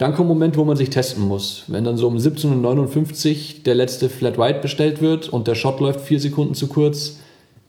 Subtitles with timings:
[0.00, 1.64] Dann kommt ein Moment, wo man sich testen muss.
[1.66, 5.78] Wenn dann so um 17.59 Uhr der letzte Flat White bestellt wird und der Shot
[5.78, 7.18] läuft vier Sekunden zu kurz,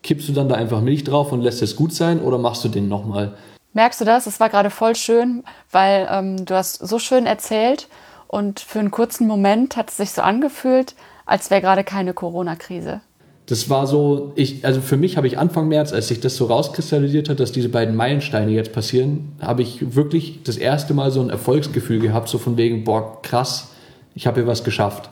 [0.01, 2.70] kippst du dann da einfach Milch drauf und lässt es gut sein oder machst du
[2.70, 3.33] den nochmal?
[3.73, 4.28] Merkst du das?
[4.28, 7.89] Es war gerade voll schön, weil ähm, du hast so schön erzählt
[8.29, 10.96] und für einen kurzen Moment hat es sich so angefühlt,
[11.26, 13.02] als wäre gerade keine Corona-Krise.
[13.47, 16.45] Das war so, ich, also für mich habe ich Anfang März, als sich das so
[16.45, 21.21] rauskristallisiert hat, dass diese beiden Meilensteine jetzt passieren, habe ich wirklich das erste Mal so
[21.21, 23.71] ein Erfolgsgefühl gehabt, so von wegen, boah, krass,
[24.16, 25.09] ich habe hier was geschafft.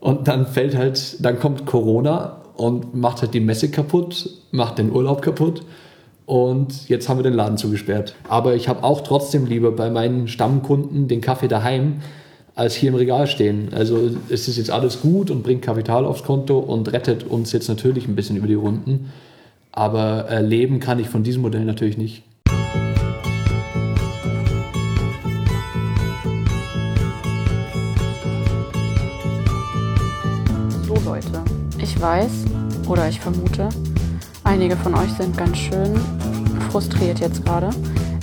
[0.00, 4.92] Und dann fällt halt, dann kommt Corona und macht halt die Messe kaputt, macht den
[4.92, 5.62] Urlaub kaputt.
[6.26, 8.14] Und jetzt haben wir den Laden zugesperrt.
[8.28, 12.00] Aber ich habe auch trotzdem lieber bei meinen Stammkunden den Kaffee daheim,
[12.56, 13.68] als hier im Regal stehen.
[13.72, 17.68] Also es ist jetzt alles gut und bringt Kapital aufs Konto und rettet uns jetzt
[17.68, 19.12] natürlich ein bisschen über die Runden.
[19.72, 22.22] Aber äh, leben kann ich von diesem Modell natürlich nicht.
[30.86, 31.42] So Leute,
[31.78, 32.46] ich weiß
[32.88, 33.68] oder ich vermute,
[34.44, 35.94] einige von euch sind ganz schön
[36.70, 37.68] frustriert jetzt gerade.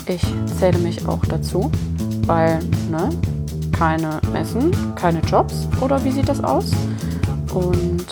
[0.07, 0.23] Ich
[0.59, 1.72] zähle mich auch dazu,
[2.25, 3.09] weil, ne,
[3.83, 6.71] keine Messen, keine Jobs oder wie sieht das aus?
[7.53, 8.05] Und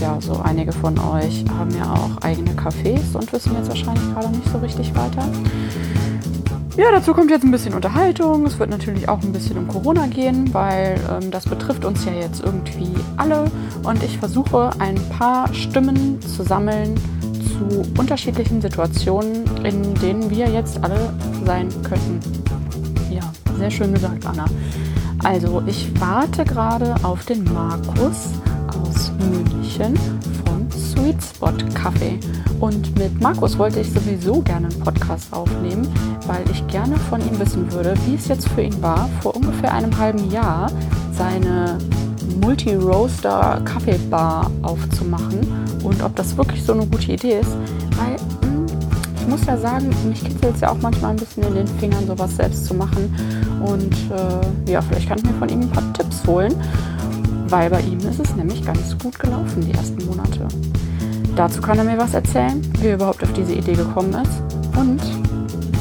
[0.00, 4.30] ja, so einige von euch haben ja auch eigene Cafés und wissen jetzt wahrscheinlich gerade
[4.30, 5.28] nicht so richtig weiter.
[6.76, 8.46] Ja, dazu kommt jetzt ein bisschen Unterhaltung.
[8.46, 12.12] Es wird natürlich auch ein bisschen um Corona gehen, weil ähm, das betrifft uns ja
[12.12, 13.44] jetzt irgendwie alle.
[13.84, 16.96] Und ich versuche ein paar Stimmen zu sammeln
[17.32, 22.18] zu unterschiedlichen Situationen, in denen wir jetzt alle sein könnten.
[23.08, 23.22] Ja,
[23.56, 24.46] sehr schön gesagt, Anna.
[25.26, 28.30] Also, ich warte gerade auf den Markus
[28.68, 29.98] aus München
[30.44, 32.20] von Sweet Spot Café.
[32.60, 35.88] Und mit Markus wollte ich sowieso gerne einen Podcast aufnehmen,
[36.28, 39.74] weil ich gerne von ihm wissen würde, wie es jetzt für ihn war, vor ungefähr
[39.74, 40.70] einem halben Jahr
[41.10, 41.76] seine
[42.40, 45.40] Multi-Roaster Kaffeebar aufzumachen
[45.82, 47.56] und ob das wirklich so eine gute Idee ist.
[47.96, 48.14] Weil
[49.26, 52.06] ich muss ja sagen, mich kitzelt es ja auch manchmal ein bisschen in den Fingern,
[52.06, 53.12] sowas selbst zu machen.
[53.64, 56.54] Und äh, ja, vielleicht kann ich mir von ihm ein paar Tipps holen,
[57.48, 60.46] weil bei ihm ist es nämlich ganz gut gelaufen die ersten Monate.
[61.36, 64.42] Dazu kann er mir was erzählen, wie er überhaupt auf diese Idee gekommen ist.
[64.76, 65.00] Und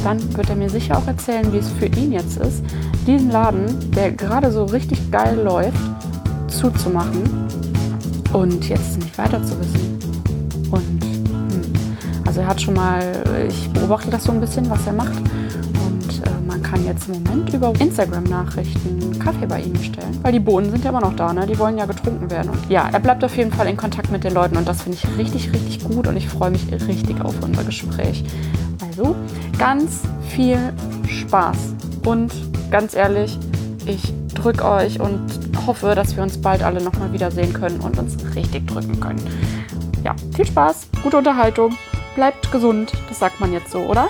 [0.04, 2.64] dann wird er mir sicher auch erzählen, wie es für ihn jetzt ist,
[3.08, 5.80] diesen Laden, der gerade so richtig geil läuft,
[6.48, 7.24] zuzumachen
[8.34, 9.98] und jetzt nicht weiter zu wissen.
[10.72, 11.06] Und
[12.26, 13.02] also er hat schon mal,
[13.48, 15.24] ich beobachte das so ein bisschen, was er macht.
[16.70, 20.20] Kann jetzt im Moment über Instagram-Nachrichten Kaffee bei ihm bestellen.
[20.24, 21.46] Weil die Bohnen sind ja immer noch da, ne?
[21.46, 22.50] Die wollen ja getrunken werden.
[22.50, 24.98] Und ja, er bleibt auf jeden Fall in Kontakt mit den Leuten und das finde
[24.98, 28.24] ich richtig, richtig gut und ich freue mich richtig auf unser Gespräch.
[28.82, 29.16] Also
[29.60, 30.58] ganz viel
[31.08, 31.76] Spaß.
[32.04, 32.34] Und
[32.72, 33.38] ganz ehrlich,
[33.86, 35.22] ich drücke euch und
[35.68, 39.22] hoffe, dass wir uns bald alle nochmal wiedersehen können und uns richtig drücken können.
[40.04, 41.76] Ja, viel Spaß, gute Unterhaltung
[42.16, 42.92] bleibt gesund.
[43.08, 44.08] Das sagt man jetzt so, oder?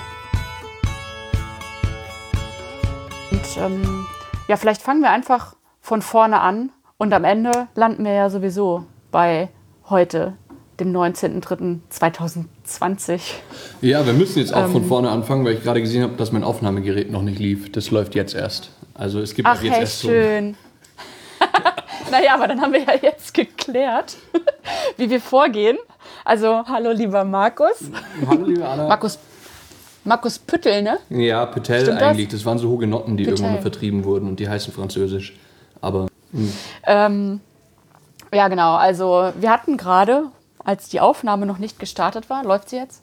[3.57, 4.05] Und ähm,
[4.47, 8.85] ja, vielleicht fangen wir einfach von vorne an und am Ende landen wir ja sowieso
[9.11, 9.49] bei
[9.89, 10.33] heute,
[10.79, 13.21] dem 19.03.2020.
[13.81, 16.31] Ja, wir müssen jetzt auch ähm, von vorne anfangen, weil ich gerade gesehen habe, dass
[16.31, 17.71] mein Aufnahmegerät noch nicht lief.
[17.71, 18.71] Das läuft jetzt erst.
[18.93, 20.57] Also es gibt Ach, jetzt hey, erst schön.
[21.39, 21.45] so.
[22.11, 24.17] naja, aber dann haben wir ja jetzt geklärt,
[24.97, 25.77] wie wir vorgehen.
[26.25, 27.89] Also, hallo lieber Markus.
[28.27, 28.87] Hallo liebe Anna.
[28.87, 29.17] Markus,
[30.05, 30.99] Markus Püttel, ne?
[31.09, 32.27] Ja, Püttel eigentlich.
[32.27, 32.39] Das?
[32.39, 32.45] das?
[32.45, 33.43] waren so Hugenotten, die Püttel.
[33.43, 35.35] irgendwann vertrieben wurden und die heißen französisch.
[35.81, 36.07] Aber.
[36.31, 36.53] Hm.
[36.85, 37.39] Ähm,
[38.33, 38.75] ja, genau.
[38.75, 40.25] Also, wir hatten gerade,
[40.63, 43.01] als die Aufnahme noch nicht gestartet war, läuft sie jetzt?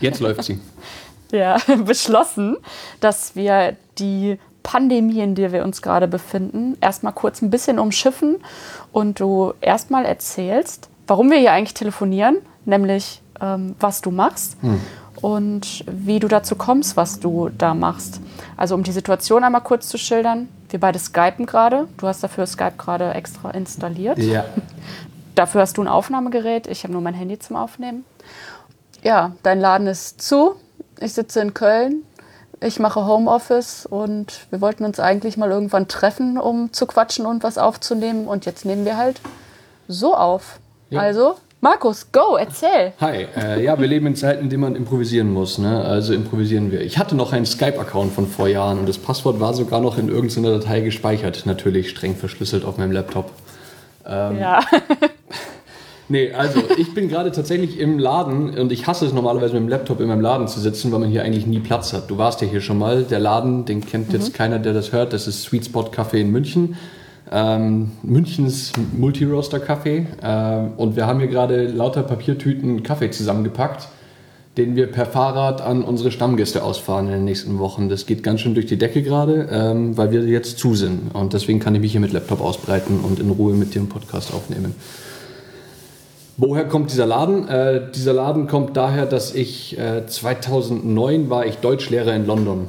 [0.00, 0.58] Jetzt läuft sie.
[1.32, 2.56] ja, beschlossen,
[3.00, 8.36] dass wir die Pandemie, in der wir uns gerade befinden, erstmal kurz ein bisschen umschiffen
[8.92, 14.80] und du erstmal erzählst, warum wir hier eigentlich telefonieren nämlich ähm, was du machst hm.
[15.22, 18.20] Und wie du dazu kommst, was du da machst.
[18.56, 21.88] Also um die Situation einmal kurz zu schildern, wir beide skypen gerade.
[21.96, 24.18] Du hast dafür Skype gerade extra installiert.
[24.18, 24.44] Ja.
[25.34, 28.04] Dafür hast du ein Aufnahmegerät, ich habe nur mein Handy zum Aufnehmen.
[29.02, 30.56] Ja, dein Laden ist zu.
[31.00, 32.02] Ich sitze in Köln.
[32.62, 37.42] Ich mache Homeoffice und wir wollten uns eigentlich mal irgendwann treffen, um zu quatschen und
[37.42, 38.26] was aufzunehmen.
[38.26, 39.20] Und jetzt nehmen wir halt
[39.88, 40.60] so auf.
[40.90, 41.00] Ja.
[41.00, 42.94] Also Markus, go, erzähl.
[43.02, 45.58] Hi, äh, ja, wir leben in Zeiten, in denen man improvisieren muss.
[45.58, 45.84] Ne?
[45.84, 46.80] Also improvisieren wir.
[46.80, 50.08] Ich hatte noch einen Skype-Account von vor Jahren und das Passwort war sogar noch in
[50.08, 51.44] irgendeiner Datei gespeichert.
[51.44, 53.30] Natürlich streng verschlüsselt auf meinem Laptop.
[54.06, 54.60] Ähm, ja.
[56.12, 59.68] Nee, also ich bin gerade tatsächlich im Laden und ich hasse es normalerweise mit dem
[59.68, 62.10] Laptop in meinem Laden zu sitzen, weil man hier eigentlich nie Platz hat.
[62.10, 63.04] Du warst ja hier schon mal.
[63.04, 65.12] Der Laden, den kennt jetzt keiner, der das hört.
[65.12, 66.76] Das ist Sweet Spot Café in München.
[67.32, 70.06] Ähm, Münchens Multi-Roaster Kaffee.
[70.22, 73.88] Ähm, und wir haben hier gerade lauter Papiertüten Kaffee zusammengepackt,
[74.56, 77.88] den wir per Fahrrad an unsere Stammgäste ausfahren in den nächsten Wochen.
[77.88, 81.14] Das geht ganz schön durch die Decke gerade, ähm, weil wir jetzt zu sind.
[81.14, 84.34] Und deswegen kann ich mich hier mit Laptop ausbreiten und in Ruhe mit dem Podcast
[84.34, 84.74] aufnehmen.
[86.36, 87.46] Woher kommt dieser Laden?
[87.48, 92.68] Äh, dieser Laden kommt daher, dass ich äh, 2009 war ich Deutschlehrer in London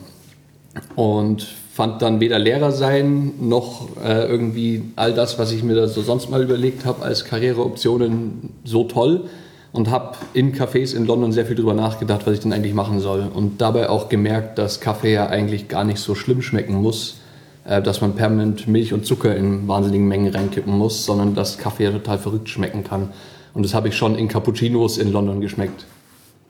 [0.96, 5.88] und fand dann weder Lehrer sein noch äh, irgendwie all das, was ich mir da
[5.88, 9.30] so sonst mal überlegt habe als Karriereoptionen so toll
[9.72, 13.00] und habe in Cafés in London sehr viel drüber nachgedacht, was ich denn eigentlich machen
[13.00, 17.20] soll und dabei auch gemerkt, dass Kaffee ja eigentlich gar nicht so schlimm schmecken muss,
[17.64, 21.86] äh, dass man permanent Milch und Zucker in wahnsinnigen Mengen reinkippen muss, sondern dass Kaffee
[21.86, 23.12] ja total verrückt schmecken kann.
[23.54, 25.86] Und das habe ich schon in Cappuccinos in London geschmeckt.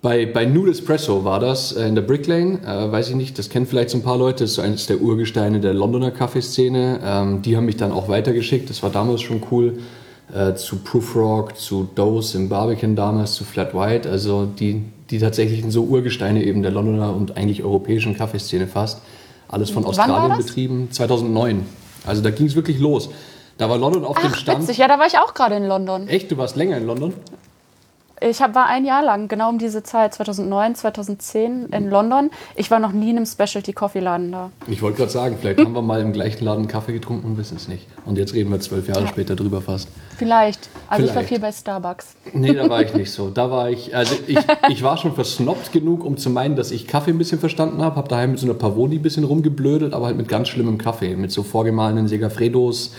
[0.02, 3.38] Bei, bei Nude Espresso war das äh, in der Brick Lane, äh, weiß ich nicht,
[3.38, 6.10] das kennen vielleicht so ein paar Leute, das ist so eines der Urgesteine der Londoner
[6.10, 7.00] Kaffeeszene.
[7.04, 9.78] Ähm, die haben mich dann auch weitergeschickt, das war damals schon cool,
[10.34, 14.82] äh, zu Proof zu Dose im Barbican damals, zu Flat White, also die,
[15.12, 19.02] die tatsächlichen so Urgesteine eben der Londoner und eigentlich europäischen Kaffeeszene fast.
[19.50, 21.64] Alles von Australien betrieben, 2009.
[22.08, 23.10] Also da ging es wirklich los.
[23.60, 24.64] Da war London auf dem Ach, Stand.
[24.64, 24.80] witzig.
[24.80, 26.08] Ja, da war ich auch gerade in London.
[26.08, 27.14] Echt, du warst länger in London?
[28.24, 32.30] Ich hab, war ein Jahr lang, genau um diese Zeit, 2009, 2010 in London.
[32.56, 34.52] Ich war noch nie in einem Specialty Coffee Laden da.
[34.68, 37.58] Ich wollte gerade sagen, vielleicht haben wir mal im gleichen Laden Kaffee getrunken und wissen
[37.58, 37.88] es nicht.
[38.06, 39.90] Und jetzt reden wir zwölf Jahre später drüber fast.
[40.18, 40.70] Vielleicht.
[40.88, 41.30] Also ich war Vielleicht.
[41.30, 42.16] viel bei Starbucks.
[42.34, 43.32] Nee, da war ich nicht so.
[43.42, 44.38] Da war ich, also ich,
[44.70, 47.96] ich war schon versnobbt genug, um zu meinen, dass ich Kaffee ein bisschen verstanden habe.
[47.96, 51.16] Habe daheim mit so einer Pavoni ein bisschen rumgeblödelt, aber halt mit ganz schlimmem Kaffee.
[51.16, 52.94] Mit so vorgemahlenen Segafredos.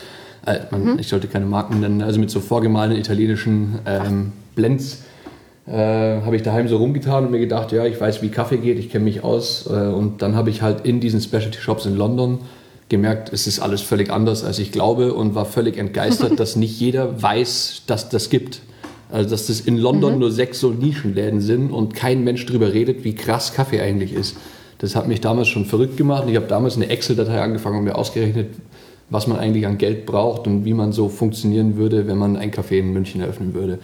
[0.47, 2.03] Äh, man, Ich sollte keine Marken nennen.
[2.03, 5.03] Also mit so vorgemahlenen italienischen ähm, Blends.
[5.67, 8.79] Äh, habe ich daheim so rumgetan und mir gedacht, ja, ich weiß, wie Kaffee geht,
[8.79, 9.69] ich kenne mich aus.
[9.71, 12.41] Äh, und dann habe ich halt in diesen Specialty Shops in London
[12.89, 16.79] gemerkt, es ist alles völlig anders, als ich glaube und war völlig entgeistert, dass nicht
[16.81, 18.61] jeder weiß, dass das gibt.
[19.11, 23.05] Also, dass das in London nur sechs so Nischenläden sind und kein Mensch drüber redet,
[23.05, 24.37] wie krass Kaffee eigentlich ist.
[24.79, 26.25] Das hat mich damals schon verrückt gemacht.
[26.29, 28.49] Ich habe damals eine Excel-Datei angefangen und mir ausgerechnet,
[29.11, 32.51] was man eigentlich an Geld braucht und wie man so funktionieren würde, wenn man ein
[32.51, 33.79] Café in München eröffnen würde.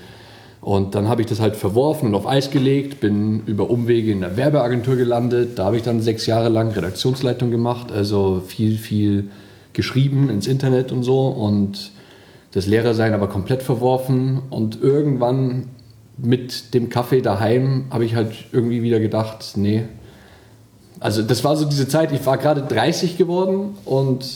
[0.61, 4.21] Und dann habe ich das halt verworfen und auf Eis gelegt, bin über Umwege in
[4.21, 5.59] der Werbeagentur gelandet.
[5.59, 9.31] Da habe ich dann sechs Jahre lang Redaktionsleitung gemacht, also viel, viel
[9.73, 11.93] geschrieben ins Internet und so und
[12.53, 14.43] das Lehrersein aber komplett verworfen.
[14.51, 15.69] Und irgendwann
[16.17, 19.85] mit dem Kaffee daheim habe ich halt irgendwie wieder gedacht, nee.
[20.99, 24.27] Also das war so diese Zeit, ich war gerade 30 geworden und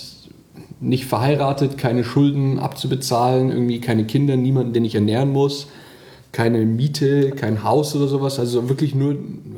[0.80, 5.66] nicht verheiratet, keine Schulden abzubezahlen, irgendwie keine Kinder, niemanden, den ich ernähren muss,
[6.32, 8.38] keine Miete, kein Haus oder sowas.
[8.38, 9.16] Also wirklich nur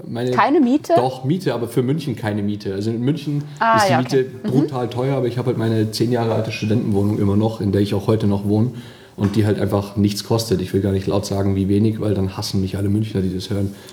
[0.08, 0.32] meine.
[0.32, 0.94] Keine Miete?
[0.96, 2.74] Doch, Miete, aber für München keine Miete.
[2.74, 4.50] Also in München Ah, ist die ja, Miete okay.
[4.50, 7.80] brutal teuer, aber ich habe halt meine zehn Jahre alte Studentenwohnung immer noch, in der
[7.80, 8.72] ich auch heute noch wohne
[9.16, 10.60] und die halt einfach nichts kostet.
[10.60, 13.32] Ich will gar nicht laut sagen, wie wenig, weil dann hassen mich alle Münchner, die
[13.32, 13.74] das hören.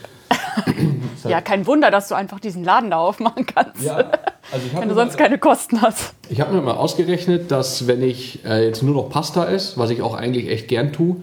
[1.27, 3.87] Ja, kein Wunder, dass du einfach diesen Laden da aufmachen kannst.
[3.87, 4.03] also
[4.65, 6.13] ich Wenn du sonst keine Kosten hast.
[6.29, 9.91] Ich habe mir mal ausgerechnet, dass wenn ich äh, jetzt nur noch Pasta esse, was
[9.91, 11.17] ich auch eigentlich echt gern tue,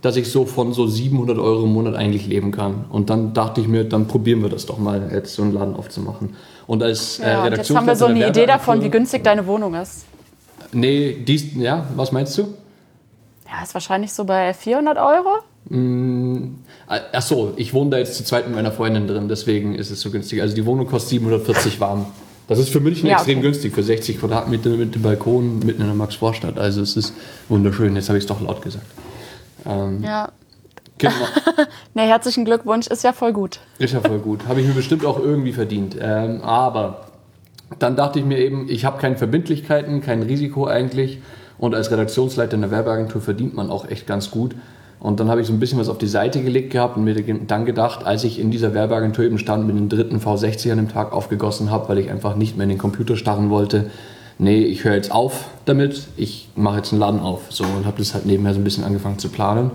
[0.00, 2.84] dass ich so von so 700 Euro im Monat eigentlich leben kann.
[2.90, 5.74] Und dann dachte ich mir, dann probieren wir das doch mal, jetzt so einen Laden
[5.74, 6.36] aufzumachen.
[6.66, 9.46] Und als äh, Ja, und jetzt haben wir so eine Idee davon, wie günstig deine
[9.46, 10.04] Wohnung ist.
[10.72, 12.42] Nee, dies, ja, was meinst du?
[13.46, 15.38] Ja, ist wahrscheinlich so bei 400 Euro.
[16.86, 20.00] Ach so, ich wohne da jetzt zu zweit mit meiner Freundin drin, deswegen ist es
[20.00, 20.40] so günstig.
[20.40, 22.06] Also die Wohnung kostet 740 warm.
[22.46, 23.48] Das ist für München Ja, extrem okay.
[23.48, 26.58] günstig, für 60 Quadratmeter mit dem Balkon mitten in der Max-Vorstadt.
[26.58, 27.12] Also es ist
[27.50, 27.94] wunderschön.
[27.94, 28.86] Jetzt habe ich es doch laut gesagt.
[29.66, 30.30] Ähm, Ja.
[30.98, 31.12] genau.
[31.94, 33.60] Ne, herzlichen Glückwunsch, ist ja voll gut.
[33.78, 34.46] Ist ja voll gut.
[34.46, 35.96] Habe ich mir bestimmt auch irgendwie verdient.
[36.00, 37.06] Ähm, aber
[37.78, 41.18] dann dachte ich mir eben, ich habe keine Verbindlichkeiten, kein Risiko eigentlich.
[41.58, 44.54] Und als Redaktionsleiter in der Werbeagentur verdient man auch echt ganz gut.
[45.00, 47.14] Und dann habe ich so ein bisschen was auf die Seite gelegt gehabt und mir
[47.14, 50.88] dann gedacht, als ich in dieser Werbeagentur eben stand, mit dem dritten V60 an dem
[50.88, 53.90] Tag aufgegossen habe, weil ich einfach nicht mehr in den Computer starren wollte,
[54.38, 57.46] nee, ich höre jetzt auf damit, ich mache jetzt einen Laden auf.
[57.50, 59.72] So, und habe das halt nebenher so ein bisschen angefangen zu planen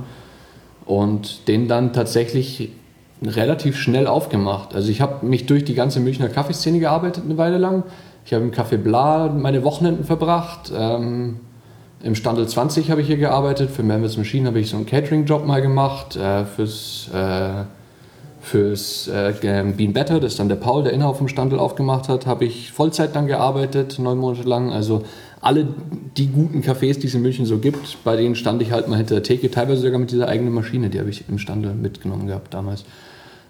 [0.85, 2.71] und den dann tatsächlich
[3.21, 4.75] relativ schnell aufgemacht.
[4.75, 7.83] Also ich habe mich durch die ganze Münchner Kaffeeszene gearbeitet eine Weile lang.
[8.25, 10.71] Ich habe im Café Bla meine Wochenenden verbracht.
[10.75, 11.39] Ähm,
[12.01, 13.69] Im Standel 20 habe ich hier gearbeitet.
[13.69, 16.15] Für Memphis Machine habe ich so einen Catering-Job mal gemacht.
[16.15, 17.63] Äh, fürs äh,
[18.43, 22.43] fürs äh, Bean Better, das dann der Paul, der Inhaber vom Standel aufgemacht hat, habe
[22.43, 24.71] ich Vollzeit dann gearbeitet, neun Monate lang.
[24.71, 25.03] Also
[25.39, 25.65] alle
[26.17, 28.97] die guten Cafés, die es in München so gibt, bei denen stand ich halt mal
[28.97, 32.27] hinter der Theke, teilweise sogar mit dieser eigenen Maschine, die habe ich im Stande mitgenommen
[32.27, 32.83] gehabt damals.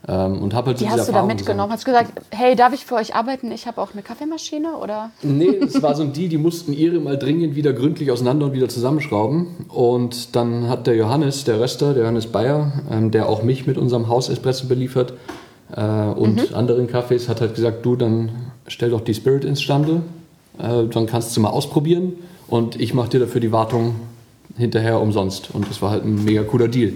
[0.05, 1.71] Ähm, und habe halt Die so hast du da mitgenommen?
[1.71, 3.51] Hast du gesagt, hey, darf ich für euch arbeiten?
[3.51, 5.11] Ich habe auch eine Kaffeemaschine oder?
[5.21, 8.53] Nee, es war so ein die, die mussten ihre mal dringend wieder gründlich auseinander und
[8.53, 9.47] wieder zusammenschrauben.
[9.69, 13.77] Und dann hat der Johannes, der Röster, der Johannes Bayer, ähm, der auch mich mit
[13.77, 15.13] unserem Haus-Espresso beliefert
[15.73, 18.31] äh, und anderen Kaffees, hat halt gesagt, du, dann
[18.67, 20.01] stell doch die Spirit instande,
[20.59, 22.13] äh, dann kannst du mal ausprobieren
[22.47, 23.95] und ich mache dir dafür die Wartung
[24.57, 25.49] hinterher umsonst.
[25.53, 26.93] Und das war halt ein mega cooler Deal.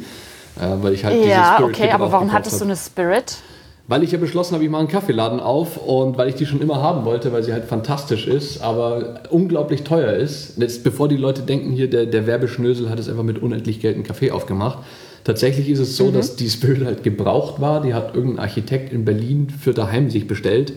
[0.59, 3.37] Äh, weil ich halt diese Ja, Spirit okay, aber warum hattest du eine Spirit?
[3.89, 6.59] Weil ich ja beschlossen habe, ich mache einen Kaffeeladen auf und weil ich die schon
[6.61, 10.57] immer haben wollte, weil sie halt fantastisch ist, aber unglaublich teuer ist.
[10.57, 13.95] Jetzt, bevor die Leute denken, hier der, der Werbeschnösel hat es einfach mit unendlich Geld
[13.95, 14.79] einen Kaffee aufgemacht.
[15.23, 17.81] Tatsächlich ist es so, dass die Spirit halt gebraucht war.
[17.81, 20.73] Die hat irgendein Architekt in Berlin für daheim sich bestellt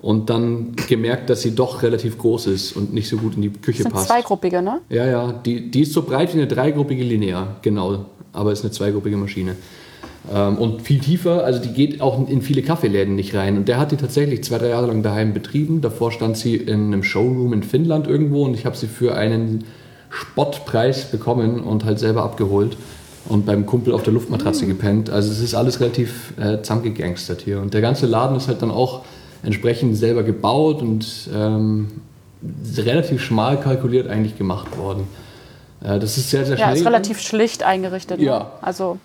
[0.00, 3.50] und dann gemerkt, dass sie doch relativ groß ist und nicht so gut in die
[3.50, 4.08] Küche Das sind passt.
[4.08, 4.80] zweigruppige, ne?
[4.88, 8.06] Ja, ja, die, die ist so breit wie eine dreigruppige Linear, genau.
[8.32, 9.56] Aber ist eine zweigruppige Maschine.
[10.32, 13.56] Ähm, und viel tiefer, also die geht auch in viele Kaffeeläden nicht rein.
[13.56, 15.80] Und der hat die tatsächlich zwei, drei Jahre lang daheim betrieben.
[15.80, 19.64] Davor stand sie in einem Showroom in Finnland irgendwo und ich habe sie für einen
[20.10, 22.76] Spottpreis bekommen und halt selber abgeholt
[23.28, 25.10] und beim Kumpel auf der Luftmatratze gepennt.
[25.10, 27.60] Also es ist alles relativ äh, zusammengegangstert hier.
[27.60, 29.04] Und der ganze Laden ist halt dann auch
[29.42, 31.88] entsprechend selber gebaut und ähm,
[32.76, 35.04] relativ schmal kalkuliert eigentlich gemacht worden.
[35.84, 36.78] Äh, das ist sehr, sehr Ja, schnell.
[36.78, 38.18] ist relativ schlicht eingerichtet.
[38.20, 38.26] Ne?
[38.26, 38.52] Ja.
[38.60, 38.98] Also,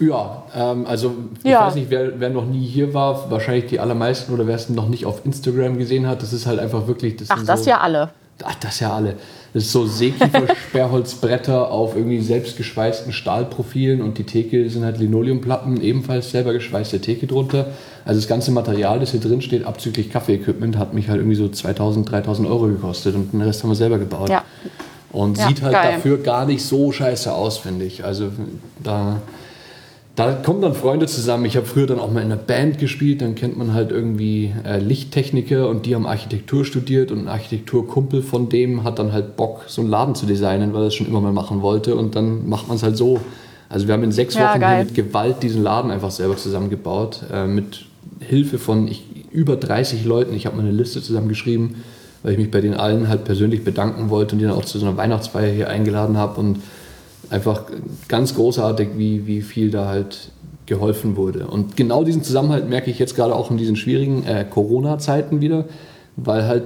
[0.00, 1.12] Ja, ähm, also
[1.44, 1.66] ich Ja.
[1.66, 4.88] weiß nicht, wer, wer noch nie hier war, wahrscheinlich die allermeisten oder wer es noch
[4.88, 7.16] nicht auf Instagram gesehen hat, das ist halt einfach wirklich.
[7.16, 8.10] Das ach, das so, ja alle.
[8.44, 9.14] Ach, das ja alle.
[9.52, 16.30] Das ist so Seekiefer-Sperrholzbretter auf irgendwie selbstgeschweißten Stahlprofilen und die Theke sind halt Linoleumplatten, ebenfalls
[16.30, 17.66] selber geschweißte Theke drunter.
[18.04, 21.48] Also das ganze Material, das hier drin steht, abzüglich Kaffee-Equipment, hat mich halt irgendwie so
[21.48, 24.28] 2000, 3000 Euro gekostet und den Rest haben wir selber gebaut.
[24.28, 24.44] Ja.
[25.10, 25.92] Und Ja, sieht halt geil.
[25.94, 28.04] dafür gar nicht so scheiße aus, finde ich.
[28.04, 28.28] Also
[28.82, 29.22] da,
[30.16, 31.44] da kommen dann Freunde zusammen.
[31.46, 34.52] Ich habe früher dann auch mal in einer Band gespielt, dann kennt man halt irgendwie
[34.66, 39.36] äh, Lichttechniker und die haben Architektur studiert und ein Architekturkumpel von dem hat dann halt
[39.36, 42.14] Bock, so einen Laden zu designen, weil er es schon immer mal machen wollte und
[42.14, 43.18] dann macht man es halt so.
[43.70, 44.76] Also wir haben in sechs Ja, Wochen geil.
[44.76, 47.86] hier mit Gewalt diesen Laden einfach selber zusammengebaut, äh, mit
[48.20, 50.34] Hilfe von ich, über 30 Leuten.
[50.34, 51.76] Ich habe mal eine Liste zusammengeschrieben,
[52.22, 54.78] weil ich mich bei den allen halt persönlich bedanken wollte und die dann auch zu
[54.78, 56.62] so einer Weihnachtsfeier hier eingeladen habe und
[57.30, 57.64] einfach
[58.08, 60.30] ganz großartig, wie, wie viel da halt
[60.66, 61.46] geholfen wurde.
[61.46, 65.64] Und genau diesen Zusammenhalt merke ich jetzt gerade auch in diesen schwierigen äh, Corona-Zeiten wieder,
[66.16, 66.64] weil halt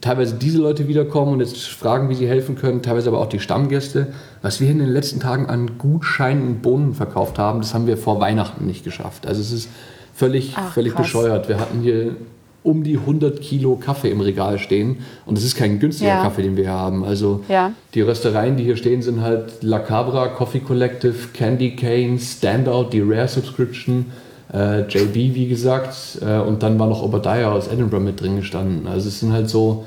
[0.00, 3.38] teilweise diese Leute wiederkommen und jetzt fragen, wie sie helfen können, teilweise aber auch die
[3.38, 4.08] Stammgäste.
[4.42, 7.96] Was wir in den letzten Tagen an Gutscheinen und Bohnen verkauft haben, das haben wir
[7.96, 9.26] vor Weihnachten nicht geschafft.
[9.26, 9.68] Also es ist
[10.12, 11.02] völlig, Ach, völlig krass.
[11.02, 11.48] bescheuert.
[11.48, 12.16] Wir hatten hier
[12.64, 16.22] um die 100 Kilo Kaffee im Regal stehen und es ist kein günstiger Ja.
[16.22, 17.04] Kaffee, den wir hier haben.
[17.04, 17.72] Also Ja.
[17.94, 23.00] die Röstereien, die hier stehen, sind halt La Cabra, Coffee Collective, Candy Cane, Standout, die
[23.02, 24.06] Rare Subscription,
[24.52, 28.86] äh, JB, wie gesagt, äh, und dann war noch Obadiah aus Edinburgh mit drin gestanden.
[28.88, 29.84] Also es sind halt so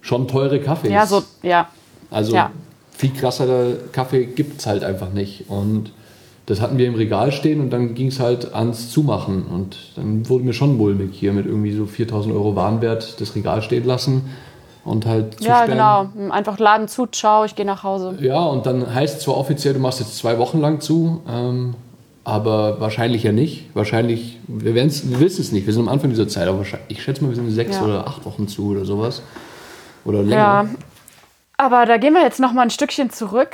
[0.00, 0.90] schon teure Kaffees.
[0.90, 1.68] Ja, so, ja.
[2.10, 2.50] Also Ja.
[2.90, 5.44] viel krasserer Kaffee gibt es halt einfach nicht.
[5.48, 5.92] Und
[6.46, 9.44] das hatten wir im Regal stehen und dann ging es halt ans Zumachen.
[9.46, 13.62] Und dann wurde mir schon mulmig hier mit irgendwie so 4000 Euro Warenwert das Regal
[13.62, 14.22] stehen lassen
[14.84, 16.10] und halt Ja, zusperren.
[16.16, 16.32] genau.
[16.32, 18.16] Einfach Laden zu, ciao, ich gehe nach Hause.
[18.20, 21.74] Ja, und dann heißt es zwar offiziell, du machst jetzt zwei Wochen lang zu, ähm,
[22.24, 23.66] aber wahrscheinlich ja nicht.
[23.74, 24.84] Wahrscheinlich, wir, wir
[25.20, 27.50] wissen es nicht, wir sind am Anfang dieser Zeit, aber ich schätze mal, wir sind
[27.50, 27.82] sechs Ja.
[27.84, 29.22] oder acht Wochen zu oder sowas.
[30.04, 30.36] Oder länger.
[30.36, 30.66] Ja.
[31.56, 33.50] Aber da gehen wir jetzt noch mal ein Stückchen zurück,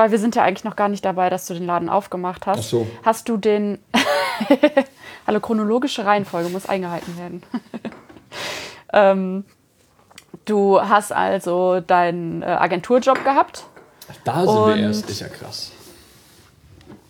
[0.00, 2.60] weil wir sind ja eigentlich noch gar nicht dabei, dass du den Laden aufgemacht hast.
[2.60, 2.86] Ach so.
[3.02, 3.78] Hast du den...
[5.26, 7.42] Hallo, chronologische Reihenfolge muss eingehalten werden.
[8.94, 9.44] ähm,
[10.46, 13.64] du hast also deinen äh, Agenturjob gehabt.
[14.24, 15.72] Da sind wir erst, ist ja krass.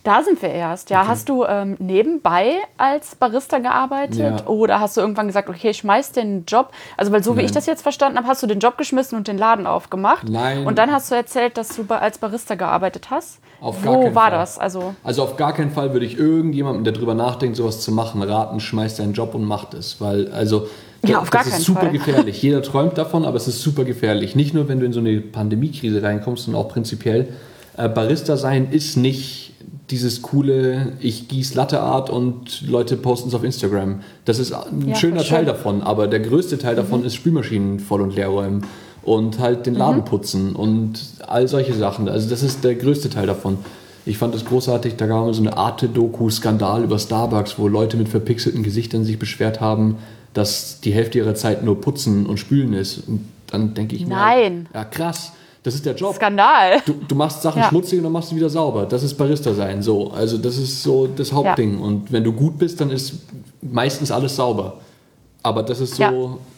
[0.03, 0.89] Da sind wir erst.
[0.89, 4.47] Ja, hast du ähm, nebenbei als Barista gearbeitet Ja.
[4.47, 6.71] oder hast du irgendwann gesagt, okay, ich schmeiß den Job?
[6.97, 9.29] Also, weil so wie ich das jetzt verstanden habe, hast du den Job geschmissen und
[9.29, 10.27] den Laden aufgemacht.
[10.29, 10.67] Nein.
[10.67, 13.41] Und dann hast du erzählt, dass du als Barista gearbeitet hast.
[13.61, 14.39] Auf Wo gar keinen war Fall.
[14.39, 14.59] das?
[14.59, 18.23] Also, Also auf gar keinen Fall würde ich irgendjemandem, der drüber nachdenkt, sowas zu machen,
[18.23, 20.01] raten, schmeißt seinen Job und macht es.
[20.01, 20.67] Weil, also,
[21.03, 21.91] Ja, das auf gar ist keinen super Fall.
[21.91, 22.41] gefährlich.
[22.43, 24.35] Jeder träumt davon, aber es ist super gefährlich.
[24.35, 27.29] Nicht nur, wenn du in so eine Pandemiekrise reinkommst, sondern auch prinzipiell.
[27.77, 29.50] Äh, Barista sein ist nicht
[29.91, 34.01] dieses coole, ich gieß Latte Art und Leute posten es auf Instagram.
[34.25, 38.01] Das ist ein Ja, schöner Teil davon, aber der größte Teil davon ist Spülmaschinen voll
[38.01, 38.65] und leer räumen
[39.03, 42.09] und halt den Laden putzen und all solche Sachen.
[42.09, 43.59] Also das ist der größte Teil davon.
[44.07, 48.09] Ich fand das großartig, da gab es so eine Arte-Doku-Skandal über Starbucks, wo Leute mit
[48.09, 49.99] verpixelten Gesichtern sich beschwert haben,
[50.33, 53.07] dass die Hälfte ihrer Zeit nur putzen und spülen ist.
[53.09, 54.69] Und dann denke ich Nein.
[54.73, 55.33] mir, ja krass,
[55.63, 56.15] das ist der Job.
[56.15, 56.81] Skandal.
[56.87, 57.69] Du, du machst Sachen Ja.
[57.69, 58.87] schmutzig und dann machst du wieder sauber.
[58.87, 59.83] Das ist Barista sein.
[59.83, 61.79] So, also das ist so das Hauptding.
[61.79, 63.15] Und wenn du gut bist, dann ist
[63.61, 64.79] meistens alles sauber.
[65.43, 66.13] Aber das ist so, Ja.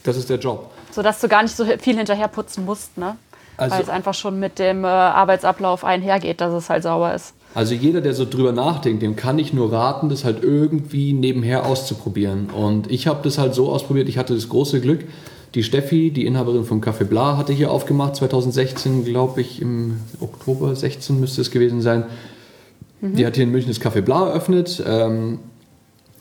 [0.04, 0.70] das ist der Job.
[0.90, 3.16] Sodass du gar nicht so viel hinterher putzen musst, ne?
[3.56, 7.34] Also- Weil es einfach schon mit dem äh, Arbeitsablauf einhergeht, dass es halt sauber ist.
[7.54, 11.66] Also jeder, der so drüber nachdenkt, dem kann ich nur raten, das halt irgendwie nebenher
[11.66, 12.48] auszuprobieren.
[12.50, 15.04] Und ich habe das halt so ausprobiert, ich hatte das große Glück,
[15.54, 20.74] die Steffi, die Inhaberin vom Café Bla, hatte hier aufgemacht, 2016, glaube ich, im Oktober
[20.74, 22.04] 16 müsste es gewesen sein.
[23.02, 24.82] Die hat hier in München das Café Bla eröffnet.
[24.86, 25.40] Ähm,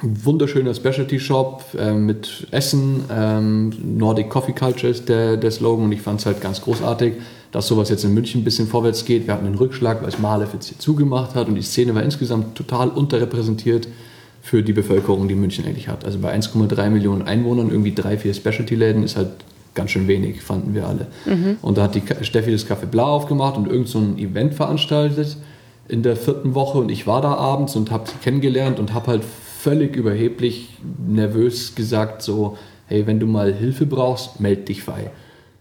[0.01, 3.03] wunderschöner Specialty Shop ähm, mit Essen.
[3.11, 7.13] Ähm, Nordic Coffee Culture ist der, der Slogan und ich fand es halt ganz großartig,
[7.51, 9.27] dass sowas jetzt in München ein bisschen vorwärts geht.
[9.27, 12.01] Wir hatten einen Rückschlag, weil es Malev jetzt hier zugemacht hat und die Szene war
[12.01, 13.87] insgesamt total unterrepräsentiert
[14.41, 16.03] für die Bevölkerung, die München eigentlich hat.
[16.05, 19.29] Also bei 1,3 Millionen Einwohnern irgendwie drei, vier Specialty-Läden ist halt
[19.75, 21.07] ganz schön wenig, fanden wir alle.
[21.61, 25.37] Und da hat die Steffi das Café Blau aufgemacht und irgend so ein Event veranstaltet
[25.87, 29.07] in der vierten Woche und ich war da abends und habe sie kennengelernt und habe
[29.07, 32.57] halt völlig überheblich nervös gesagt so,
[32.87, 35.11] hey, wenn du mal Hilfe brauchst, meld dich frei.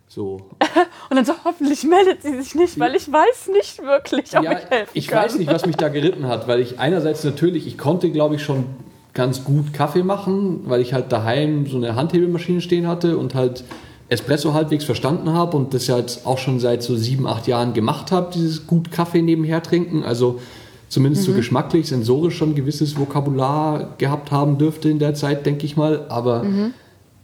[0.09, 0.41] So,
[1.11, 4.53] Und dann so, hoffentlich meldet sie sich nicht, weil ich weiß nicht wirklich, ob ja,
[4.53, 5.25] ich helfen ich kann.
[5.25, 8.43] weiß nicht, was mich da geritten hat, weil ich einerseits natürlich, ich konnte, glaube ich,
[8.45, 8.65] schon
[9.13, 13.65] ganz gut Kaffee machen, weil ich halt daheim so eine Handhebelmaschine stehen hatte und halt
[14.09, 17.73] Espresso halbwegs verstanden habe und das ja jetzt auch schon seit so sieben, acht Jahren
[17.73, 20.05] gemacht habe, dieses gut Kaffee nebenher trinken.
[20.05, 20.41] Also
[20.89, 25.67] zumindest so geschmacklich, sensorisch schon ein gewisses Vokabular gehabt haben dürfte in der Zeit, denke
[25.67, 26.07] ich mal.
[26.09, 26.45] Aber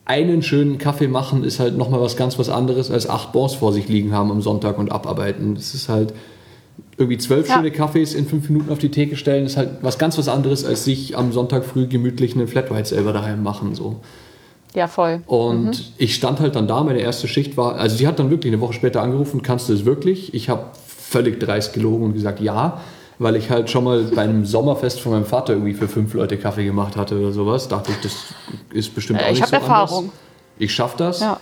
[0.07, 3.73] einen schönen Kaffee machen ist halt nochmal was ganz was anderes als acht Bons vor
[3.73, 5.57] sich liegen haben am Sonntag und abarbeiten.
[5.57, 6.15] Das ist halt
[6.97, 7.57] irgendwie zwölf Ja.
[7.57, 10.65] schöne Kaffees in fünf Minuten auf die Theke stellen, ist halt was ganz was anderes,
[10.65, 13.75] als sich am Sonntag früh gemütlich eine Flat White selber daheim machen.
[13.75, 13.97] So.
[14.75, 15.23] Ja, voll.
[15.27, 18.53] Und ich stand halt dann da, meine erste Schicht war, also sie hat dann wirklich
[18.53, 20.35] eine Woche später angerufen, kannst du es wirklich?
[20.35, 22.81] Ich habe völlig dreist gelogen und gesagt, ja,
[23.19, 26.37] weil ich halt schon mal bei einem Sommerfest von meinem Vater irgendwie für fünf Leute
[26.37, 27.69] Kaffee gemacht hatte oder sowas.
[27.69, 28.13] Dachte ich, das
[28.73, 29.99] ist bestimmt Äh, auch ich nicht so Erfahrung.
[29.99, 30.15] anders.
[30.59, 31.41] Ich schaff das Ja.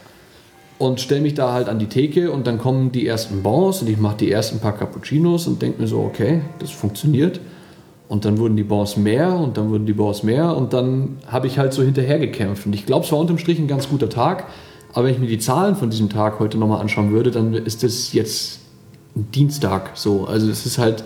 [0.79, 3.89] und stelle mich da halt an die Theke und dann kommen die ersten Bons und
[3.89, 7.41] ich mache die ersten paar Cappuccinos und denke mir so, okay, das funktioniert.
[8.07, 11.47] Und dann wurden die Bons mehr und dann wurden die Bons mehr und dann habe
[11.47, 12.67] ich halt so hinterher gekämpft.
[12.67, 14.45] Und ich glaube, es war unterm Strich ein ganz guter Tag,
[14.93, 17.83] aber wenn ich mir die Zahlen von diesem Tag heute nochmal anschauen würde, dann ist
[17.83, 18.61] das jetzt
[19.15, 20.27] Dienstag so.
[20.27, 21.05] Also das ist halt,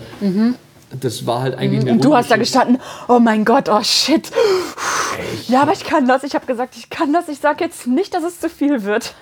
[0.99, 1.91] das war halt eigentlich Mhm.
[1.91, 4.31] Und du hast da gestanden, oh mein Gott, oh shit.
[5.47, 6.23] Ja, aber ich kann das.
[6.23, 7.27] Ich habe gesagt, ich kann das.
[7.29, 9.13] Ich sage jetzt nicht, dass es zu viel wird.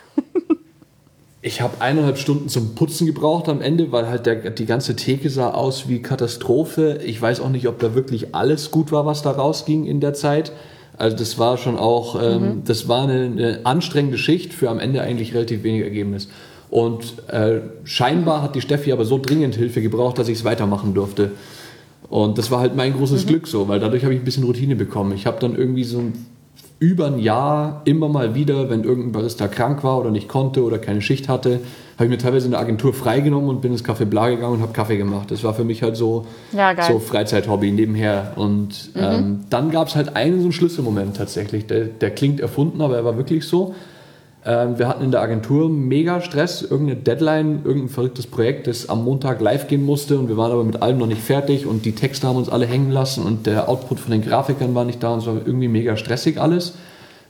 [1.42, 5.30] Ich habe eineinhalb Stunden zum Putzen gebraucht am Ende, weil halt der, die ganze Theke
[5.30, 7.00] sah aus wie Katastrophe.
[7.06, 10.14] Ich weiß auch nicht, ob da wirklich alles gut war, was da rausging in der
[10.14, 10.52] Zeit.
[10.98, 15.02] Also das war schon auch, ähm, das war eine, eine anstrengende Schicht für am Ende
[15.02, 16.28] eigentlich relativ wenig Ergebnis.
[16.70, 20.94] Und äh, scheinbar hat die Steffi aber so dringend Hilfe gebraucht, dass ich es weitermachen
[20.94, 21.32] durfte.
[22.10, 24.76] Und das war halt mein großes Glück so, weil dadurch habe ich ein bisschen Routine
[24.76, 25.14] bekommen.
[25.14, 26.26] Ich habe dann irgendwie so ein,
[26.80, 30.78] über ein Jahr immer mal wieder, wenn irgendein Barista krank war oder nicht konnte oder
[30.78, 31.60] keine Schicht hatte,
[31.98, 34.62] habe ich mir teilweise in der Agentur freigenommen und bin ins Café Bla gegangen und
[34.62, 35.32] habe Kaffee gemacht.
[35.32, 38.34] Das war für mich halt so, Ja, so Freizeithobby nebenher.
[38.36, 41.66] Und ähm, dann gab es halt einen so einen Schlüsselmoment tatsächlich.
[41.66, 43.74] Der, der klingt erfunden, aber er war wirklich so.
[44.48, 49.04] Ähm, wir hatten in der Agentur mega Stress, irgendeine Deadline, irgendein verrücktes Projekt, das am
[49.04, 51.92] Montag live gehen musste und wir waren aber mit allem noch nicht fertig und die
[51.92, 55.12] Texte haben uns alle hängen lassen und der Output von den Grafikern war nicht da
[55.12, 56.76] und es war irgendwie mega stressig alles.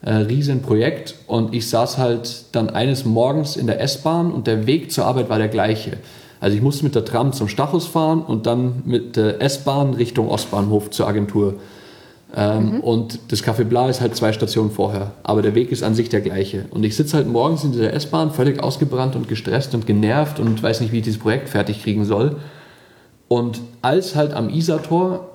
[0.03, 4.67] Äh, riesen Projekt und ich saß halt dann eines Morgens in der S-Bahn und der
[4.67, 5.93] Weg zur Arbeit war der gleiche.
[6.39, 10.29] Also ich musste mit der Tram zum Stachus fahren und dann mit der S-Bahn Richtung
[10.29, 11.55] Ostbahnhof zur Agentur.
[12.35, 15.11] Ähm, Und das Café Bla ist halt zwei Stationen vorher.
[15.23, 16.65] Aber der Weg ist an sich der gleiche.
[16.71, 20.61] Und ich sitze halt morgens in dieser S-Bahn völlig ausgebrannt und gestresst und genervt und
[20.61, 22.37] weiß nicht, wie ich dieses Projekt fertig kriegen soll.
[23.27, 25.29] Und als halt am Isar-Tor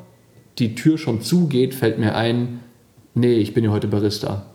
[0.58, 2.60] die Tür schon zugeht, fällt mir ein,
[3.14, 4.46] nee, ich bin ja heute Barista.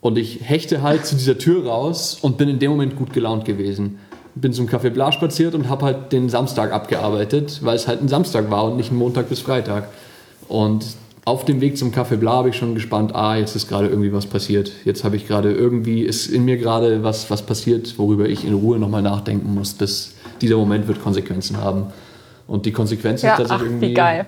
[0.00, 3.44] Und ich hechte halt zu dieser Tür raus und bin in dem Moment gut gelaunt
[3.44, 3.98] gewesen.
[4.34, 8.08] Bin zum Café Bla spaziert und habe halt den Samstag abgearbeitet, weil es halt ein
[8.08, 9.88] Samstag war und nicht ein Montag bis Freitag.
[10.46, 10.84] Und
[11.28, 14.12] auf dem Weg zum Café Bla habe ich schon gespannt, ah, jetzt ist gerade irgendwie
[14.12, 14.72] was passiert.
[14.84, 18.54] Jetzt habe ich gerade irgendwie, ist in mir gerade was, was passiert, worüber ich in
[18.54, 19.76] Ruhe nochmal nachdenken muss.
[19.76, 21.86] Das, dieser Moment wird Konsequenzen haben.
[22.46, 24.24] Und die Konsequenz Ja, ist, dass ach, ich wie irgendwie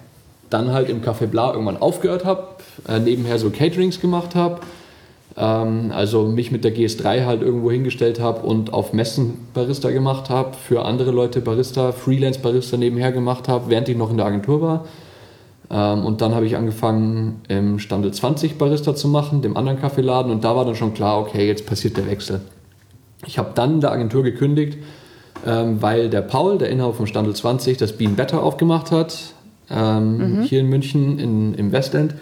[0.51, 2.49] dann halt im Café Bla irgendwann aufgehört habe,
[2.87, 4.61] äh, nebenher so Caterings gemacht habe,
[5.39, 10.29] ähm, also mich mit der GS3 halt irgendwo hingestellt habe und auf Messen Barista gemacht
[10.29, 14.27] habe, für andere Leute Barista, Freelance Barista nebenher gemacht habe, während ich noch in der
[14.27, 14.85] Agentur war.
[15.71, 20.33] Ähm, und dann habe ich angefangen im Stande 20 Barista zu machen, dem anderen Kaffeeladen
[20.33, 22.41] und da war dann schon klar, okay, jetzt passiert der Wechsel.
[23.27, 24.79] Ich habe dann der Agentur gekündigt,
[25.47, 29.35] ähm, weil der Paul, der Inhaber vom Standel 20, das Bean Better aufgemacht hat,
[29.71, 30.43] ähm, mhm.
[30.43, 32.15] hier in München in, im Westend.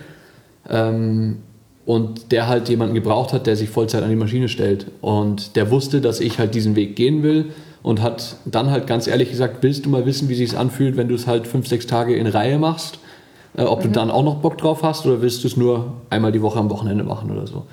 [1.87, 4.89] Und der halt jemanden gebraucht hat, der sich Vollzeit an die Maschine stellt.
[5.01, 7.47] Und der wusste, dass ich halt diesen Weg gehen will
[7.83, 11.09] und hat dann halt ganz ehrlich gesagt, willst du mal wissen, wie sich anfühlt, wenn
[11.09, 12.99] du es halt fünf, sechs Tage in Reihe machst?
[13.57, 13.85] Äh, ob mhm.
[13.85, 16.59] du dann auch noch Bock drauf hast oder willst du es nur einmal die Woche
[16.59, 17.65] am Wochenende machen oder so?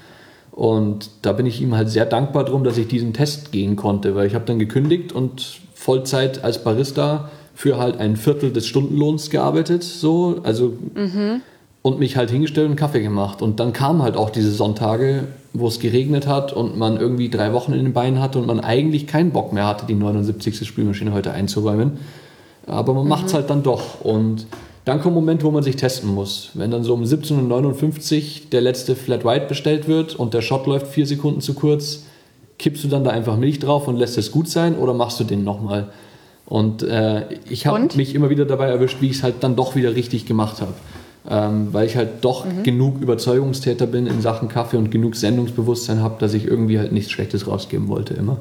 [0.52, 4.16] Und da bin ich ihm halt sehr dankbar drum, dass ich diesen Test gehen konnte,
[4.16, 9.30] weil ich habe dann gekündigt und Vollzeit als Barista für halt ein Viertel des Stundenlohns
[9.30, 11.42] gearbeitet, so, also mhm.
[11.82, 13.42] und mich halt hingestellt und Kaffee gemacht.
[13.42, 17.52] Und dann kamen halt auch diese Sonntage, wo es geregnet hat und man irgendwie drei
[17.52, 20.66] Wochen in den Beinen hatte und man eigentlich keinen Bock mehr hatte, die 79.
[20.66, 22.00] Spülmaschine heute einzuräumen.
[22.66, 23.10] Aber man mhm.
[23.10, 24.02] macht es halt dann doch.
[24.02, 24.48] Und
[24.86, 26.52] dann kommt ein Moment, wo man sich testen muss.
[26.54, 30.68] Wenn dann so um 17.59 Uhr der letzte Flat White bestellt wird und der Shot
[30.68, 32.04] läuft vier Sekunden zu kurz,
[32.60, 35.24] kippst du dann da einfach Milch drauf und lässt es gut sein oder machst du
[35.24, 35.90] den nochmal?
[36.46, 39.76] Und äh, ich habe mich immer wieder dabei erwischt, wie ich es halt dann doch
[39.76, 40.74] wieder richtig gemacht habe.
[41.28, 42.62] Ähm, weil ich halt doch mhm.
[42.62, 47.12] genug Überzeugungstäter bin in Sachen Kaffee und genug Sendungsbewusstsein habe, dass ich irgendwie halt nichts
[47.12, 48.38] Schlechtes rausgeben wollte immer.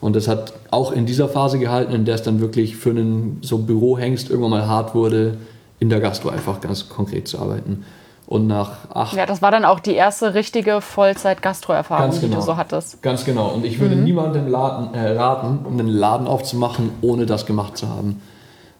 [0.00, 3.38] Und das hat auch in dieser Phase gehalten, in der es dann wirklich für einen
[3.42, 5.36] so Bürohengst irgendwann mal hart wurde,
[5.84, 7.84] in der Gastro einfach ganz konkret zu arbeiten.
[8.26, 9.14] Und nach acht.
[9.14, 12.20] Ja, das war dann auch die erste richtige Vollzeit-Gastro-Erfahrung, genau.
[12.20, 12.40] die du genau.
[12.40, 13.02] so hattest.
[13.02, 13.48] Ganz genau.
[13.48, 14.04] Und ich würde mhm.
[14.04, 18.22] niemandem Laden, äh, raten, einen Laden aufzumachen, ohne das gemacht zu haben.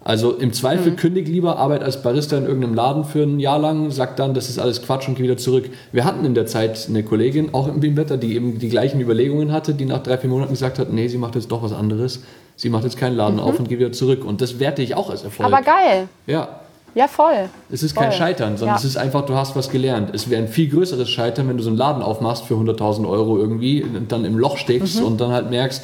[0.02, 0.96] Also im Zweifel mhm.
[0.96, 4.48] kündig lieber Arbeit als Barista in irgendeinem Laden für ein Jahr lang, sagt dann, das
[4.48, 5.68] ist alles Quatsch und geh wieder zurück.
[5.92, 9.52] Wir hatten in der Zeit eine Kollegin, auch im Bienenwetter, die eben die gleichen Überlegungen
[9.52, 12.22] hatte, die nach drei, vier Monaten gesagt hat, nee, sie macht jetzt doch was anderes.
[12.56, 13.42] Sie macht jetzt keinen Laden mhm.
[13.42, 14.24] auf und geht wieder zurück.
[14.24, 15.52] Und das werte ich auch als Erfolg.
[15.52, 16.08] Aber geil.
[16.26, 16.60] Ja,
[16.94, 17.48] ja, voll.
[17.70, 18.04] Es ist voll.
[18.04, 18.78] kein Scheitern, sondern ja.
[18.78, 20.10] es ist einfach, du hast was gelernt.
[20.14, 23.38] Es wäre ein viel größeres Scheitern, wenn du so einen Laden aufmachst für 100.000 Euro
[23.38, 25.06] irgendwie und dann im Loch steckst mhm.
[25.06, 25.82] und dann halt merkst,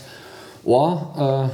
[0.64, 1.48] oh, äh,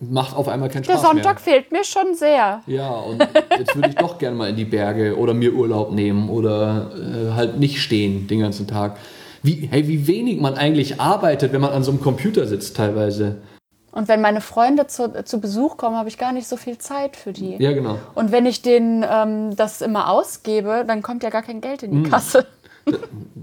[0.00, 1.54] macht auf einmal keinen Spaß Der Sonntag mehr.
[1.54, 2.62] fehlt mir schon sehr.
[2.66, 3.26] Ja, und
[3.58, 7.32] jetzt würde ich doch gerne mal in die Berge oder mir Urlaub nehmen oder äh,
[7.32, 8.96] halt nicht stehen den ganzen Tag.
[9.42, 13.36] Wie, hey, wie wenig man eigentlich arbeitet, wenn man an so einem Computer sitzt teilweise.
[13.94, 17.16] Und wenn meine Freunde zu, zu Besuch kommen, habe ich gar nicht so viel Zeit
[17.16, 17.56] für die.
[17.62, 17.98] Ja, genau.
[18.16, 21.92] Und wenn ich denen ähm, das immer ausgebe, dann kommt ja gar kein Geld in
[21.92, 22.10] die mhm.
[22.10, 22.46] Kasse.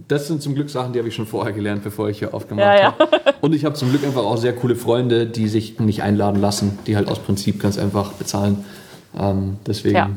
[0.08, 2.78] Das sind zum Glück Sachen, die habe ich schon vorher gelernt, bevor ich hier aufgemacht
[2.78, 3.00] ja, ja.
[3.00, 3.34] habe.
[3.42, 6.78] Und ich habe zum Glück einfach auch sehr coole Freunde, die sich nicht einladen lassen,
[6.86, 8.66] die halt aus Prinzip ganz einfach bezahlen.
[9.18, 10.10] Ähm, deswegen ja.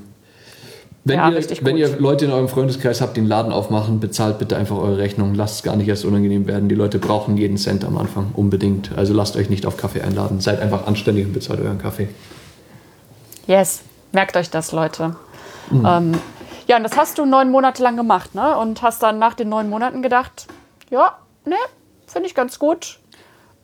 [1.06, 4.38] Wenn, ja, ihr, wenn ihr Leute in eurem Freundeskreis habt, die einen Laden aufmachen, bezahlt
[4.38, 5.34] bitte einfach eure Rechnung.
[5.34, 6.70] Lasst es gar nicht erst unangenehm werden.
[6.70, 8.90] Die Leute brauchen jeden Cent am Anfang, unbedingt.
[8.96, 10.40] Also lasst euch nicht auf Kaffee einladen.
[10.40, 12.08] Seid einfach anständig und bezahlt euren Kaffee.
[13.46, 15.16] Yes, merkt euch das, Leute.
[15.70, 15.86] Mhm.
[15.86, 16.12] Ähm,
[16.66, 18.56] ja, und das hast du neun Monate lang gemacht, ne?
[18.56, 20.46] Und hast dann nach den neun Monaten gedacht,
[20.88, 21.56] ja, ne,
[22.06, 22.98] finde ich ganz gut.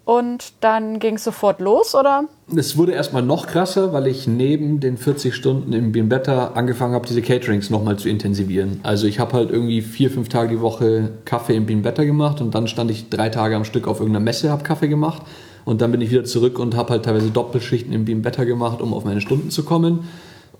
[0.05, 2.25] Und dann ging es sofort los, oder?
[2.57, 7.07] Es wurde erstmal noch krasser, weil ich neben den 40 Stunden im Better angefangen habe,
[7.07, 8.81] diese Caterings nochmal zu intensivieren.
[8.83, 12.55] Also ich habe halt irgendwie vier, fünf Tage die Woche Kaffee im Better gemacht und
[12.55, 15.23] dann stand ich drei Tage am Stück auf irgendeiner Messe, habe Kaffee gemacht
[15.65, 18.95] und dann bin ich wieder zurück und habe halt teilweise Doppelschichten im Better gemacht, um
[18.95, 20.09] auf meine Stunden zu kommen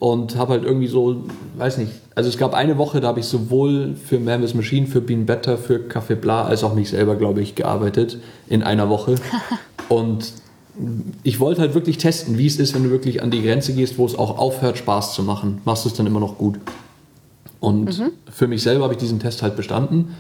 [0.01, 1.25] und habe halt irgendwie so,
[1.59, 5.03] weiß nicht, also es gab eine Woche, da habe ich sowohl für Mammoth Machine, für
[5.03, 9.17] Bean Better, für Café Bla, als auch mich selber, glaube ich, gearbeitet in einer Woche.
[9.91, 10.33] und
[11.23, 13.99] ich wollte halt wirklich testen, wie es ist, wenn du wirklich an die Grenze gehst,
[13.99, 15.61] wo es auch aufhört, Spaß zu machen.
[15.67, 16.59] Machst du es dann immer noch gut?
[17.61, 18.13] Und mhm.
[18.31, 20.15] für mich selber habe ich diesen Test halt bestanden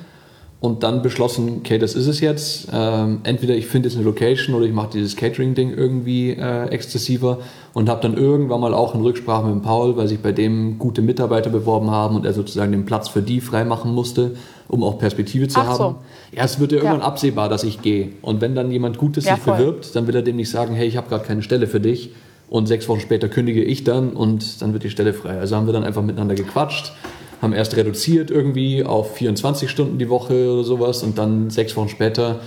[0.60, 2.68] und dann beschlossen, okay, das ist es jetzt.
[2.70, 7.38] Ähm, entweder ich finde jetzt eine Location oder ich mache dieses Catering-Ding irgendwie äh, exzessiver
[7.72, 10.78] und habe dann irgendwann mal auch in Rücksprache mit dem Paul, weil sich bei dem
[10.78, 14.32] gute Mitarbeiter beworben haben und er sozusagen den Platz für die freimachen musste,
[14.68, 15.78] um auch Perspektive zu Ach haben.
[15.78, 15.96] So.
[16.36, 17.06] Ja, es wird ja irgendwann ja.
[17.06, 18.10] absehbar, dass ich gehe.
[18.20, 19.56] Und wenn dann jemand Gutes ja, sich voll.
[19.56, 22.10] bewirbt, dann will er dem nicht sagen, hey, ich habe gerade keine Stelle für dich.
[22.50, 25.38] Und sechs Wochen später kündige ich dann und dann wird die Stelle frei.
[25.38, 26.92] Also haben wir dann einfach miteinander gequatscht
[27.40, 31.88] haben erst reduziert irgendwie auf 24 Stunden die Woche oder sowas und dann sechs Wochen
[31.88, 32.40] später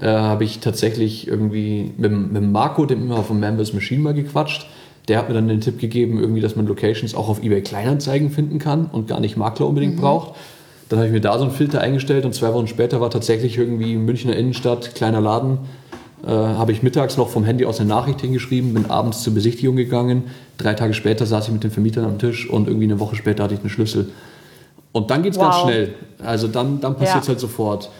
[0.00, 4.66] äh, habe ich tatsächlich irgendwie mit, mit Marco, dem immer von Members Machine mal gequatscht.
[5.08, 8.30] Der hat mir dann den Tipp gegeben, irgendwie, dass man Locations auch auf eBay Kleinanzeigen
[8.30, 10.00] finden kann und gar nicht Makler unbedingt mhm.
[10.00, 10.34] braucht.
[10.88, 13.58] Dann habe ich mir da so einen Filter eingestellt und zwei Wochen später war tatsächlich
[13.58, 15.58] irgendwie Münchner Innenstadt, kleiner Laden.
[16.26, 19.76] Äh, habe ich mittags noch vom Handy aus eine Nachricht hingeschrieben, bin abends zur Besichtigung
[19.76, 20.24] gegangen.
[20.56, 23.44] Drei Tage später saß ich mit den Vermietern am Tisch und irgendwie eine Woche später
[23.44, 24.08] hatte ich einen Schlüssel.
[24.92, 25.50] Und dann geht es wow.
[25.50, 25.94] ganz schnell.
[26.18, 27.32] Also dann, dann passiert es ja.
[27.32, 27.90] halt sofort.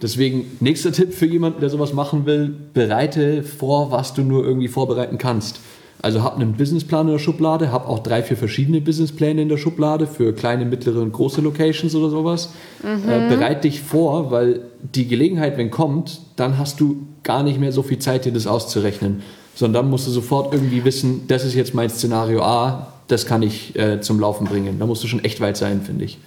[0.00, 4.68] Deswegen, nächster Tipp für jemanden, der sowas machen will, bereite vor, was du nur irgendwie
[4.68, 5.60] vorbereiten kannst.
[6.00, 9.56] Also habe einen Businessplan in der Schublade, habe auch drei, vier verschiedene Businesspläne in der
[9.56, 12.50] Schublade für kleine, mittlere und große Locations oder sowas.
[12.84, 13.08] Mhm.
[13.08, 14.60] Äh, bereit dich vor, weil
[14.94, 18.46] die Gelegenheit, wenn kommt, dann hast du gar nicht mehr so viel Zeit, dir das
[18.46, 19.22] auszurechnen.
[19.56, 23.42] Sondern dann musst du sofort irgendwie wissen, das ist jetzt mein Szenario A, das kann
[23.42, 24.78] ich äh, zum Laufen bringen.
[24.78, 26.18] Da musst du schon echt weit sein, finde ich.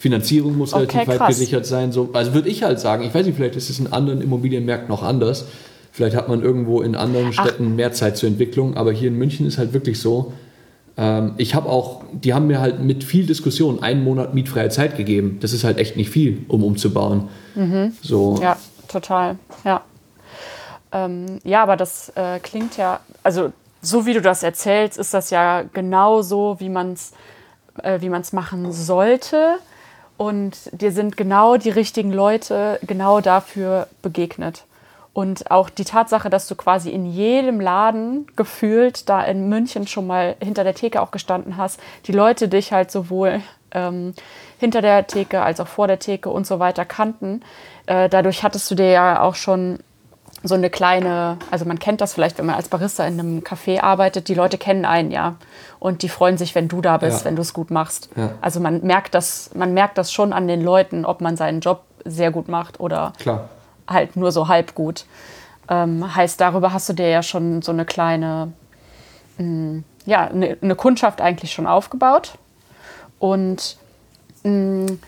[0.00, 1.92] Finanzierung muss okay, relativ weit gesichert sein.
[1.92, 4.88] So, also würde ich halt sagen, ich weiß nicht, vielleicht ist es in anderen Immobilienmärkten
[4.88, 5.44] noch anders.
[5.92, 7.76] Vielleicht hat man irgendwo in anderen Städten Ach.
[7.76, 10.32] mehr Zeit zur Entwicklung, aber hier in München ist halt wirklich so.
[10.96, 14.96] Ähm, ich habe auch, die haben mir halt mit viel Diskussion einen Monat mietfreie Zeit
[14.96, 15.36] gegeben.
[15.42, 17.28] Das ist halt echt nicht viel, um umzubauen.
[17.54, 17.92] Mhm.
[18.00, 18.38] So.
[18.40, 18.56] Ja,
[18.88, 19.36] total.
[19.66, 19.82] Ja.
[20.92, 25.28] Ähm, ja, aber das äh, klingt ja, also so wie du das erzählst, ist das
[25.28, 27.12] ja genau so, wie man es
[27.82, 29.58] äh, wie machen sollte.
[30.20, 34.64] Und dir sind genau die richtigen Leute genau dafür begegnet.
[35.14, 40.06] Und auch die Tatsache, dass du quasi in jedem Laden gefühlt da in München schon
[40.06, 44.12] mal hinter der Theke auch gestanden hast, die Leute dich halt sowohl ähm,
[44.58, 47.40] hinter der Theke als auch vor der Theke und so weiter kannten.
[47.86, 49.78] Äh, dadurch hattest du dir ja auch schon
[50.42, 53.80] so eine kleine, also man kennt das vielleicht, wenn man als Barista in einem Café
[53.80, 55.36] arbeitet, die Leute kennen einen ja
[55.80, 57.24] und die freuen sich, wenn du da bist, ja.
[57.24, 58.08] wenn du es gut machst.
[58.14, 58.30] Ja.
[58.40, 61.82] Also man merkt das, man merkt das schon an den Leuten, ob man seinen Job
[62.04, 63.48] sehr gut macht oder Klar
[63.90, 65.04] halt nur so halb gut.
[65.68, 68.52] Ähm, heißt, darüber hast du dir ja schon so eine kleine,
[69.38, 72.32] mh, mm, ja, eine, eine, Kundschaft eigentlich schon aufgebaut.
[73.18, 73.76] Und
[74.44, 74.98] mh, mm,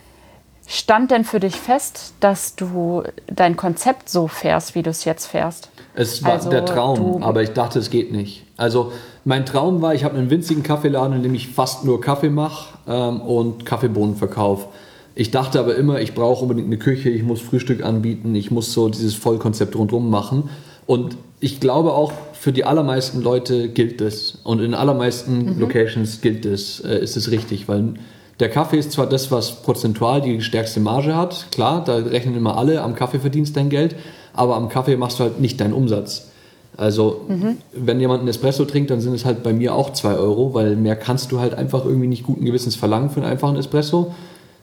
[0.66, 5.26] stand denn für dich fest, dass du dein Konzept so fährst, wie du es jetzt
[5.26, 5.70] fährst?
[5.94, 8.46] Es war also, der Traum, aber ich dachte, es geht nicht.
[8.62, 8.92] Also
[9.25, 12.68] mein Traum war, ich habe einen winzigen Kaffeeladen, in dem ich fast nur Kaffee mache
[12.87, 14.68] ähm, und Kaffeebohnen verkaufe.
[15.16, 18.72] Ich dachte aber immer, ich brauche unbedingt eine Küche, ich muss Frühstück anbieten, ich muss
[18.72, 20.48] so dieses Vollkonzept rundherum machen.
[20.87, 24.38] Und ich glaube auch, für die allermeisten Leute gilt das.
[24.44, 25.61] Und in allermeisten mhm.
[25.61, 27.94] Locations gilt das, äh, ist es richtig, weil
[28.38, 32.57] der Kaffee ist zwar das, was prozentual die stärkste Marge hat, klar, da rechnen immer
[32.57, 33.96] alle, am Kaffee verdienst dein Geld,
[34.33, 36.31] aber am Kaffee machst du halt nicht deinen Umsatz.
[36.76, 37.58] Also, mhm.
[37.72, 40.76] wenn jemand einen Espresso trinkt, dann sind es halt bei mir auch 2 Euro, weil
[40.76, 44.12] mehr kannst du halt einfach irgendwie nicht guten Gewissens verlangen für einen einfachen Espresso.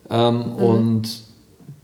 [0.10, 0.54] Ähm, mhm.
[0.56, 1.10] Und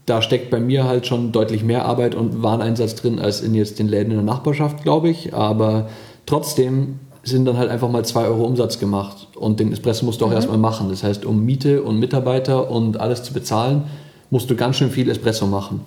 [0.05, 3.79] da steckt bei mir halt schon deutlich mehr Arbeit und Wareneinsatz drin als in jetzt
[3.79, 5.33] den Läden in der Nachbarschaft, glaube ich.
[5.33, 5.89] Aber
[6.25, 9.27] trotzdem sind dann halt einfach mal 2 Euro Umsatz gemacht.
[9.35, 10.35] Und den Espresso musst du auch mhm.
[10.35, 10.89] erstmal machen.
[10.89, 13.83] Das heißt, um Miete und Mitarbeiter und alles zu bezahlen,
[14.29, 15.81] musst du ganz schön viel Espresso machen.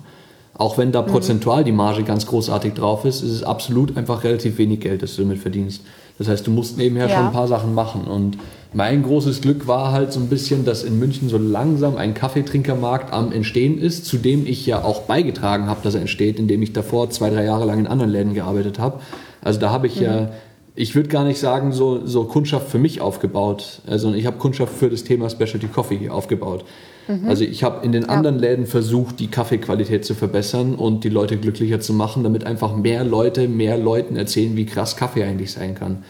[0.59, 1.07] Auch wenn da mhm.
[1.07, 5.15] prozentual die Marge ganz großartig drauf ist, ist es absolut einfach relativ wenig Geld, das
[5.15, 5.83] du damit verdienst.
[6.17, 7.15] Das heißt, du musst nebenher ja.
[7.15, 8.03] schon ein paar Sachen machen.
[8.03, 8.37] Und
[8.73, 13.13] mein großes Glück war halt so ein bisschen, dass in München so langsam ein Kaffeetrinkermarkt
[13.13, 16.73] am Entstehen ist, zu dem ich ja auch beigetragen habe, dass er entsteht, indem ich
[16.73, 18.99] davor zwei, drei Jahre lang in anderen Läden gearbeitet habe.
[19.41, 20.05] Also da habe ich mhm.
[20.05, 20.29] ja,
[20.75, 23.81] ich würde gar nicht sagen, so, so Kundschaft für mich aufgebaut.
[23.87, 26.65] Also ich habe Kundschaft für das Thema Specialty Coffee aufgebaut.
[27.09, 27.27] Mhm.
[27.27, 28.09] Also ich habe in den ja.
[28.09, 32.75] anderen Läden versucht, die Kaffeequalität zu verbessern und die Leute glücklicher zu machen, damit einfach
[32.75, 36.03] mehr Leute mehr Leuten erzählen, wie krass Kaffee eigentlich sein kann.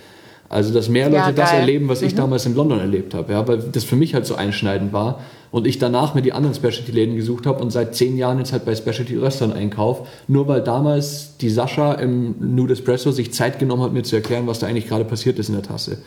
[0.50, 2.08] Also, dass mehr Leute ja, das erleben, was mhm.
[2.08, 5.20] ich damals in London erlebt habe, ja, weil das für mich halt so einschneidend war
[5.52, 8.66] und ich danach mir die anderen Specialty-Läden gesucht habe und seit zehn Jahren jetzt halt
[8.66, 13.94] bei Specialty-Röstern einkaufe, nur weil damals die Sascha im Nude Espresso sich Zeit genommen hat,
[13.94, 16.00] mir zu erklären, was da eigentlich gerade passiert ist in der Tasse.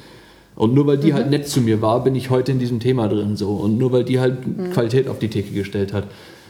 [0.55, 1.17] Und nur weil die mhm.
[1.17, 3.51] halt nett zu mir war, bin ich heute in diesem Thema drin so.
[3.51, 4.71] Und nur weil die halt mhm.
[4.71, 6.05] Qualität auf die Theke gestellt hat.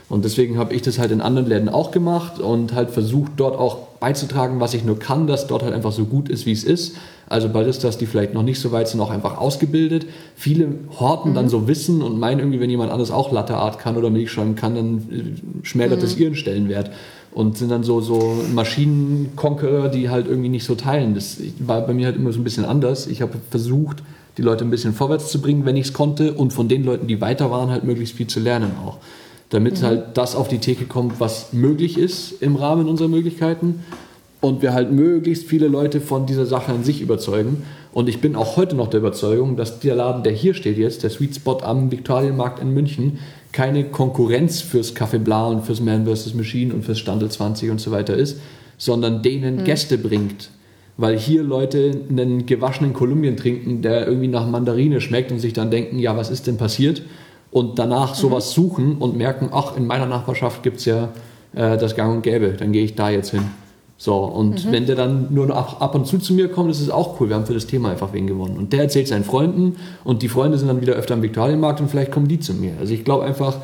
[0.09, 3.57] Und deswegen habe ich das halt in anderen Läden auch gemacht und halt versucht, dort
[3.57, 6.63] auch beizutragen, was ich nur kann, dass dort halt einfach so gut ist, wie es
[6.63, 6.97] ist.
[7.29, 10.05] Also Baristas, die vielleicht noch nicht so weit sind, auch einfach ausgebildet.
[10.35, 10.67] Viele
[10.99, 11.35] horten mhm.
[11.35, 14.29] dann so Wissen und meinen irgendwie, wenn jemand anderes auch Latte Art kann oder Milch
[14.29, 16.03] schäumen kann, dann äh, schmälert mhm.
[16.03, 16.91] das ihren Stellenwert.
[17.33, 21.15] Und sind dann so, so Maschinenkonqueror, die halt irgendwie nicht so teilen.
[21.15, 23.07] Das war bei mir halt immer so ein bisschen anders.
[23.07, 24.03] Ich habe versucht,
[24.37, 27.07] die Leute ein bisschen vorwärts zu bringen, wenn ich es konnte, und von den Leuten,
[27.07, 28.97] die weiter waren, halt möglichst viel zu lernen auch
[29.53, 29.85] damit mhm.
[29.85, 33.83] halt das auf die Theke kommt, was möglich ist im Rahmen unserer Möglichkeiten
[34.41, 37.63] und wir halt möglichst viele Leute von dieser Sache an sich überzeugen.
[37.93, 41.03] Und ich bin auch heute noch der Überzeugung, dass der Laden, der hier steht jetzt,
[41.03, 43.19] der Sweet Spot am Viktualienmarkt in München,
[43.51, 46.33] keine Konkurrenz fürs Café Bla und fürs Man vs.
[46.33, 48.39] Machine und fürs Standel 20 und so weiter ist,
[48.77, 49.63] sondern denen mhm.
[49.63, 50.49] Gäste bringt.
[50.97, 55.71] Weil hier Leute einen gewaschenen Kolumbien trinken, der irgendwie nach Mandarine schmeckt und sich dann
[55.71, 57.03] denken, ja, was ist denn passiert?
[57.53, 58.61] und danach sowas mhm.
[58.61, 61.09] suchen und merken, ach, in meiner Nachbarschaft gibt es ja
[61.53, 63.43] äh, das Gang und Gäbe, dann gehe ich da jetzt hin.
[63.97, 64.71] So, und mhm.
[64.71, 67.29] wenn der dann nur noch ab und zu zu mir kommt, ist es auch cool.
[67.29, 68.57] Wir haben für das Thema einfach wen gewonnen.
[68.57, 71.89] Und der erzählt seinen Freunden und die Freunde sind dann wieder öfter am Viktualienmarkt und
[71.89, 72.73] vielleicht kommen die zu mir.
[72.79, 73.57] Also ich glaube einfach,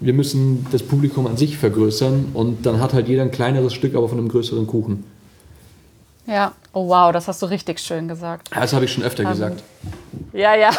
[0.00, 3.94] wir müssen das Publikum an sich vergrößern und dann hat halt jeder ein kleineres Stück,
[3.94, 5.04] aber von einem größeren Kuchen.
[6.26, 8.50] Ja, oh wow, das hast du richtig schön gesagt.
[8.54, 9.62] Das habe ich schon öfter Ähm, gesagt.
[10.32, 10.70] Ja, ja.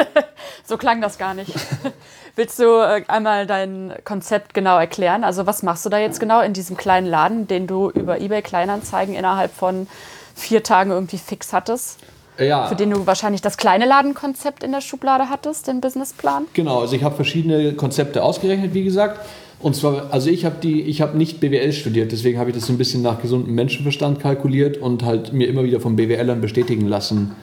[0.64, 1.52] so klang das gar nicht.
[2.40, 5.24] Willst du äh, einmal dein Konzept genau erklären?
[5.24, 8.40] Also was machst du da jetzt genau in diesem kleinen Laden, den du über eBay
[8.40, 9.86] Kleinanzeigen innerhalb von
[10.34, 11.98] vier Tagen irgendwie fix hattest?
[12.38, 16.46] Ja, Für den du wahrscheinlich das kleine Ladenkonzept in der Schublade hattest, den Businessplan?
[16.54, 19.20] Genau, also ich habe verschiedene Konzepte ausgerechnet, wie gesagt.
[19.58, 22.64] Und zwar, also ich habe die, ich habe nicht BWL studiert, deswegen habe ich das
[22.64, 26.88] so ein bisschen nach gesundem Menschenverstand kalkuliert und halt mir immer wieder von BWLern bestätigen
[26.88, 27.36] lassen,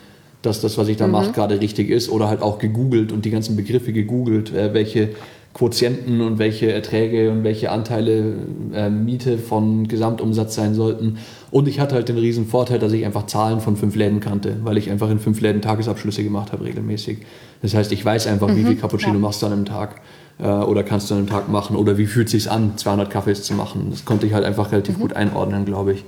[0.48, 2.10] dass das, was ich da mache, gerade richtig ist.
[2.10, 5.10] Oder halt auch gegoogelt und die ganzen Begriffe gegoogelt, äh, welche
[5.54, 8.36] Quotienten und welche Erträge und welche Anteile
[8.74, 11.18] äh, Miete von Gesamtumsatz sein sollten.
[11.50, 14.58] Und ich hatte halt den riesen Vorteil, dass ich einfach Zahlen von fünf Läden kannte,
[14.64, 17.20] weil ich einfach in fünf Läden Tagesabschlüsse gemacht habe regelmäßig.
[17.64, 19.20] Das heißt, ich weiß einfach, wie viel Cappuccino ja.
[19.20, 20.02] machst du an einem Tag
[20.38, 23.10] äh, oder kannst du an einem Tag machen oder wie fühlt es sich an, 200
[23.10, 23.88] Kaffees zu machen.
[23.90, 26.06] Das konnte ich halt einfach relativ gut einordnen, glaube ich,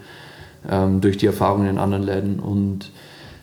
[0.70, 2.40] ähm, durch die Erfahrungen in anderen Läden.
[2.40, 2.92] Und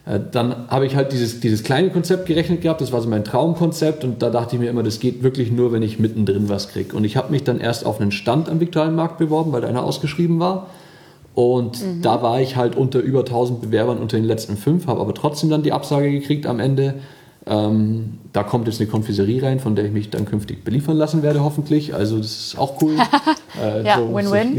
[0.06, 4.04] dann habe ich halt dieses, dieses kleine Konzept gerechnet gehabt, das war so mein Traumkonzept
[4.04, 6.96] und da dachte ich mir immer, das geht wirklich nur, wenn ich mittendrin was kriege.
[6.96, 9.82] Und ich habe mich dann erst auf einen Stand am Viktualienmarkt beworben, weil da einer
[9.82, 10.68] ausgeschrieben war.
[11.34, 15.12] Und da war ich halt unter über 1000 Bewerbern unter den letzten fünf, habe aber
[15.12, 16.94] trotzdem dann die Absage gekriegt am Ende.
[17.48, 21.22] Ähm, da kommt jetzt eine Konfiserie rein, von der ich mich dann künftig beliefern lassen
[21.22, 21.94] werde, hoffentlich.
[21.94, 22.94] Also das ist auch cool.
[23.58, 24.54] Äh, Ja, so win-win.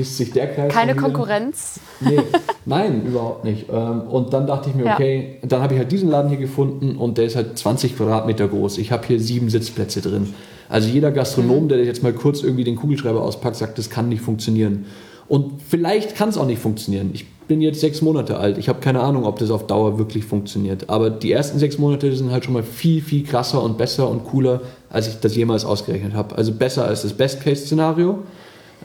[0.70, 0.96] Keine.
[0.96, 1.80] Konkurrenz.
[2.00, 2.18] Nee,
[2.66, 3.68] nein, überhaupt nicht.
[3.72, 4.94] Ähm, Und dann dachte ich mir, Ja.
[4.96, 8.48] okay, dann habe ich halt diesen Laden hier gefunden und der ist halt 20 Quadratmeter
[8.48, 8.80] groß.
[8.80, 10.34] Ich habe hier sieben Sitzplätze drin.
[10.68, 11.70] Also jeder Gastronom, Mhm.
[11.70, 14.86] der jetzt mal kurz irgendwie den Kugelschreiber auspackt, sagt, das kann nicht funktionieren.
[15.28, 17.10] Und vielleicht kann es auch nicht funktionieren.
[17.14, 18.58] Ich bin jetzt sechs Monate alt.
[18.58, 20.90] Ich habe keine Ahnung, ob das auf Dauer wirklich funktioniert.
[20.90, 24.26] Aber die ersten sechs Monate sind halt schon mal viel, viel krasser und besser und
[24.26, 26.36] cooler, als ich das jemals ausgerechnet habe.
[26.38, 28.20] Also besser als das Best-Case-Szenario.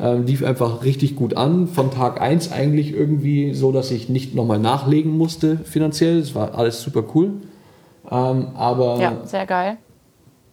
[0.00, 1.68] Ähm, lief einfach richtig gut an.
[1.68, 6.18] Von Tag 1 eigentlich irgendwie so, dass ich nicht nochmal nachlegen musste finanziell.
[6.18, 7.32] Es war alles super cool.
[8.10, 9.76] Ähm, aber Ja, sehr geil.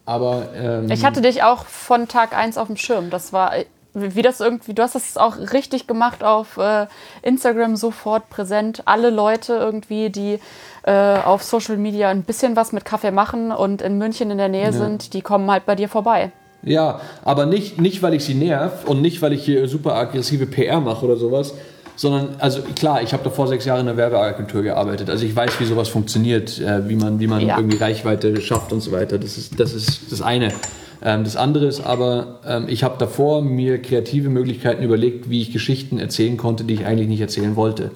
[0.06, 3.10] aber ähm, Ich hatte dich auch von Tag 1 auf dem Schirm.
[3.12, 6.88] Das war, äh, wie das irgendwie, du hast das auch richtig gemacht auf äh,
[7.21, 8.84] Instagram sofort präsent.
[8.86, 10.39] Alle Leute irgendwie, die
[10.84, 14.49] äh, auf Social Media ein bisschen was mit Kaffee machen und in München in der
[14.49, 16.32] Nähe sind, die kommen halt bei dir vorbei.
[16.62, 20.45] Ja, aber nicht, nicht weil ich sie nerv und nicht, weil ich hier super aggressive
[20.45, 21.54] PR mache oder sowas,
[21.95, 25.10] sondern, also klar, ich habe davor sechs Jahre in einer Werbeagentur gearbeitet.
[25.10, 27.58] Also ich weiß, wie sowas funktioniert, äh, wie man, wie man Ja.
[27.58, 29.17] irgendwie Reichweite schafft und so weiter.
[29.17, 30.54] Das ist das, ist das eine.
[31.02, 35.52] Ähm, das andere ist aber, ähm, ich habe davor mir kreative Möglichkeiten überlegt, wie ich
[35.54, 37.92] Geschichten erzählen konnte, die ich eigentlich nicht erzählen wollte.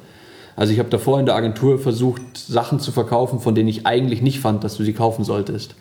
[0.55, 4.21] Also ich habe davor in der Agentur versucht, Sachen zu verkaufen, von denen ich eigentlich
[4.21, 5.75] nicht fand, dass du sie kaufen solltest.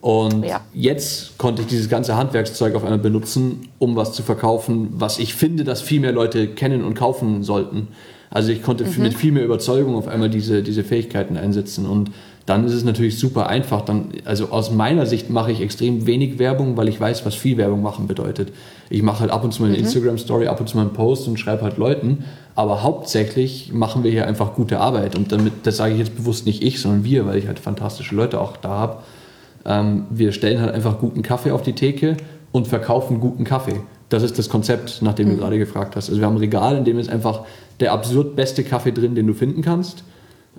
[0.00, 0.62] Und Ja.
[0.72, 5.34] jetzt konnte ich dieses ganze Handwerkszeug auf einmal benutzen, um was zu verkaufen, was ich
[5.34, 7.88] finde, dass viel mehr Leute kennen und kaufen sollten.
[8.30, 11.84] Also ich konnte mit viel mehr Überzeugung auf einmal diese, diese Fähigkeiten einsetzen.
[11.86, 12.12] Und
[12.50, 13.82] dann ist es natürlich super einfach.
[13.82, 17.56] Dann, also aus meiner Sicht mache ich extrem wenig Werbung, weil ich weiß, was viel
[17.56, 18.52] Werbung machen bedeutet.
[18.90, 21.28] Ich mache halt ab und zu mal eine Instagram-Story, ab und zu mal einen Post
[21.28, 22.24] und schreibe halt Leuten.
[22.56, 25.16] Aber hauptsächlich machen wir hier einfach gute Arbeit.
[25.16, 28.16] Und damit, das sage ich jetzt bewusst nicht ich, sondern wir, weil ich halt fantastische
[28.16, 28.96] Leute auch da habe.
[29.64, 32.16] Ähm, wir stellen halt einfach guten Kaffee auf die Theke
[32.50, 33.80] und verkaufen guten Kaffee.
[34.08, 36.08] Das ist das Konzept, nach dem du gerade gefragt hast.
[36.08, 37.42] Also wir haben ein Regal, in dem ist einfach
[37.78, 40.02] der absurd beste Kaffee drin, den du finden kannst.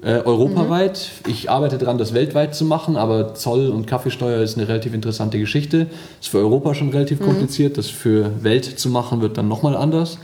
[0.01, 1.11] Äh, europaweit.
[1.27, 5.37] Ich arbeite daran, das weltweit zu machen, aber Zoll und Kaffeesteuer ist eine relativ interessante
[5.37, 5.87] Geschichte.
[6.19, 7.77] Ist für Europa schon relativ kompliziert.
[7.77, 10.17] Das für Welt zu machen wird dann nochmal anders.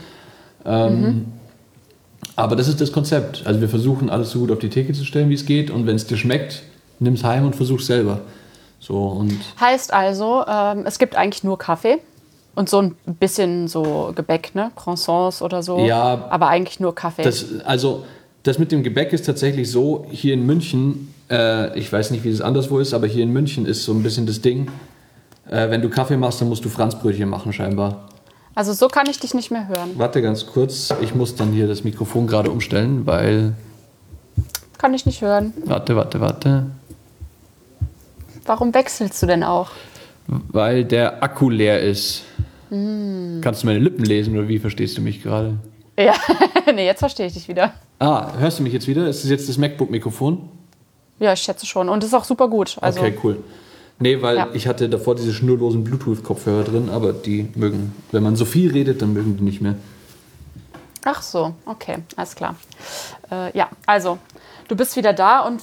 [0.64, 1.26] Ähm,
[2.34, 3.46] Aber das ist das Konzept.
[3.46, 5.70] Also wir versuchen alles so gut auf die Theke zu stellen, wie es geht.
[5.70, 6.62] Und wenn es dir schmeckt,
[6.98, 8.20] nimm es heim und versuch selber.
[8.80, 11.98] So und Heißt also, ähm, es gibt eigentlich nur Kaffee
[12.54, 14.72] und so ein bisschen so Gebäck, ne?
[14.74, 15.78] Croissants oder so.
[15.78, 16.26] Ja.
[16.30, 17.22] Aber eigentlich nur Kaffee.
[17.22, 18.04] Das, also,
[18.42, 22.30] das mit dem Gebäck ist tatsächlich so, hier in München, äh, ich weiß nicht, wie
[22.30, 24.68] es anderswo ist, aber hier in München ist so ein bisschen das Ding,
[25.50, 28.08] äh, wenn du Kaffee machst, dann musst du Franzbrötchen machen scheinbar.
[28.54, 29.90] also so kann ich dich nicht mehr hören.
[29.96, 33.54] Warte ganz kurz, ich muss dann hier das Mikrofon gerade umstellen, weil...
[34.78, 35.52] Kann ich nicht hören.
[35.64, 36.66] Warte, warte, warte.
[38.46, 39.70] Warum wechselst du denn auch?
[40.26, 42.22] Weil der Akku leer ist.
[42.70, 45.54] Kannst du meine Lippen lesen oder wie verstehst du mich gerade?
[45.98, 46.14] Ja,
[46.74, 47.72] nee, jetzt verstehe ich dich wieder.
[47.98, 49.08] Ah, hörst du mich jetzt wieder?
[49.08, 50.48] Ist das jetzt das MacBook-Mikrofon?
[51.18, 51.88] Ja, ich schätze schon.
[51.88, 52.76] Und ist auch super gut.
[52.80, 53.42] Also, okay, cool.
[53.98, 54.48] Nee, weil Ja.
[54.52, 59.02] ich hatte davor diese schnurlosen Bluetooth-Kopfhörer drin, aber die mögen, wenn man so viel redet,
[59.02, 59.74] dann mögen die nicht mehr.
[61.04, 62.54] Ach so, okay, alles klar.
[63.30, 64.18] Äh, ja, also,
[64.68, 65.60] du bist wieder da und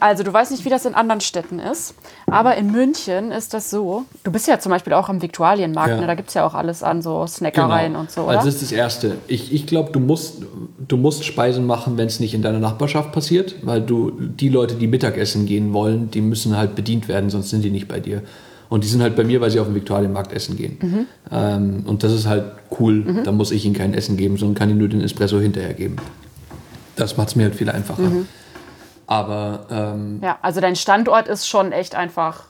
[0.00, 1.94] Also du weißt nicht, wie das in anderen Städten ist,
[2.26, 4.04] aber in München ist das so.
[4.24, 6.00] Du bist ja zum Beispiel auch am Viktualienmarkt, Ja.
[6.00, 6.06] ne?
[6.06, 8.30] da gibt es ja auch alles an so Snackereien und so, oder?
[8.38, 9.18] Also das ist das Erste.
[9.28, 10.42] Ich, ich glaube, du musst,
[10.88, 14.74] du musst Speisen machen, wenn es nicht in deiner Nachbarschaft passiert, weil du die Leute,
[14.74, 18.22] die Mittagessen gehen wollen, die müssen halt bedient werden, sonst sind die nicht bei dir.
[18.68, 20.78] Und die sind halt bei mir, weil sie auf dem Viktualienmarkt essen gehen.
[20.80, 21.06] Mhm.
[21.30, 22.44] Ähm, und das ist halt
[22.80, 23.20] cool.
[23.22, 25.96] Da muss ich ihnen kein Essen geben, sondern kann ihnen nur den Espresso hinterher geben.
[26.96, 28.02] Das macht es mir halt viel einfacher.
[28.02, 28.26] Mhm.
[29.12, 32.44] Aber ähm, ja, also dein Standort ist schon echt einfach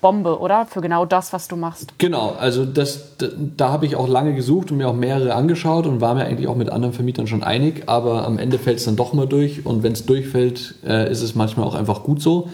[0.00, 0.64] Bombe, oder?
[0.64, 1.92] Für genau das, was du machst.
[1.98, 5.86] Genau, also das, da, da habe ich auch lange gesucht und mir auch mehrere angeschaut
[5.86, 8.86] und war mir eigentlich auch mit anderen Vermietern schon einig, aber am Ende fällt es
[8.86, 12.22] dann doch mal durch und wenn es durchfällt, äh, ist es manchmal auch einfach gut
[12.22, 12.48] so.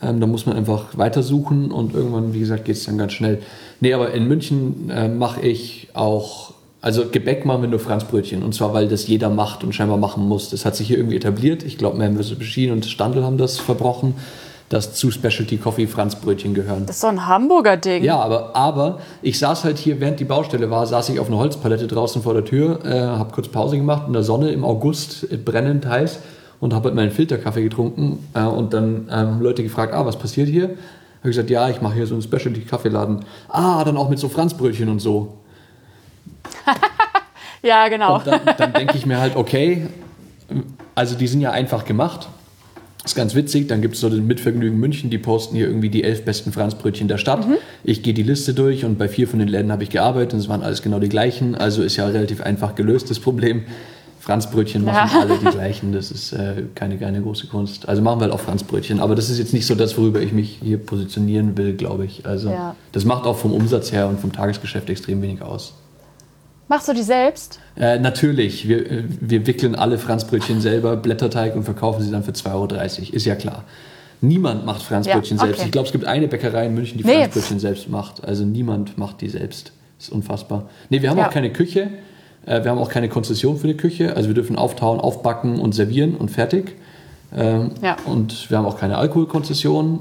[0.00, 3.42] Ähm, da muss man einfach weitersuchen und irgendwann, wie gesagt, geht es dann ganz schnell.
[3.80, 6.53] Nee, aber in München äh, mache ich auch,
[6.84, 10.28] also Gebäck machen wir nur Franzbrötchen und zwar, weil das jeder macht und scheinbar machen
[10.28, 10.50] muss.
[10.50, 11.62] Das hat sich hier irgendwie etabliert.
[11.62, 14.12] Ich glaube, Memphis Machine und Standel haben das verbrochen,
[14.68, 16.84] dass zu Specialty Coffee Franzbrötchen gehören.
[16.84, 18.04] Das ist so ein Hamburger Ding.
[18.04, 21.38] Ja, aber, aber ich saß halt hier, während die Baustelle war, saß ich auf einer
[21.38, 25.32] Holzpalette draußen vor der Tür, äh, habe kurz Pause gemacht in der Sonne im August,
[25.32, 26.18] äh, brennend heiß
[26.60, 30.18] und habe halt meinen Filterkaffee getrunken äh, und dann ähm, haben Leute gefragt, ah, was
[30.18, 30.64] passiert hier?
[31.20, 33.20] Habe gesagt, ja, ich mache hier so einen Specialty-Kaffeeladen.
[33.48, 35.38] Ah, dann auch mit so Franzbrötchen und so.
[37.62, 38.16] Ja, genau.
[38.16, 39.86] Und dann, dann denke ich mir halt, okay,
[40.94, 42.28] also die sind ja einfach gemacht.
[43.02, 46.04] ist ganz witzig, dann gibt es so den Mitvergnügen München, die posten hier irgendwie die
[46.04, 47.46] elf besten Franzbrötchen der Stadt.
[47.82, 50.40] Ich gehe die Liste durch und bei vier von den Läden habe ich gearbeitet und
[50.40, 51.54] es waren alles genau die gleichen.
[51.54, 53.62] Also ist ja relativ einfach gelöst das Problem.
[54.20, 55.20] Franzbrötchen machen Ja.
[55.22, 57.88] alle die gleichen, das ist äh, keine, keine große Kunst.
[57.88, 60.32] Also machen wir halt auch Franzbrötchen, aber das ist jetzt nicht so das, worüber ich
[60.32, 62.26] mich hier positionieren will, glaube ich.
[62.26, 62.74] Also Ja.
[62.92, 65.72] das macht auch vom Umsatz her und vom Tagesgeschäft extrem wenig aus.
[66.68, 67.60] Machst du die selbst?
[67.76, 72.32] Äh, natürlich, wir, äh, wir wickeln alle Franzbrötchen selber, Blätterteig und verkaufen sie dann für
[72.32, 73.12] 2,30 Euro.
[73.16, 73.64] Ist ja klar.
[74.20, 75.58] Niemand macht Franzbrötchen Ja, selbst.
[75.60, 75.66] okay.
[75.66, 77.22] Ich glaube, es gibt eine Bäckerei in München, die Nee.
[77.22, 78.24] Franzbrötchen selbst macht.
[78.24, 79.72] Also niemand macht die selbst.
[79.98, 80.68] Ist unfassbar.
[80.88, 81.26] Nee, wir haben Ja.
[81.28, 81.90] auch keine Küche.
[82.46, 84.16] Äh, wir haben auch keine Konzession für eine Küche.
[84.16, 86.76] Also wir dürfen auftauen, aufbacken und servieren und fertig.
[87.36, 87.96] Ähm, Ja.
[88.06, 90.00] Und wir haben auch keine Alkoholkonzession.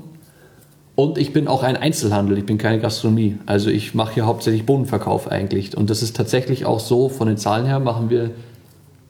[0.96, 3.40] Und ich bin auch ein Einzelhandel, ich bin keine Gastronomie.
[3.48, 5.76] Also ich mache hier hauptsächlich Bohnenverkauf eigentlich.
[5.76, 8.32] Und das ist tatsächlich auch so, von den Zahlen her machen wir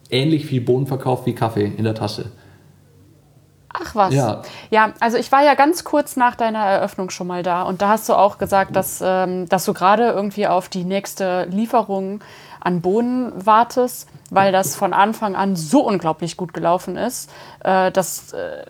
[0.09, 2.31] ähnlich viel Bohnenverkauf wie Kaffee in der Tasse.
[3.73, 4.13] Ach was.
[4.13, 4.43] Ja.
[4.69, 7.89] Ja, also ich war ja ganz kurz nach deiner Eröffnung schon mal da und da
[7.89, 12.21] hast du auch gesagt, dass, ähm, dass du gerade irgendwie auf die nächste Lieferung
[12.59, 17.31] an Bohnen wartest, weil das von Anfang an so unglaublich gut gelaufen ist.
[17.61, 18.63] Äh, das äh,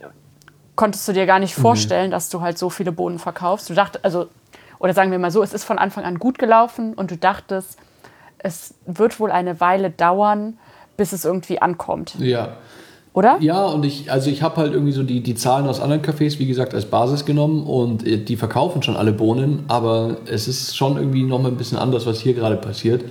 [0.76, 3.70] konntest du dir gar nicht vorstellen, dass du halt so viele Bohnen verkaufst.
[3.70, 4.28] Du dachtest, also,
[4.80, 7.78] oder sagen wir mal so, es ist von Anfang an gut gelaufen und du dachtest,
[8.40, 10.58] es wird wohl eine Weile dauern,
[10.98, 12.58] bis es irgendwie ankommt, Ja.
[13.14, 13.38] oder?
[13.40, 16.40] Ja, und ich, also ich habe halt irgendwie so die, die Zahlen aus anderen Cafés,
[16.40, 20.76] wie gesagt, als Basis genommen und äh, die verkaufen schon alle Bohnen, aber es ist
[20.76, 23.06] schon irgendwie nochmal ein bisschen anders, was hier gerade passiert,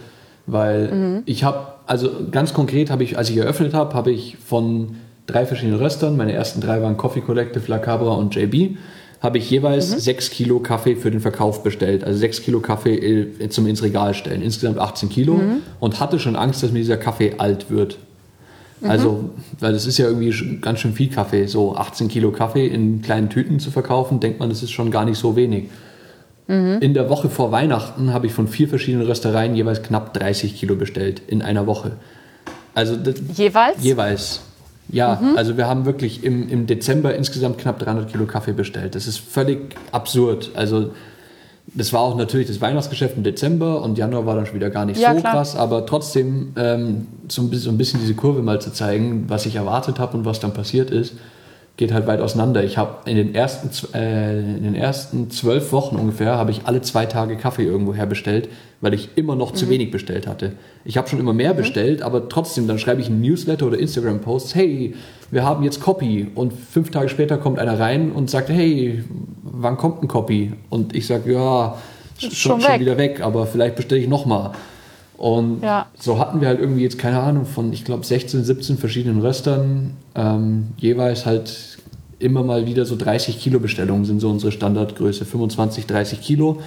[0.46, 4.96] weil ich habe, also ganz konkret habe ich, als ich eröffnet habe, habe ich von
[5.32, 8.76] drei verschiedenen Röstern, meine ersten drei waren Coffee Collective, La Cabra und JB,
[9.20, 12.02] habe ich jeweils sechs Kilo Kaffee für den Verkauf bestellt.
[12.02, 14.42] Also sechs Kilo Kaffee äh, zum ins Regal stellen.
[14.42, 15.40] Insgesamt 18 Kilo.
[15.78, 17.98] Und hatte schon Angst, dass mir dieser Kaffee alt wird.
[18.82, 19.30] Also,
[19.60, 21.46] weil das ist ja irgendwie ganz schön viel Kaffee.
[21.46, 25.04] So 18 Kilo Kaffee in kleinen Tüten zu verkaufen, denkt man, das ist schon gar
[25.04, 25.68] nicht so wenig.
[26.48, 30.74] In der Woche vor Weihnachten habe ich von vier verschiedenen Röstereien jeweils knapp 30 Kilo
[30.74, 31.92] bestellt in einer Woche.
[32.74, 33.82] Also das, Jeweils?
[33.82, 34.40] jeweils.
[34.92, 38.94] Ja, also wir haben wirklich im, im Dezember insgesamt knapp 300 Kilo Kaffee bestellt.
[38.94, 40.50] Das ist völlig absurd.
[40.54, 40.90] Also
[41.74, 44.84] das war auch natürlich das Weihnachtsgeschäft im Dezember und Januar war dann schon wieder gar
[44.84, 45.32] nicht Ja, so klar.
[45.32, 49.24] krass, aber trotzdem ähm, so, ein bisschen, so ein bisschen diese Kurve mal zu zeigen,
[49.28, 51.14] was ich erwartet habe und was dann passiert ist,
[51.76, 52.62] geht halt weit auseinander.
[52.62, 56.82] Ich habe in den ersten äh, in den ersten zwölf Wochen ungefähr habe ich alle
[56.82, 58.48] zwei Tage Kaffee irgendwo her bestellt,
[58.82, 59.56] weil ich immer noch Mhm.
[59.56, 60.52] zu wenig bestellt hatte.
[60.84, 64.20] Ich habe schon immer mehr bestellt, aber trotzdem dann schreibe ich einen Newsletter oder Instagram
[64.20, 64.94] Posts, hey,
[65.30, 69.02] wir haben jetzt Copy und fünf Tage später kommt einer rein und sagt, hey,
[69.42, 70.52] wann kommt ein Copy?
[70.68, 71.76] Und ich sage, ja,
[72.18, 72.80] schon, schon schon weg.
[72.80, 74.52] wieder weg, aber vielleicht bestelle ich noch mal.
[75.18, 75.86] Und Ja.
[75.98, 79.92] so hatten wir halt irgendwie jetzt, keine Ahnung, von, ich glaube, 16, 17 verschiedenen Röstern,
[80.14, 81.78] ähm, jeweils halt
[82.18, 86.58] immer mal wieder so 30 Kilo Bestellungen sind so unsere Standardgröße, 25, 30 Kilo.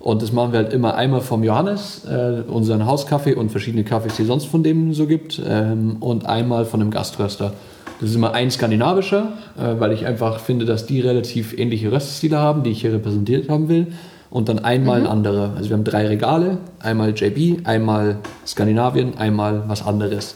[0.00, 4.16] Und das machen wir halt immer einmal vom Johannes, äh, unseren Hauskaffee und verschiedene Kaffees,
[4.16, 7.52] die es sonst von dem so gibt, ähm, und einmal von einem Gaströster.
[8.00, 12.38] Das ist immer ein skandinavischer, äh, weil ich einfach finde, dass die relativ ähnliche Röststile
[12.38, 13.88] haben, die ich hier repräsentiert haben will.
[14.30, 15.52] Und dann einmal ein anderer.
[15.56, 18.16] Also wir haben drei Regale, einmal JB, einmal
[18.46, 20.34] Skandinavien, einmal was anderes.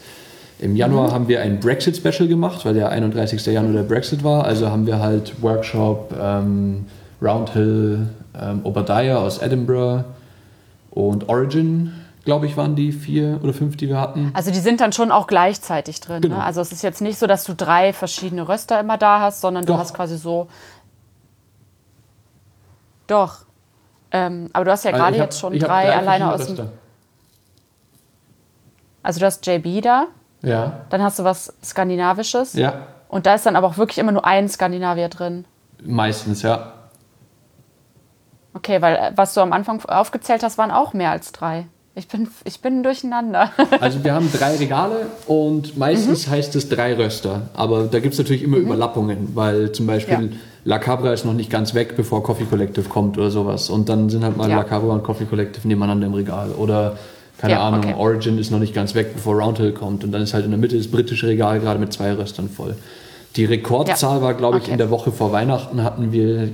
[0.59, 3.45] Im Januar haben wir ein Brexit-Special gemacht, weil der 31.
[3.47, 4.45] Januar der Brexit war.
[4.45, 6.87] Also haben wir halt Workshop, ähm,
[7.21, 8.07] Roundhill,
[8.41, 10.05] ähm, Obadiah aus Edinburgh
[10.91, 11.93] und Origin,
[12.25, 14.31] glaube ich, waren die vier oder fünf, die wir hatten.
[14.35, 16.23] Also die sind dann schon auch gleichzeitig drin.
[16.23, 16.37] Genau.
[16.37, 16.45] Ne?
[16.45, 19.65] Also es ist jetzt nicht so, dass du drei verschiedene Röster immer da hast, sondern
[19.65, 19.81] du Doch.
[19.81, 20.49] hast quasi so.
[23.07, 23.45] Doch.
[24.13, 26.69] Ähm, aber du hast ja Also gerade jetzt schon hab drei, alleine aus dem.
[29.03, 30.07] Also du hast JB da,
[30.43, 32.53] Ja, dann hast du was Skandinavisches.
[32.55, 35.45] ja, Und da ist dann aber auch wirklich immer nur ein Skandinavier drin.
[35.83, 36.75] meistens, ja.
[38.55, 41.67] Okay, weil äh, was du am Anfang aufgezählt hast, waren auch mehr als drei.
[41.95, 43.51] Ich bin, ich bin durcheinander.
[43.81, 46.31] Also wir haben drei Regale und meistens Mhm.
[46.33, 47.43] heißt es drei Röster.
[47.55, 50.39] Aber da gibt es natürlich immer Überlappungen, weil zum Beispiel Ja.
[50.65, 53.69] La Cabra ist noch nicht ganz weg, bevor Coffee Collective kommt oder sowas.
[53.69, 54.57] Und dann sind halt mal Ja.
[54.59, 56.51] La Cabra und Coffee Collective nebeneinander im Regal.
[56.53, 56.97] Oder,
[57.39, 57.95] keine Ja, Ahnung, okay.
[57.99, 60.05] Origin ist noch nicht ganz weg, bevor Roundhill kommt.
[60.05, 62.77] Und dann ist halt in der Mitte das britische Regal gerade mit zwei Röstern voll.
[63.35, 64.23] Die Rekordzahl Ja.
[64.23, 64.73] war, glaube ich, Okay.
[64.73, 66.49] in der Woche vor Weihnachten hatten wir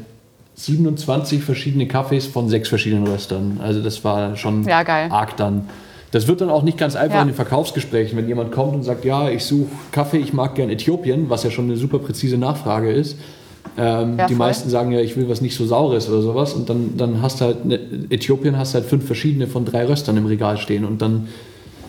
[0.54, 3.60] 27 verschiedene Kaffees von sechs verschiedenen Röstern.
[3.62, 5.08] Also das war schon Ja, geil.
[5.10, 5.68] arg dann.
[6.10, 7.22] Das wird dann auch nicht ganz einfach Ja.
[7.22, 10.70] in den Verkaufsgesprächen, wenn jemand kommt und sagt, ja, ich suche Kaffee, ich mag gern
[10.70, 13.18] Äthiopien, was ja schon eine super präzise Nachfrage ist.
[13.78, 14.46] Ähm, Ja, die voll.
[14.46, 16.52] meisten sagen ja, ich will was nicht so Saures oder sowas.
[16.54, 17.78] Und dann, dann hast du halt, ne,
[18.10, 20.84] Äthiopien hast halt fünf verschiedene von drei Röstern im Regal stehen.
[20.84, 21.28] Und dann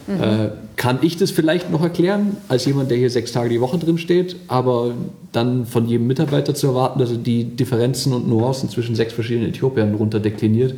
[0.07, 0.23] Mhm.
[0.23, 3.77] äh, kann ich das vielleicht noch erklären, als jemand, der hier sechs Tage die Woche
[3.77, 4.37] drin steht.
[4.47, 4.91] Aber
[5.33, 9.49] dann von jedem Mitarbeiter zu erwarten, dass er die Differenzen und Nuancen zwischen sechs verschiedenen
[9.49, 10.73] Äthiopiern runterdekliniert,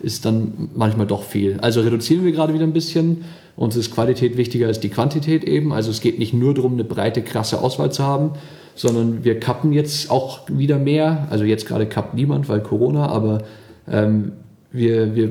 [0.00, 1.56] ist dann manchmal doch viel.
[1.62, 3.24] Also reduzieren wir gerade wieder ein bisschen.
[3.56, 5.72] Uns ist Qualität wichtiger als die Quantität eben.
[5.72, 8.32] Also es geht nicht nur darum, eine breite, krasse Auswahl zu haben,
[8.74, 11.26] sondern wir kappen jetzt auch wieder mehr.
[11.30, 13.42] Also jetzt gerade kappt niemand, weil Corona, aber
[13.90, 14.32] ähm,
[14.72, 15.30] wir, wir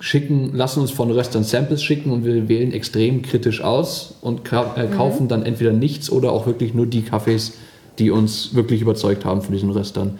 [0.00, 4.74] schicken, lassen uns von Röstern Samples schicken und wir wählen extrem kritisch aus und ka
[4.76, 7.54] äh, kaufen dann entweder nichts oder auch wirklich nur die Kaffees,
[7.98, 10.18] die uns wirklich überzeugt haben von diesen Röstern.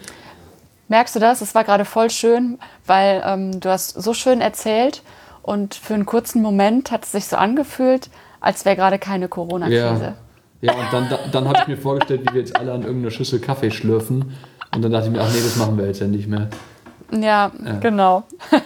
[0.89, 1.41] Merkst du das?
[1.41, 5.01] Es war gerade voll schön, weil ähm, du hast so schön erzählt
[5.41, 8.09] und für einen kurzen Moment hat es sich so angefühlt,
[8.39, 10.03] als wäre gerade keine Corona-Krise.
[10.03, 10.15] Ja,
[10.61, 13.71] und dann, dann, habe ich mir vorgestellt, wie wir jetzt alle an irgendeiner Schüssel Kaffee
[13.71, 14.33] schlürfen.
[14.73, 16.47] Und dann dachte ich mir, ach nee, das machen wir jetzt ja nicht mehr.
[17.11, 18.23] Ja, genau.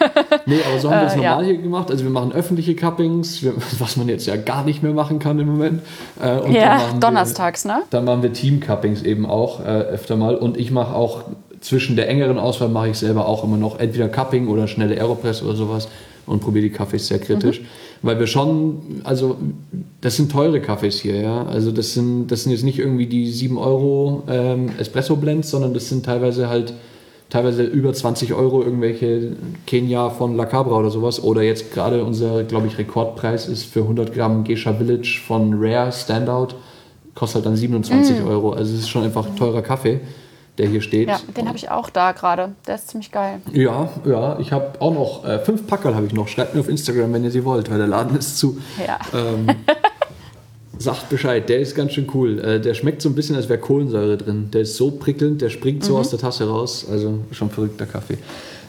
[0.48, 1.48] Nee, aber so haben wir es Äh, normal ja.
[1.52, 1.92] hier gemacht.
[1.92, 5.38] Also wir machen öffentliche Cuppings, wir, was man jetzt ja gar nicht mehr machen kann
[5.39, 5.82] im Moment.
[6.22, 7.84] Äh, Ja, machen wir- donnerstags, ne?
[7.92, 10.36] Dann machen wir Team-Cuppings eben auch äh, öfter mal.
[10.36, 11.24] Und ich mache auch
[11.60, 15.44] zwischen der engeren Auswahl mache ich selber auch immer noch entweder Cupping oder schnelle Aeropress
[15.44, 15.88] oder sowas
[16.26, 17.61] und probiere die Kaffees sehr kritisch.
[17.61, 17.65] Mhm.
[18.03, 19.38] Weil wir schon, also
[20.01, 21.45] das sind teure Kaffees hier, ja.
[21.45, 25.89] Also das sind, das sind jetzt nicht irgendwie die 7 Euro ähm, Espresso-Blends, sondern das
[25.89, 26.74] sind teilweise halt
[27.32, 31.24] teilweise über 20 Euro irgendwelche Kenia von La Cabra oder sowas.
[31.24, 35.91] Oder jetzt gerade unser, glaube ich, Rekordpreis ist für 100 Gramm Geisha Village von Rare
[35.91, 36.55] Standout.
[37.15, 38.51] Kostet halt dann 27 Euro.
[38.51, 40.01] Also es ist schon einfach teurer Kaffee,
[40.62, 41.07] der hier steht.
[41.07, 42.51] Ja, den habe ich auch da gerade.
[42.68, 43.41] Der ist ziemlich geil.
[43.51, 46.28] Ja, ja, ich habe auch noch äh, fünf Packerl habe ich noch.
[46.28, 48.59] Schreibt mir auf Instagram, wenn ihr sie wollt, weil der Laden ist zu.
[48.86, 48.99] Ja.
[49.12, 49.47] Ähm,
[50.78, 52.39] sagt Bescheid, der ist ganz schön cool.
[52.39, 54.49] Äh, der schmeckt so ein bisschen, als wäre Kohlensäure drin.
[54.53, 56.86] Der ist so prickelnd, der springt so aus der Tasse raus.
[56.89, 58.20] Also schon verrückter Kaffee.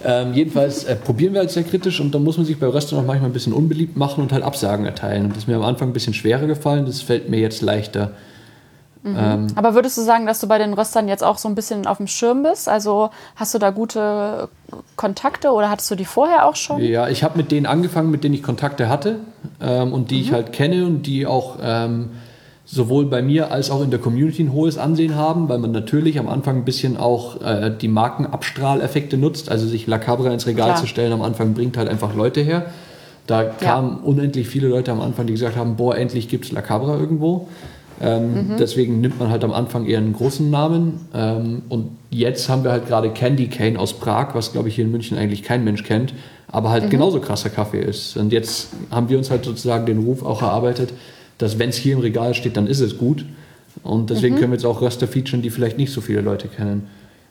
[0.03, 3.01] Ähm, jedenfalls äh, probieren wir halt sehr kritisch und da muss man sich bei Röstern
[3.01, 5.25] auch manchmal ein bisschen unbeliebt machen und halt Absagen erteilen.
[5.25, 8.13] Und das ist mir am Anfang ein bisschen schwerer gefallen, das fällt mir jetzt leichter.
[9.05, 11.87] Ähm, Aber würdest du sagen, dass du bei den Röstern jetzt auch so ein bisschen
[11.87, 12.69] auf dem Schirm bist?
[12.69, 14.49] Also hast du da gute
[14.97, 16.81] Kontakte oder hattest du die vorher auch schon?
[16.81, 19.21] Ja, ich habe mit denen angefangen, mit denen ich Kontakte hatte
[19.61, 22.11] ähm, und die ich halt kenne und die auch ähm,
[22.65, 26.19] sowohl bei mir als auch in der Community ein hohes Ansehen haben, weil man natürlich
[26.19, 29.51] am Anfang ein bisschen auch äh, die Markenabstrahleffekte nutzt.
[29.51, 30.81] Also sich La Cabra ins Regal Klar.
[30.81, 32.67] zu stellen am Anfang bringt halt einfach Leute her.
[33.27, 36.61] Da kamen unendlich viele Leute am Anfang, die gesagt haben, boah, endlich gibt es La
[36.61, 37.49] Cabra irgendwo.
[38.03, 41.01] Ähm, Deswegen nimmt man halt am Anfang eher einen großen Namen.
[41.15, 44.85] Ähm, und jetzt haben wir halt gerade Candy Cane aus Prag, was glaube ich hier
[44.85, 46.13] in München eigentlich kein Mensch kennt,
[46.49, 48.17] aber halt genauso krasser Kaffee ist.
[48.17, 50.93] Und jetzt haben wir uns halt sozusagen den Ruf auch erarbeitet,
[51.39, 53.25] dass wenn es hier im Regal steht, dann ist es gut.
[53.83, 56.89] Und deswegen können wir jetzt auch Röster featuren, die vielleicht nicht so viele Leute kennen.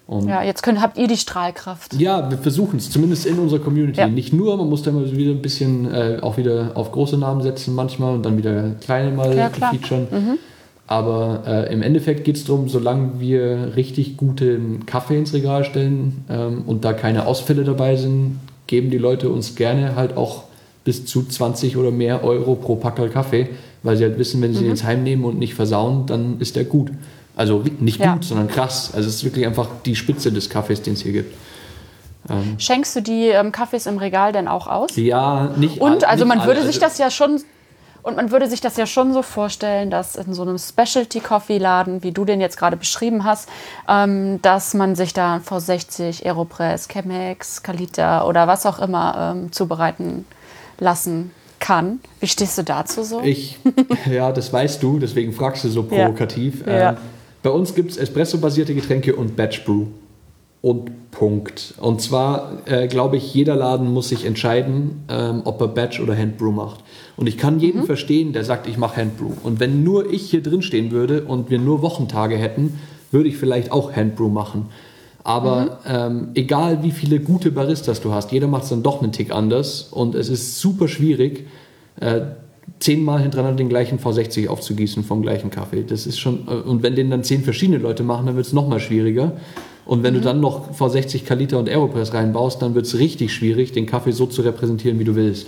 [0.07, 1.93] Und Ja, jetzt könnt, habt ihr die Strahlkraft.
[1.93, 3.99] ja, wir versuchen es, zumindest in unserer Community.
[3.99, 4.07] Ja.
[4.07, 7.41] Nicht nur, man muss da mal wieder ein bisschen äh, auch wieder auf große Namen
[7.41, 9.73] setzen manchmal und dann wieder kleine mal Ja, klar.
[9.73, 10.37] Mhm.
[10.91, 16.25] Aber äh, im Endeffekt geht es darum, solange wir richtig guten Kaffee ins Regal stellen
[16.29, 20.43] ähm, und da keine Ausfälle dabei sind, geben die Leute uns gerne halt auch
[20.83, 23.47] bis zu 20 oder mehr Euro pro Packerl Kaffee,
[23.83, 24.63] weil sie halt wissen, wenn sie Mhm.
[24.63, 26.91] den jetzt heimnehmen und nicht versauen, dann ist der gut.
[27.37, 28.15] Also nicht Ja.
[28.15, 28.91] gut, sondern krass.
[28.93, 31.33] Also es ist wirklich einfach die Spitze des Kaffees, den es hier gibt.
[32.57, 34.95] Schenkst du die ähm, Kaffees im Regal denn auch aus?
[34.97, 36.47] Ja, nicht Und also nicht man alle.
[36.55, 37.41] würde sich das ja schon
[38.03, 42.11] Und man würde sich das ja schon so vorstellen, dass in so einem Specialty-Coffee-Laden, wie
[42.11, 43.47] du den jetzt gerade beschrieben hast,
[43.87, 50.25] ähm, dass man sich da V60, Aeropress, Chemex, Kalita oder was auch immer ähm, zubereiten
[50.79, 51.99] lassen kann.
[52.19, 53.21] Wie stehst du dazu so?
[53.21, 53.59] Ich,
[54.11, 56.65] ja, das weißt du, deswegen fragst du so provokativ.
[56.65, 56.73] Ja.
[56.73, 56.89] Ja.
[56.89, 56.97] Ähm,
[57.43, 59.87] bei uns gibt es Espresso-basierte Getränke und Batch Brew.
[60.61, 61.73] Und Punkt.
[61.79, 66.15] Und zwar äh, glaube ich, jeder Laden muss sich entscheiden, ähm, ob er Batch oder
[66.15, 66.83] Handbrew macht.
[67.17, 67.85] Und ich kann jeden mhm.
[67.85, 69.31] verstehen, der sagt, ich mache Handbrew.
[69.43, 72.79] Und wenn nur ich hier drin stehen würde und wir nur Wochentage hätten,
[73.11, 74.67] würde ich vielleicht auch Handbrew machen.
[75.23, 75.69] Aber mhm.
[75.87, 79.31] ähm, egal wie viele gute Baristas du hast, jeder macht es dann doch einen Tick
[79.31, 79.89] anders.
[79.91, 81.47] Und es ist super schwierig,
[81.99, 82.21] äh,
[82.79, 85.83] zehnmal hintereinander den gleichen V60 aufzugießen vom gleichen Kaffee.
[85.83, 88.53] Das ist schon, äh, und wenn den dann zehn verschiedene Leute machen, dann wird es
[88.53, 89.33] nochmal schwieriger.
[89.85, 90.19] Und wenn mhm.
[90.19, 94.11] du dann noch V60 Kaliter und Aeropress reinbaust, dann wird es richtig schwierig, den Kaffee
[94.11, 95.47] so zu repräsentieren, wie du willst.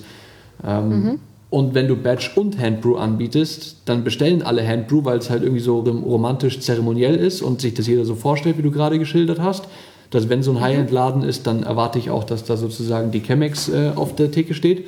[0.65, 1.19] Ähm, mhm.
[1.49, 5.61] Und wenn du Batch und Handbrew anbietest, dann bestellen alle Handbrew, weil es halt irgendwie
[5.61, 9.65] so romantisch zeremoniell ist und sich das jeder so vorstellt, wie du gerade geschildert hast.
[10.09, 10.61] Dass wenn so ein mhm.
[10.61, 14.55] High-End-Laden ist, dann erwarte ich auch, dass da sozusagen die Chemex äh, auf der Theke
[14.55, 14.85] steht.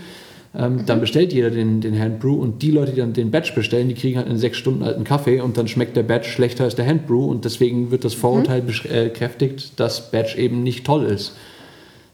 [0.57, 0.85] Ähm, mhm.
[0.85, 3.95] Dann bestellt jeder den, den Handbrew und die Leute, die dann den Batch bestellen, die
[3.95, 6.87] kriegen halt einen sechs Stunden alten Kaffee und dann schmeckt der Batch schlechter als der
[6.87, 8.67] Handbrew und deswegen wird das Vorurteil mhm.
[8.67, 11.35] bekräftigt, dass Batch eben nicht toll ist.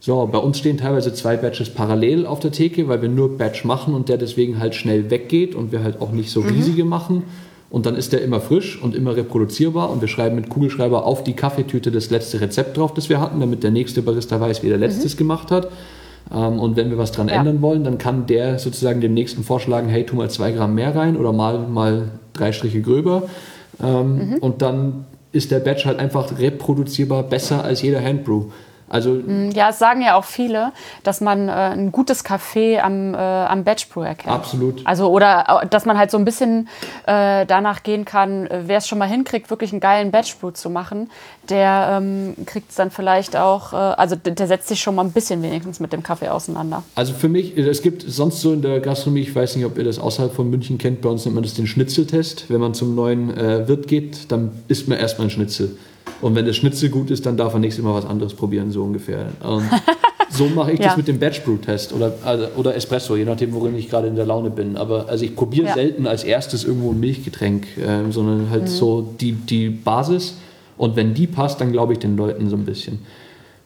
[0.00, 3.64] So, bei uns stehen teilweise zwei Batches parallel auf der Theke, weil wir nur Batch
[3.64, 6.48] machen und der deswegen halt schnell weggeht und wir halt auch nicht so mhm.
[6.48, 7.22] riesige machen.
[7.70, 11.22] Und dann ist der immer frisch und immer reproduzierbar und wir schreiben mit Kugelschreiber auf
[11.22, 14.68] die Kaffeetüte das letzte Rezept drauf, das wir hatten, damit der nächste Barista weiß, wie
[14.68, 15.18] der letztes mhm.
[15.18, 15.70] gemacht hat.
[16.30, 17.34] Ähm, und wenn wir was dran ja.
[17.34, 20.94] ändern wollen, dann kann der sozusagen dem nächsten vorschlagen, hey, tu mal zwei Gramm mehr
[20.94, 23.24] rein oder mal, mal drei Striche gröber.
[23.82, 24.34] Ähm, mhm.
[24.38, 28.44] Und dann ist der Batch halt einfach reproduzierbar besser als jeder Handbrew.
[28.92, 30.72] Also mm, ja, es sagen ja auch viele,
[31.02, 34.34] dass man äh, ein gutes Kaffee am, äh, am Batchbrew erkennt.
[34.34, 34.86] Absolut.
[34.86, 36.68] Also oder dass man halt so ein bisschen
[37.06, 40.68] äh, danach gehen kann, äh, wer es schon mal hinkriegt, wirklich einen geilen Batchbrew zu
[40.68, 41.10] machen,
[41.48, 45.12] der ähm, kriegt es dann vielleicht auch, äh, also der setzt sich schon mal ein
[45.12, 46.82] bisschen wenigstens mit dem Kaffee auseinander.
[46.94, 49.84] Also für mich, es gibt sonst so in der Gastronomie, ich weiß nicht, ob ihr
[49.84, 52.50] das außerhalb von München kennt, bei uns nennt man das den Schnitzeltest.
[52.50, 55.76] Wenn man zum neuen äh, Wirt geht, dann isst man erstmal ein Schnitzel.
[56.20, 58.82] Und wenn das Schnitzel gut ist, dann darf er nächstes Mal was anderes probieren, so
[58.84, 59.26] ungefähr.
[59.42, 59.64] Und
[60.30, 60.86] so mache ich ja.
[60.86, 64.06] das mit dem Batch Brew Test oder, also, oder Espresso, je nachdem, worin ich gerade
[64.06, 64.76] in der Laune bin.
[64.76, 65.74] Aber also ich probiere ja.
[65.74, 68.68] selten als erstes irgendwo ein Milchgetränk, äh, sondern halt mhm.
[68.68, 70.36] so die, die Basis.
[70.78, 73.00] Und wenn die passt, dann glaube ich den Leuten so ein bisschen.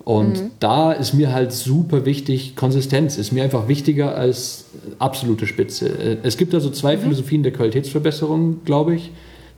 [0.06, 0.50] Und mhm.
[0.60, 4.66] da ist mir halt super wichtig, Konsistenz ist mir einfach wichtiger als
[5.00, 5.88] absolute Spitze.
[5.88, 7.02] Äh, es gibt also zwei mhm.
[7.02, 9.10] Philosophien der Qualitätsverbesserung, glaube ich.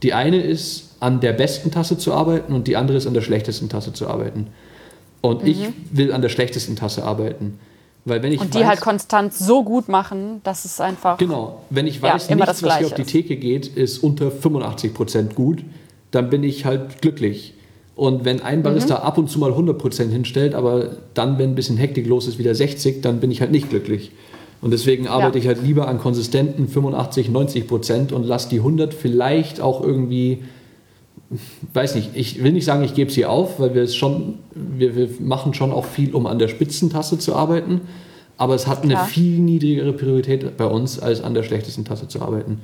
[0.03, 3.21] Die eine ist, an der besten Tasse zu arbeiten und die andere ist an der
[3.21, 4.49] schlechtesten Tasse zu arbeiten.
[5.21, 5.49] Und mhm.
[5.49, 7.59] ich will an der schlechtesten Tasse arbeiten.
[8.05, 11.19] Weil wenn ich und die weiß, halt konstant so gut machen, dass es einfach.
[11.19, 15.35] Genau, wenn ich weiß, ja, nichts, was hier auf die Theke geht, ist unter 85%
[15.35, 15.65] gut,
[16.11, 17.55] dann bin ich halt glücklich.
[17.97, 19.03] Und wenn ein Barista mhm.
[19.03, 22.55] ab und zu mal 100% hinstellt, aber dann, wenn ein bisschen Hektik los ist, wieder
[22.55, 24.13] 60, dann bin ich halt nicht glücklich.
[24.61, 25.43] Und deswegen arbeite ja.
[25.43, 30.43] ich halt lieber an konsistenten 85, 90 Prozent und lasse die 100 vielleicht auch irgendwie,
[31.75, 34.97] weiß nicht, ich will nicht sagen, ich gebe sie auf, weil wir es schon, wir,
[34.97, 37.83] wir machen schon auch viel, um an der Spitzentasse zu arbeiten.
[38.37, 39.01] Aber es hat Klar.
[39.01, 42.61] eine viel niedrigere Priorität bei uns, als an der schlechtesten Tasse zu arbeiten.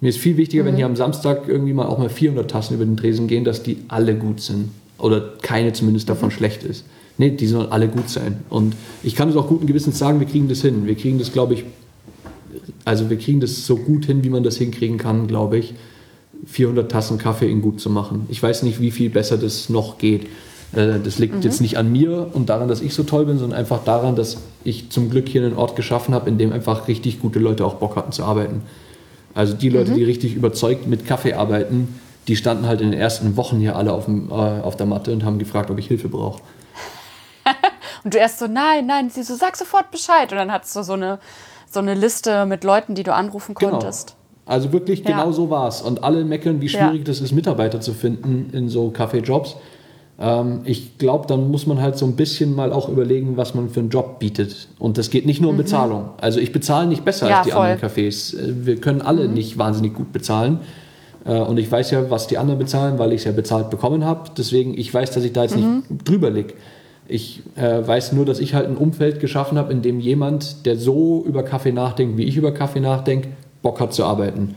[0.00, 0.68] Mir ist viel wichtiger, mhm.
[0.68, 3.62] wenn hier am Samstag irgendwie mal auch mal 400 Tassen über den Tresen gehen, dass
[3.62, 4.70] die alle gut sind.
[4.98, 6.32] Oder keine zumindest davon mhm.
[6.32, 6.84] schlecht ist.
[7.18, 8.38] Nee, die sollen alle gut sein.
[8.50, 10.86] Und ich kann es auch guten Gewissens sagen, wir kriegen das hin.
[10.86, 11.64] Wir kriegen das, glaube ich,
[12.84, 15.74] also wir kriegen das so gut hin, wie man das hinkriegen kann, glaube ich,
[16.46, 18.26] 400 Tassen Kaffee in gut zu machen.
[18.28, 20.26] Ich weiß nicht, wie viel besser das noch geht.
[20.72, 21.42] Äh, das liegt mhm.
[21.42, 24.38] jetzt nicht an mir und daran, dass ich so toll bin, sondern einfach daran, dass
[24.64, 27.74] ich zum Glück hier einen Ort geschaffen habe, in dem einfach richtig gute Leute auch
[27.74, 28.62] Bock hatten zu arbeiten.
[29.34, 29.96] Also die Leute, mhm.
[29.96, 31.88] die richtig überzeugt mit Kaffee arbeiten,
[32.28, 35.12] die standen halt in den ersten Wochen hier alle auf, dem, äh, auf der Matte
[35.12, 36.42] und haben gefragt, ob ich Hilfe brauche.
[38.06, 40.30] Und du erst so, nein, nein, sie so, sag sofort Bescheid.
[40.30, 41.18] Und dann hattest du so eine,
[41.68, 43.72] so eine Liste mit Leuten, die du anrufen genau.
[43.72, 44.14] konntest.
[44.44, 45.06] Also wirklich ja.
[45.06, 45.82] genau so war es.
[45.82, 47.04] Und alle meckern, wie schwierig ja.
[47.04, 49.56] das ist, Mitarbeiter zu finden in so Kaffeejobs.
[50.20, 53.70] Ähm, ich glaube, dann muss man halt so ein bisschen mal auch überlegen, was man
[53.70, 54.68] für einen Job bietet.
[54.78, 55.62] Und das geht nicht nur um mhm.
[55.62, 56.10] Bezahlung.
[56.20, 57.66] Also ich bezahle nicht besser ja, als die voll.
[57.66, 58.38] anderen Cafés.
[58.38, 59.34] Äh, wir können alle mhm.
[59.34, 60.60] nicht wahnsinnig gut bezahlen.
[61.24, 64.04] Äh, und ich weiß ja, was die anderen bezahlen, weil ich es ja bezahlt bekommen
[64.04, 64.30] habe.
[64.38, 65.82] Deswegen, ich weiß, dass ich da jetzt mhm.
[65.88, 66.54] nicht drüber liege.
[67.08, 70.76] Ich äh, weiß nur, dass ich halt ein Umfeld geschaffen habe, in dem jemand, der
[70.76, 73.28] so über Kaffee nachdenkt, wie ich über Kaffee nachdenke,
[73.62, 74.54] Bock hat zu arbeiten.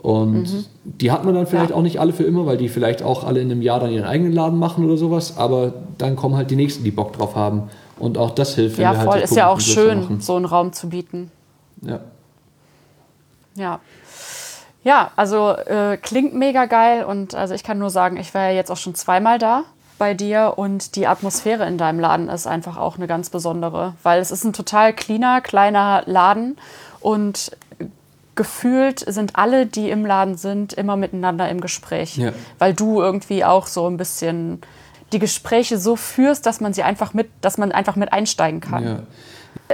[0.00, 0.64] Und mhm.
[0.84, 1.76] die hat man dann vielleicht ja.
[1.76, 4.04] auch nicht alle für immer, weil die vielleicht auch alle in einem Jahr dann ihren
[4.04, 5.36] eigenen Laden machen oder sowas.
[5.36, 7.64] Aber dann kommen halt die nächsten, die Bock drauf haben.
[7.98, 8.78] Und auch das hilft.
[8.78, 9.14] Ja, halt voll.
[9.14, 11.30] Halt ist ja auch schön, so einen Raum zu bieten.
[11.82, 12.00] Ja.
[13.56, 13.80] Ja.
[14.84, 18.52] Ja, also äh, klingt mega geil und also ich kann nur sagen, ich war ja
[18.52, 19.64] jetzt auch schon zweimal da
[19.98, 24.20] bei dir und die Atmosphäre in deinem Laden ist einfach auch eine ganz besondere, weil
[24.20, 26.56] es ist ein total cleaner, kleiner Laden
[27.00, 27.56] und
[28.34, 32.32] gefühlt sind alle, die im Laden sind, immer miteinander im Gespräch, ja.
[32.58, 34.60] weil du irgendwie auch so ein bisschen
[35.12, 38.84] die Gespräche so führst, dass man sie einfach mit, dass man einfach mit einsteigen kann.
[38.84, 39.02] Ja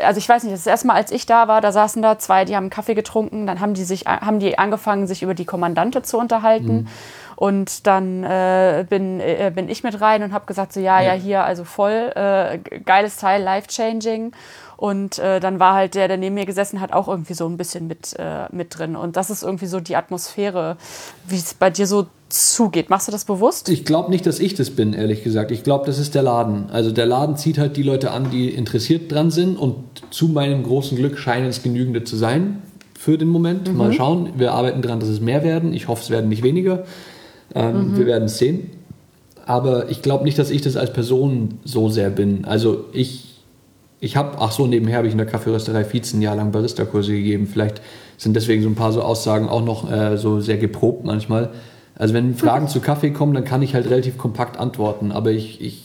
[0.03, 2.45] also ich weiß nicht, das erste Mal, als ich da war, da saßen da zwei,
[2.45, 6.03] die haben Kaffee getrunken, dann haben die sich, haben die angefangen, sich über die Kommandante
[6.03, 6.83] zu unterhalten.
[6.83, 6.87] Mhm.
[7.37, 11.13] Und dann äh, bin, äh, bin ich mit rein und habe gesagt, so ja, ja,
[11.13, 14.33] hier, also voll, äh, geiles Teil, life-changing.
[14.77, 17.57] Und äh, dann war halt der, der neben mir gesessen hat, auch irgendwie so ein
[17.57, 18.97] bisschen mit, äh, mit drin.
[18.97, 20.77] Und das ist irgendwie so die Atmosphäre,
[21.29, 22.91] wie es bei dir so zugeht.
[22.91, 23.69] Machst du das bewusst?
[23.69, 25.53] Ich glaube nicht, dass ich das bin, ehrlich gesagt.
[25.53, 26.71] Ich glaube, das ist der Laden.
[26.71, 29.77] Also der Laden zieht halt die Leute an, die interessiert dran sind und
[30.11, 32.63] zu meinem großen Glück scheinen es genügende zu sein
[32.99, 33.71] für den Moment.
[33.71, 33.77] Mhm.
[33.77, 34.31] Mal schauen.
[34.37, 35.73] Wir arbeiten daran, dass es mehr werden.
[35.73, 36.85] Ich hoffe, es werden nicht weniger.
[37.55, 37.99] Ähm, mhm.
[37.99, 38.71] Wir werden es sehen.
[39.47, 42.45] Aber ich glaube nicht, dass ich das als Person so sehr bin.
[42.47, 43.43] Also ich,
[44.01, 47.13] ich habe, ach so, nebenher habe ich in der Kaffeerösterei Vize ein Jahr lang Barista-Kurse
[47.13, 47.47] gegeben.
[47.47, 47.83] Vielleicht
[48.17, 51.51] sind deswegen so ein paar so Aussagen auch noch äh, so sehr geprobt manchmal.
[51.95, 55.13] Also wenn Fragen zu Kaffee kommen, dann kann ich halt relativ kompakt antworten.
[55.13, 55.85] Aber ich, ich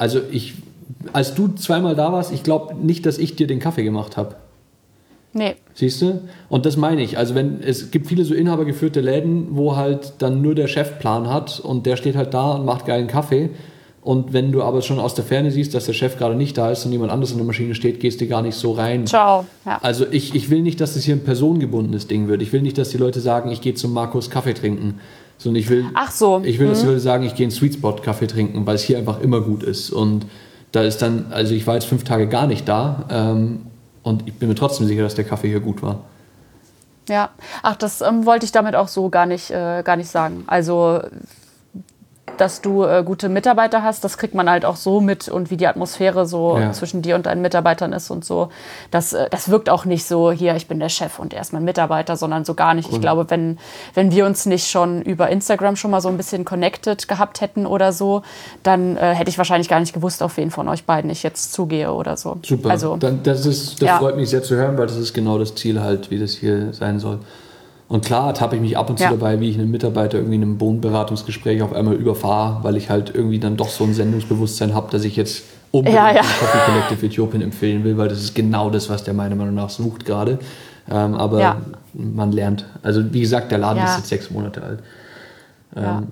[0.00, 0.54] also ich,
[1.12, 4.36] als du zweimal da warst, ich glaube nicht, dass ich dir den Kaffee gemacht habe.
[5.32, 5.54] Nee.
[5.74, 6.22] Siehst du?
[6.48, 7.16] Und das meine ich.
[7.18, 11.28] Also wenn es gibt viele so inhabergeführte Läden, wo halt dann nur der Chef Plan
[11.28, 13.50] hat und der steht halt da und macht geilen Kaffee
[14.02, 16.70] und wenn du aber schon aus der Ferne siehst, dass der Chef gerade nicht da
[16.70, 19.06] ist und jemand anderes in der Maschine steht, gehst du gar nicht so rein.
[19.06, 19.44] Ciao.
[19.66, 19.78] Ja.
[19.82, 22.40] Also ich, ich will nicht, dass das hier ein personengebundenes Ding wird.
[22.40, 25.00] Ich will nicht, dass die Leute sagen, ich gehe zum Markus Kaffee trinken.
[25.36, 26.40] Sondern ich will, Ach so.
[26.44, 26.92] ich will, dass die mhm.
[26.92, 29.62] Leute sagen, ich gehe in Sweet Spot Kaffee trinken, weil es hier einfach immer gut
[29.62, 29.90] ist.
[29.90, 30.26] Und
[30.72, 33.60] da ist dann, also ich war jetzt fünf Tage gar nicht da ähm,
[34.02, 36.00] und ich bin mir trotzdem sicher, dass der Kaffee hier gut war.
[37.08, 37.30] Ja,
[37.62, 40.44] ach, das ähm, wollte ich damit auch so gar nicht, äh, gar nicht sagen.
[40.46, 41.02] Also
[42.36, 44.04] dass du äh, gute Mitarbeiter hast.
[44.04, 46.72] Das kriegt man halt auch so mit und wie die Atmosphäre so ja.
[46.72, 48.50] zwischen dir und deinen Mitarbeitern ist und so.
[48.90, 51.52] Das, äh, das wirkt auch nicht so, hier, ich bin der Chef und er ist
[51.52, 52.88] mein Mitarbeiter, sondern so gar nicht.
[52.88, 52.94] Cool.
[52.94, 53.58] Ich glaube, wenn,
[53.94, 57.66] wenn wir uns nicht schon über Instagram schon mal so ein bisschen connected gehabt hätten
[57.66, 58.22] oder so,
[58.62, 61.52] dann äh, hätte ich wahrscheinlich gar nicht gewusst, auf wen von euch beiden ich jetzt
[61.52, 62.38] zugehe oder so.
[62.44, 62.70] Super.
[62.70, 63.98] Also, dann, das ist, das ja.
[63.98, 66.72] freut mich sehr zu hören, weil das ist genau das Ziel halt, wie das hier
[66.72, 67.18] sein soll.
[67.90, 69.10] Und klar ertappe ich mich ab und zu ja.
[69.10, 73.12] dabei, wie ich einen Mitarbeiter irgendwie in einem Bodenberatungsgespräch auf einmal überfahre, weil ich halt
[73.12, 76.22] irgendwie dann doch so ein Sendungsbewusstsein habe, dass ich jetzt unbedingt ja, ja.
[76.22, 79.70] Coffee Collective Äthiopien empfehlen will, weil das ist genau das, was der meiner Meinung nach
[79.70, 80.38] sucht gerade.
[80.88, 81.60] Ähm, aber ja.
[81.92, 82.64] man lernt.
[82.84, 84.78] Also wie gesagt, der Laden ist jetzt sechs Monate alt.
[85.74, 85.98] Ja.
[85.98, 86.08] Ähm,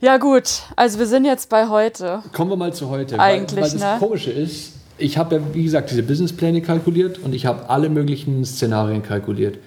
[0.00, 0.18] ja.
[0.18, 2.20] gut, also wir sind jetzt bei heute.
[2.32, 3.18] Kommen wir mal zu heute.
[3.18, 3.96] Eigentlich, weil, weil das ne?
[3.98, 8.44] Komische ist, ich habe ja, wie gesagt, diese Businesspläne kalkuliert und ich habe alle möglichen
[8.44, 9.58] Szenarien kalkuliert.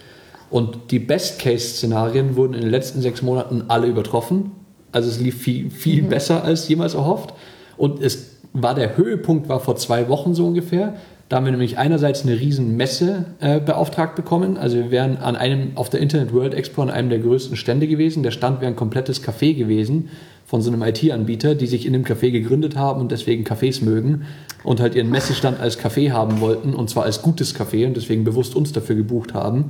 [0.50, 4.52] Und die Best-Case-Szenarien wurden in den letzten sechs Monaten alle übertroffen.
[4.92, 6.10] Also es lief viel, viel mhm.
[6.10, 7.34] besser als jemals erhofft.
[7.78, 10.96] Und es war der Höhepunkt war vor zwei Wochen so ungefähr.
[11.30, 14.58] Da haben wir nämlich einerseits eine riesen Messe äh, beauftragt bekommen.
[14.58, 17.88] Also wir wären an einem, auf der Internet World Expo an einem der größten Stände
[17.88, 18.24] gewesen.
[18.24, 20.10] Der Stand wäre ein komplettes Café gewesen
[20.48, 24.24] von so einem IT-Anbieter, die sich in dem Café gegründet haben und deswegen Cafés mögen
[24.64, 28.24] und halt ihren Messestand als Café haben wollten und zwar als gutes Café und deswegen
[28.24, 29.66] bewusst uns dafür gebucht haben.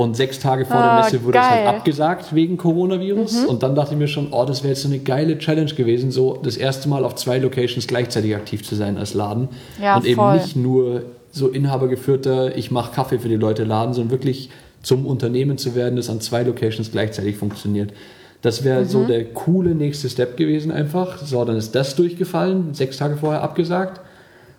[0.00, 1.44] Und sechs Tage vor ah, der Messe wurde geil.
[1.44, 3.42] es halt abgesagt wegen Coronavirus.
[3.42, 3.48] Mhm.
[3.48, 6.12] Und dann dachte ich mir schon, oh, das wäre jetzt so eine geile Challenge gewesen,
[6.12, 9.48] so das erste Mal auf zwei Locations gleichzeitig aktiv zu sein als Laden.
[9.82, 14.12] Ja, und eben nicht nur so inhabergeführter, ich mache Kaffee für die Leute Laden, sondern
[14.12, 14.50] wirklich
[14.84, 17.92] zum Unternehmen zu werden, das an zwei Locations gleichzeitig funktioniert.
[18.40, 18.88] Das wäre mhm.
[18.88, 21.18] so der coole nächste Step gewesen einfach.
[21.18, 24.00] So, dann ist das durchgefallen, sechs Tage vorher abgesagt.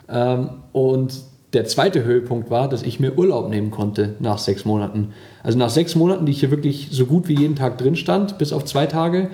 [0.09, 1.13] Ähm, und
[1.53, 5.13] der zweite Höhepunkt war, dass ich mir Urlaub nehmen konnte nach sechs Monaten.
[5.41, 8.37] Also nach sechs Monaten, die ich hier wirklich so gut wie jeden Tag drin stand,
[8.37, 9.29] bis auf zwei Tage,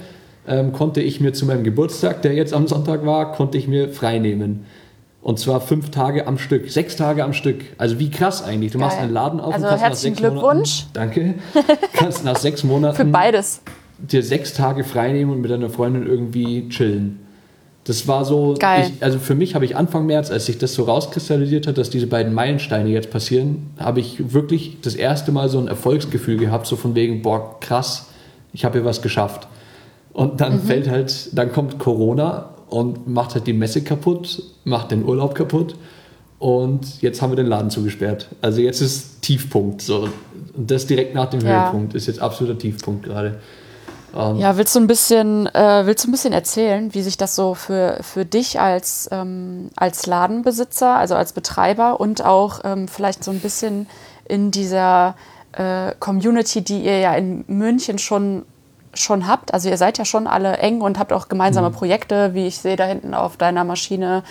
[0.48, 3.90] ähm, konnte ich mir zu meinem Geburtstag, der jetzt am Sonntag war, konnte ich mir
[3.90, 4.66] frei nehmen.
[5.22, 7.64] Und zwar fünf Tage am Stück, sechs Tage am Stück.
[7.80, 8.72] Also wie krass eigentlich.
[8.72, 8.88] Du Geil.
[8.88, 10.86] machst einen Laden auf also und kannst herzlichen nach sechs Glückwunsch.
[10.94, 11.34] Monaten, danke.
[11.94, 13.62] Kannst nach sechs Monaten für beides
[13.98, 17.25] dir sechs Tage frei nehmen und mit deiner Freundin irgendwie chillen.
[17.86, 20.84] Das war so, ich, also für mich habe ich Anfang März, als sich das so
[20.84, 25.60] rauskristallisiert hat, dass diese beiden Meilensteine jetzt passieren, habe ich wirklich das erste Mal so
[25.60, 28.08] ein Erfolgsgefühl gehabt, so von wegen, boah, krass,
[28.54, 29.48] ich habe hier was geschafft.
[30.14, 30.60] Und dann mhm.
[30.62, 35.76] fällt halt, dann kommt Corona und macht halt die Messe kaputt, macht den Urlaub kaputt
[36.40, 38.30] und jetzt haben wir den Laden zugesperrt.
[38.42, 39.82] Also jetzt ist Tiefpunkt.
[39.82, 40.10] So.
[40.56, 41.66] Und das direkt nach dem ja.
[41.66, 43.40] Höhepunkt ist jetzt absoluter Tiefpunkt gerade.
[44.16, 47.36] Ähm, ja, willst du ein bisschen, äh, willst du ein bisschen erzählen, wie sich das
[47.36, 53.24] so für, für dich als, ähm, als Ladenbesitzer, also als Betreiber und auch ähm, vielleicht
[53.24, 53.88] so ein bisschen
[54.28, 55.16] in dieser
[55.52, 58.46] äh, Community, die ihr ja in München schon
[58.98, 59.54] schon habt.
[59.54, 61.74] Also ihr seid ja schon alle eng und habt auch gemeinsame mhm.
[61.74, 64.24] Projekte, wie ich sehe da hinten auf deiner Maschine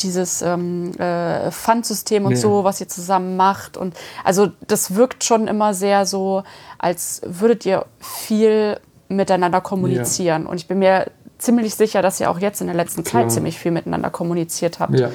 [0.00, 2.38] dieses ähm, äh, Pfandsystem und ja.
[2.38, 3.76] so, was ihr zusammen macht.
[3.76, 6.42] Und also das wirkt schon immer sehr so,
[6.78, 8.78] als würdet ihr viel
[9.10, 10.44] miteinander kommunizieren.
[10.44, 10.48] Ja.
[10.48, 11.06] Und ich bin mir
[11.38, 13.24] ziemlich sicher, dass ihr auch jetzt in der letzten Klar.
[13.24, 14.98] Zeit ziemlich viel miteinander kommuniziert habt.
[14.98, 15.10] Ja.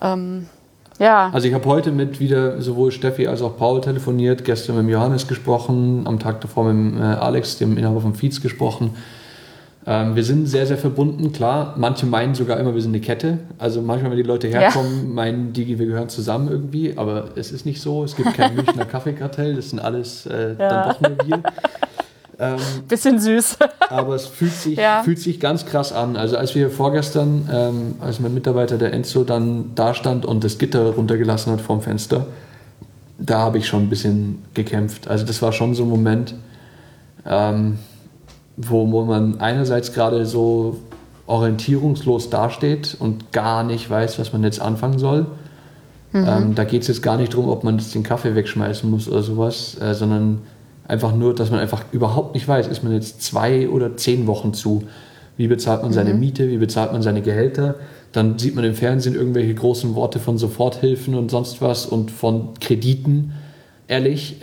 [0.00, 0.46] Ähm,
[0.98, 1.30] ja.
[1.32, 5.26] Also ich habe heute mit wieder sowohl Steffi als auch Paul telefoniert, gestern mit Johannes
[5.26, 8.94] gesprochen, am Tag davor mit äh, Alex, dem Inhaber vom Feeds, gesprochen.
[9.84, 11.74] Ähm, wir sind sehr, sehr verbunden, klar.
[11.76, 13.38] Manche meinen sogar immer, wir sind eine Kette.
[13.58, 15.14] Also manchmal, wenn die Leute herkommen, ja.
[15.14, 16.96] meinen die, wir gehören zusammen irgendwie.
[16.96, 18.04] Aber es ist nicht so.
[18.04, 19.56] Es gibt kein Münchner Kaffeekartell.
[19.56, 20.68] Das sind alles äh, ja.
[20.68, 21.42] dann doch nur wir.
[22.42, 22.56] Ähm,
[22.88, 23.58] Bisschen süß.
[23.88, 25.02] aber es fühlt sich, ja.
[25.04, 26.16] fühlt sich ganz krass an.
[26.16, 30.58] Also als wir vorgestern, ähm, als mein Mitarbeiter, der Enzo, dann da stand und das
[30.58, 32.26] Gitter runtergelassen hat vom Fenster,
[33.18, 35.06] da habe ich schon ein bisschen gekämpft.
[35.06, 36.34] Also das war schon so ein Moment,
[37.24, 37.78] ähm,
[38.56, 40.78] wo, wo man einerseits gerade so
[41.26, 45.26] orientierungslos dasteht und gar nicht weiß, was man jetzt anfangen soll.
[46.10, 46.26] Mhm.
[46.28, 49.08] Ähm, da geht es jetzt gar nicht darum, ob man jetzt den Kaffee wegschmeißen muss
[49.08, 50.40] oder sowas, äh, sondern
[50.86, 54.52] Einfach nur, dass man einfach überhaupt nicht weiß, ist man jetzt zwei oder zehn Wochen
[54.52, 54.84] zu.
[55.36, 56.20] Wie bezahlt man seine mhm.
[56.20, 57.76] Miete, wie bezahlt man seine Gehälter?
[58.12, 62.54] Dann sieht man im Fernsehen irgendwelche großen Worte von Soforthilfen und sonst was und von
[62.60, 63.32] Krediten.
[63.88, 64.36] Ehrlich,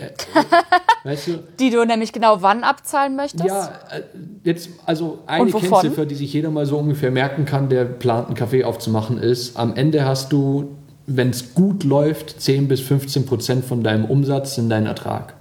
[1.04, 1.38] weißt du?
[1.58, 3.44] Die du nämlich genau wann abzahlen möchtest?
[3.44, 4.02] Ja, äh,
[4.44, 8.36] jetzt, also eine Kennziffer, die sich jeder mal so ungefähr merken kann, der plant, einen
[8.36, 10.76] Kaffee aufzumachen, ist, am Ende hast du,
[11.06, 15.34] wenn es gut läuft, 10 bis 15 Prozent von deinem Umsatz in deinen Ertrag.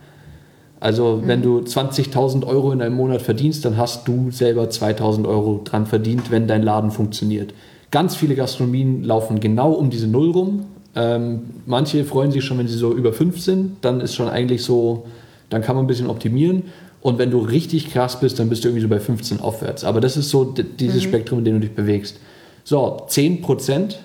[0.79, 1.27] Also mhm.
[1.27, 5.85] wenn du 20.000 Euro in einem Monat verdienst, dann hast du selber 2.000 Euro dran
[5.85, 7.53] verdient, wenn dein Laden funktioniert.
[7.91, 10.65] Ganz viele Gastronomien laufen genau um diese Null rum.
[10.95, 13.77] Ähm, manche freuen sich schon, wenn sie so über 5 sind.
[13.81, 15.05] Dann ist schon eigentlich so,
[15.49, 16.63] dann kann man ein bisschen optimieren.
[17.01, 19.83] Und wenn du richtig krass bist, dann bist du irgendwie so bei 15 aufwärts.
[19.83, 21.07] Aber das ist so dieses mhm.
[21.07, 22.17] Spektrum, in dem du dich bewegst.
[22.63, 23.99] So, 10 Prozent.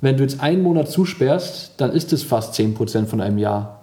[0.00, 3.79] Wenn du jetzt einen Monat zusperrst, dann ist es fast 10 Prozent von einem Jahr.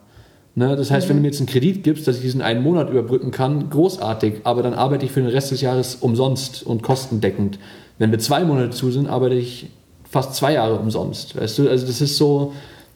[0.57, 0.75] Ne?
[0.75, 1.09] Das heißt, mhm.
[1.09, 4.41] wenn du mir jetzt einen Kredit gibst, dass ich diesen einen Monat überbrücken kann, großartig,
[4.43, 7.59] aber dann arbeite ich für den Rest des Jahres umsonst und kostendeckend.
[7.99, 9.69] Wenn wir zwei Monate zu sind, arbeite ich
[10.09, 11.39] fast zwei Jahre umsonst.
[11.39, 12.53] Weißt du, also das ist so,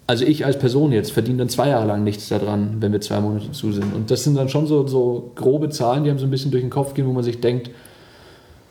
[0.07, 3.22] also ich als Person jetzt verdiene dann zwei Jahre lang nichts daran, wenn wir zwei
[3.22, 3.93] Monate zu sind.
[3.93, 6.64] Und das sind dann schon so, so grobe Zahlen, die haben so ein bisschen durch
[6.64, 7.70] den Kopf gehen, wo man sich denkt,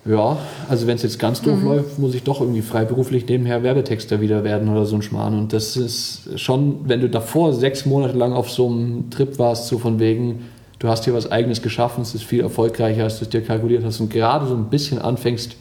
[0.05, 0.39] ja,
[0.69, 1.65] also wenn es jetzt ganz doof mhm.
[1.67, 5.39] läuft, muss ich doch irgendwie freiberuflich nebenher Werbetexter wieder werden oder so ein Schmarrn.
[5.39, 9.67] Und das ist schon, wenn du davor sechs Monate lang auf so einem Trip warst,
[9.67, 10.47] so von wegen,
[10.79, 13.85] du hast hier was Eigenes geschaffen, es ist viel erfolgreicher, als du es dir kalkuliert
[13.85, 15.57] hast und gerade so ein bisschen anfängst,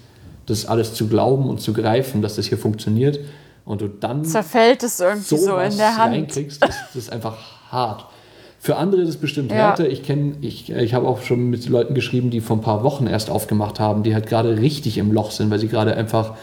[0.46, 3.20] das alles zu glauben und zu greifen, dass das hier funktioniert
[3.66, 6.36] und du dann zerfällt es irgendwie so in der Hand.
[6.36, 7.38] Das ist einfach
[7.70, 8.06] hart.
[8.62, 9.86] Für andere ist es bestimmt härter.
[9.86, 9.90] Ja.
[9.90, 13.08] Ich kenne, ich, ich habe auch schon mit Leuten geschrieben, die vor ein paar Wochen
[13.08, 16.34] erst aufgemacht haben, die halt gerade richtig im Loch sind, weil sie gerade einfach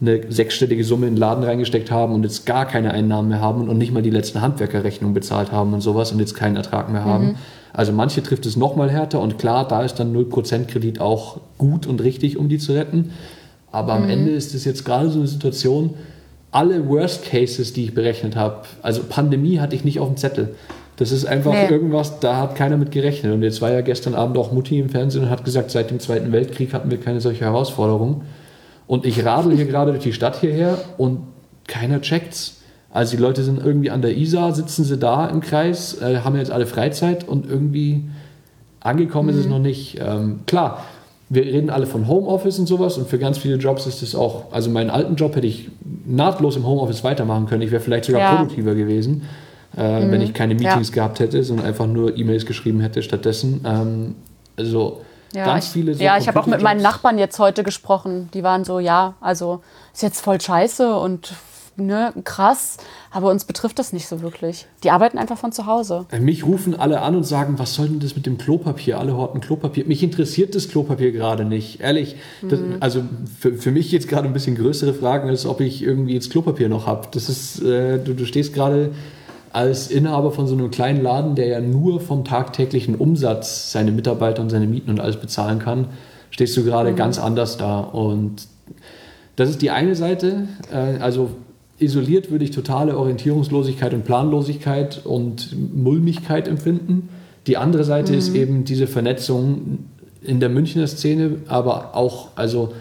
[0.00, 3.68] eine sechsstellige Summe in den Laden reingesteckt haben und jetzt gar keine Einnahmen mehr haben
[3.68, 7.04] und nicht mal die letzten Handwerkerrechnungen bezahlt haben und sowas und jetzt keinen Ertrag mehr
[7.04, 7.26] haben.
[7.28, 7.34] Mhm.
[7.72, 11.86] Also manche trifft es nochmal härter und klar, da ist dann 0% Kredit auch gut
[11.86, 13.12] und richtig, um die zu retten.
[13.70, 14.10] Aber am mhm.
[14.10, 15.94] Ende ist es jetzt gerade so eine Situation,
[16.50, 20.54] alle Worst Cases, die ich berechnet habe, also Pandemie hatte ich nicht auf dem Zettel.
[20.96, 21.68] Das ist einfach nee.
[21.68, 23.32] irgendwas, da hat keiner mit gerechnet.
[23.32, 26.00] Und jetzt war ja gestern Abend auch Mutti im Fernsehen und hat gesagt, seit dem
[26.00, 28.22] Zweiten Weltkrieg hatten wir keine solche Herausforderung.
[28.86, 31.20] Und ich radel hier gerade durch die Stadt hierher und
[31.66, 32.58] keiner checkt's.
[32.90, 36.36] Also die Leute sind irgendwie an der Isar, sitzen sie da im Kreis, äh, haben
[36.36, 38.04] jetzt alle Freizeit und irgendwie
[38.80, 39.34] angekommen mhm.
[39.34, 39.52] ist es mhm.
[39.52, 39.98] noch nicht.
[39.98, 40.84] Ähm, klar,
[41.30, 44.52] wir reden alle von Homeoffice und sowas und für ganz viele Jobs ist es auch,
[44.52, 45.70] also meinen alten Job hätte ich
[46.04, 47.62] nahtlos im Homeoffice weitermachen können.
[47.62, 48.36] Ich wäre vielleicht sogar ja.
[48.36, 49.22] produktiver gewesen
[49.76, 50.10] äh, mhm.
[50.10, 50.94] wenn ich keine Meetings ja.
[50.94, 53.62] gehabt hätte, sondern einfach nur E-Mails geschrieben hätte stattdessen.
[53.64, 54.14] Ähm,
[54.56, 55.02] also
[55.34, 58.28] ja, ganz viele so Ja, ich habe auch mit meinen Nachbarn jetzt heute gesprochen.
[58.34, 59.62] Die waren so, ja, also
[59.92, 61.34] ist jetzt voll scheiße und
[61.76, 62.76] ne, krass,
[63.10, 64.66] aber uns betrifft das nicht so wirklich.
[64.84, 66.06] Die arbeiten einfach von zu Hause.
[66.10, 68.98] Äh, mich rufen alle an und sagen, was soll denn das mit dem Klopapier?
[68.98, 69.86] Alle horten Klopapier.
[69.86, 71.80] Mich interessiert das Klopapier gerade nicht.
[71.80, 72.76] Ehrlich, das, mhm.
[72.80, 73.02] also
[73.38, 76.68] für, für mich jetzt gerade ein bisschen größere Fragen, als ob ich irgendwie jetzt Klopapier
[76.68, 77.08] noch habe.
[77.12, 78.90] Das ist, äh, du, du stehst gerade
[79.52, 84.42] als Inhaber von so einem kleinen Laden, der ja nur vom tagtäglichen Umsatz seine Mitarbeiter
[84.42, 85.86] und seine Mieten und alles bezahlen kann,
[86.30, 86.96] stehst du gerade mhm.
[86.96, 87.80] ganz anders da.
[87.80, 88.46] Und
[89.36, 90.48] das ist die eine Seite.
[90.72, 91.30] Äh, also
[91.78, 97.08] isoliert würde ich totale Orientierungslosigkeit und Planlosigkeit und Mulmigkeit empfinden.
[97.46, 98.18] Die andere Seite mhm.
[98.18, 99.80] ist eben diese Vernetzung
[100.22, 102.72] in der Münchner Szene, aber auch, also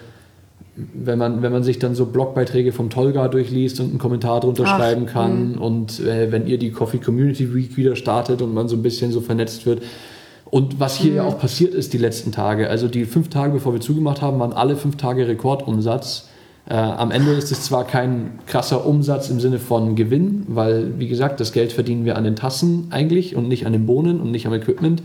[0.94, 4.64] wenn man, wenn man sich dann so Blogbeiträge vom Tolga durchliest und einen Kommentar drunter
[4.66, 5.62] Ach, schreiben kann mh.
[5.62, 9.12] und äh, wenn ihr die Coffee Community Week wieder startet und man so ein bisschen
[9.12, 9.84] so vernetzt wird.
[10.46, 11.18] Und was hier mhm.
[11.18, 14.40] ja auch passiert ist die letzten Tage, also die fünf Tage, bevor wir zugemacht haben,
[14.40, 16.28] waren alle fünf Tage Rekordumsatz.
[16.70, 21.08] Äh, am Ende ist es zwar kein krasser Umsatz im Sinne von Gewinn, weil, wie
[21.08, 24.32] gesagt, das Geld verdienen wir an den Tassen eigentlich und nicht an den Bohnen und
[24.32, 25.02] nicht am Equipment.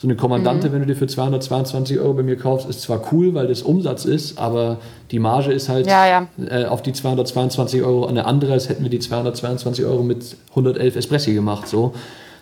[0.00, 0.72] So eine Kommandante, mhm.
[0.72, 4.06] wenn du dir für 222 Euro bei mir kaufst, ist zwar cool, weil das Umsatz
[4.06, 4.78] ist, aber
[5.10, 6.26] die Marge ist halt ja, ja.
[6.48, 10.96] Äh, auf die 222 Euro eine andere, als hätten wir die 222 Euro mit 111
[10.96, 11.68] Espressi gemacht.
[11.68, 11.92] So.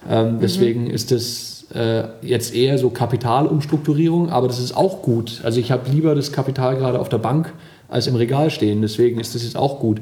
[0.08, 0.40] Ähm, mhm.
[0.40, 5.40] Deswegen ist das äh, jetzt eher so Kapitalumstrukturierung, aber das ist auch gut.
[5.42, 7.52] Also ich habe lieber das Kapital gerade auf der Bank
[7.88, 8.82] als im Regal stehen.
[8.82, 10.00] Deswegen ist das jetzt auch gut.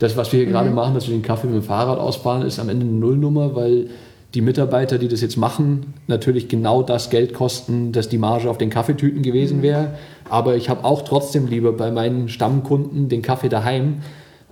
[0.00, 0.52] Das, was wir hier mhm.
[0.52, 3.54] gerade machen, dass wir den Kaffee mit dem Fahrrad ausfahren, ist am Ende eine Nullnummer,
[3.54, 3.90] weil
[4.36, 8.58] die Mitarbeiter, die das jetzt machen, natürlich genau das Geld kosten, dass die Marge auf
[8.58, 9.94] den Kaffeetüten gewesen wäre.
[10.28, 14.02] Aber ich habe auch trotzdem lieber bei meinen Stammkunden den Kaffee daheim,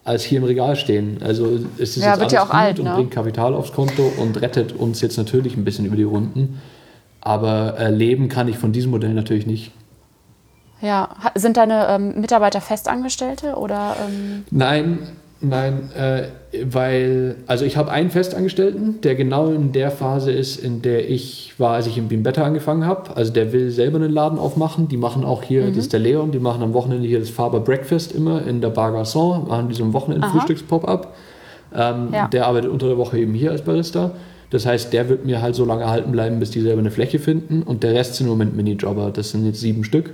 [0.02, 1.18] als hier im Regal stehen.
[1.22, 2.94] Also es ist ja, jetzt alles ja auch gut alt, und ne?
[2.94, 6.62] bringt Kapital aufs Konto und rettet uns jetzt natürlich ein bisschen über die Runden.
[7.20, 9.70] Aber äh, leben kann ich von diesem Modell natürlich nicht.
[10.80, 13.96] Ja, sind deine ähm, Mitarbeiter Festangestellte oder?
[14.02, 15.00] Ähm Nein,
[15.48, 16.24] Nein, äh,
[16.64, 21.54] weil, also ich habe einen Festangestellten, der genau in der Phase ist, in der ich
[21.58, 23.16] war, als ich im Beamer angefangen habe.
[23.16, 24.88] Also der will selber einen Laden aufmachen.
[24.88, 25.68] Die machen auch hier, mhm.
[25.68, 28.70] das ist der Leon, die machen am Wochenende hier das Faber Breakfast immer in der
[28.70, 31.14] Bar Garçon, machen die so ein Wochenend-Frühstücks-Pop-Up.
[31.74, 32.28] Ähm, ja.
[32.28, 34.12] Der arbeitet unter der Woche eben hier als Barista.
[34.50, 37.18] Das heißt, der wird mir halt so lange erhalten bleiben, bis die selber eine Fläche
[37.18, 37.62] finden.
[37.62, 39.10] Und der Rest sind im Moment Minijobber.
[39.10, 40.10] Das sind jetzt sieben Stück.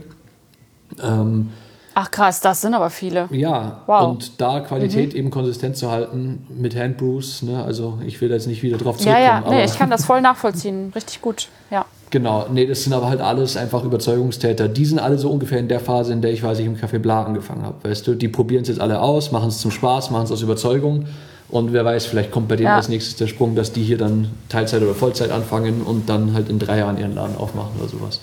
[1.03, 1.51] Ähm,
[1.95, 3.29] Ach krass, das sind aber viele.
[3.31, 4.11] Ja, wow.
[4.11, 5.19] und da Qualität mhm.
[5.19, 8.97] eben konsistent zu halten mit Handbrews, ne, also ich will da jetzt nicht wieder drauf
[8.97, 9.25] zurückkommen.
[9.25, 11.85] Ja, ja, nee, ich kann das voll nachvollziehen, richtig gut, ja.
[12.11, 14.67] Genau, nee, das sind aber halt alles einfach Überzeugungstäter.
[14.67, 16.99] Die sind alle so ungefähr in der Phase, in der ich, weiß ich im Café
[16.99, 17.89] Bla angefangen habe.
[17.89, 20.43] Weißt du, die probieren es jetzt alle aus, machen es zum Spaß, machen es aus
[20.43, 21.07] Überzeugung.
[21.49, 22.77] Und wer weiß, vielleicht kommt bei denen ja.
[22.77, 26.49] als nächstes der Sprung, dass die hier dann Teilzeit oder Vollzeit anfangen und dann halt
[26.49, 28.21] in drei Jahren ihren Laden aufmachen oder sowas.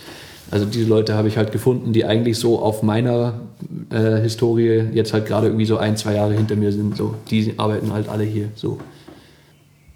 [0.49, 3.33] Also diese Leute habe ich halt gefunden, die eigentlich so auf meiner
[3.91, 6.95] äh, Historie jetzt halt gerade irgendwie so ein, zwei Jahre hinter mir sind.
[6.95, 8.77] So, die arbeiten halt alle hier so.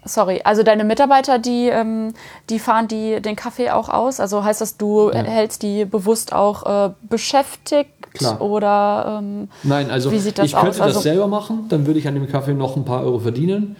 [0.04, 2.12] Sorry, also deine Mitarbeiter, die, ähm,
[2.50, 4.18] die fahren die den Kaffee auch aus?
[4.18, 5.22] Also heißt das, du ja.
[5.22, 7.90] hältst die bewusst auch äh, beschäftigt?
[8.12, 8.40] Klar.
[8.42, 10.76] Oder ähm, Nein, also wie sieht das ich könnte aus?
[10.76, 13.76] das also, selber machen, dann würde ich an dem Kaffee noch ein paar Euro verdienen.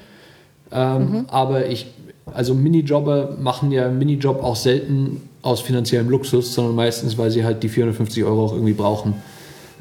[0.70, 1.24] Ähm, mhm.
[1.28, 1.92] Aber ich,
[2.32, 7.62] also Minijobber machen ja Minijob auch selten aus finanziellem Luxus, sondern meistens, weil sie halt
[7.62, 9.14] die 450 Euro auch irgendwie brauchen.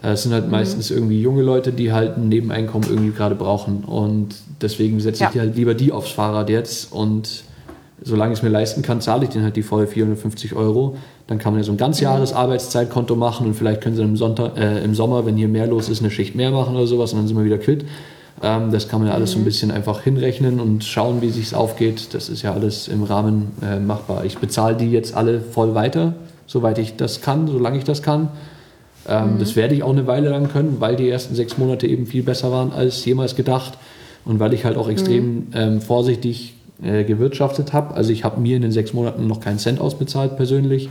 [0.04, 0.52] Äh, es sind halt mhm.
[0.52, 3.84] meistens irgendwie junge Leute, die halt ein Nebeneinkommen irgendwie gerade brauchen.
[3.84, 5.42] Und deswegen setze ich ja.
[5.42, 6.92] halt lieber die aufs Fahrrad jetzt.
[6.92, 7.44] Und
[8.02, 10.98] solange ich es mir leisten kann, zahle ich denen halt die volle 450 Euro.
[11.28, 14.18] Dann kann man ja so ein ganz Jahres Arbeitszeitkonto machen und vielleicht können sie im,
[14.18, 17.14] Sonntag, äh, im Sommer, wenn hier mehr los ist, eine Schicht mehr machen oder sowas
[17.14, 17.86] und dann sind wir wieder quitt.
[18.44, 19.34] Ähm, das kann man ja alles mhm.
[19.34, 19.46] so ein mhm.
[19.46, 22.14] bisschen einfach hinrechnen und schauen, wie es sich aufgeht.
[22.14, 24.26] Das ist ja alles im Rahmen äh, machbar.
[24.26, 26.14] Ich bezahle die jetzt alle voll weiter,
[26.48, 28.30] soweit ich das kann, solange ich das kann.
[29.08, 29.40] Ähm, mhm.
[29.40, 32.24] Das werde ich auch eine Weile lang können, weil die ersten sechs Monate eben viel
[32.24, 33.74] besser waren als jemals gedacht
[34.26, 35.48] und weil ich halt auch extrem mhm.
[35.54, 37.94] ähm, vorsichtig äh, gewirtschaftet habe.
[37.96, 40.90] Also ich habe mir in den sechs Monaten noch keinen Cent ausbezahlt persönlich.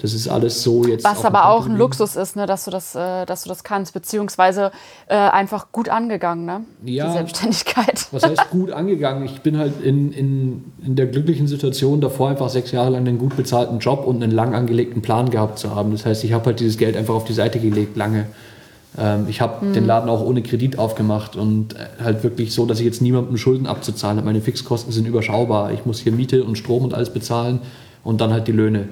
[0.00, 1.04] Das ist alles so jetzt.
[1.04, 3.92] Was aber auch ein Luxus ist, ne, dass du das, äh, dass du das kannst,
[3.92, 4.70] beziehungsweise
[5.08, 6.60] äh, einfach gut angegangen, ne?
[6.84, 7.08] Ja.
[7.08, 8.06] Die Selbstständigkeit.
[8.12, 9.24] Was heißt gut angegangen?
[9.24, 13.18] Ich bin halt in, in, in der glücklichen Situation, davor einfach sechs Jahre lang einen
[13.18, 15.90] gut bezahlten Job und einen lang angelegten Plan gehabt zu haben.
[15.90, 18.26] Das heißt, ich habe halt dieses Geld einfach auf die Seite gelegt, lange.
[18.96, 19.72] Ähm, ich habe mhm.
[19.72, 23.36] den Laden auch ohne Kredit aufgemacht und äh, halt wirklich so, dass ich jetzt niemandem
[23.36, 24.26] Schulden abzuzahlen habe.
[24.26, 25.72] Meine Fixkosten sind überschaubar.
[25.72, 27.58] Ich muss hier Miete und Strom und alles bezahlen
[28.04, 28.88] und dann halt die Löhne.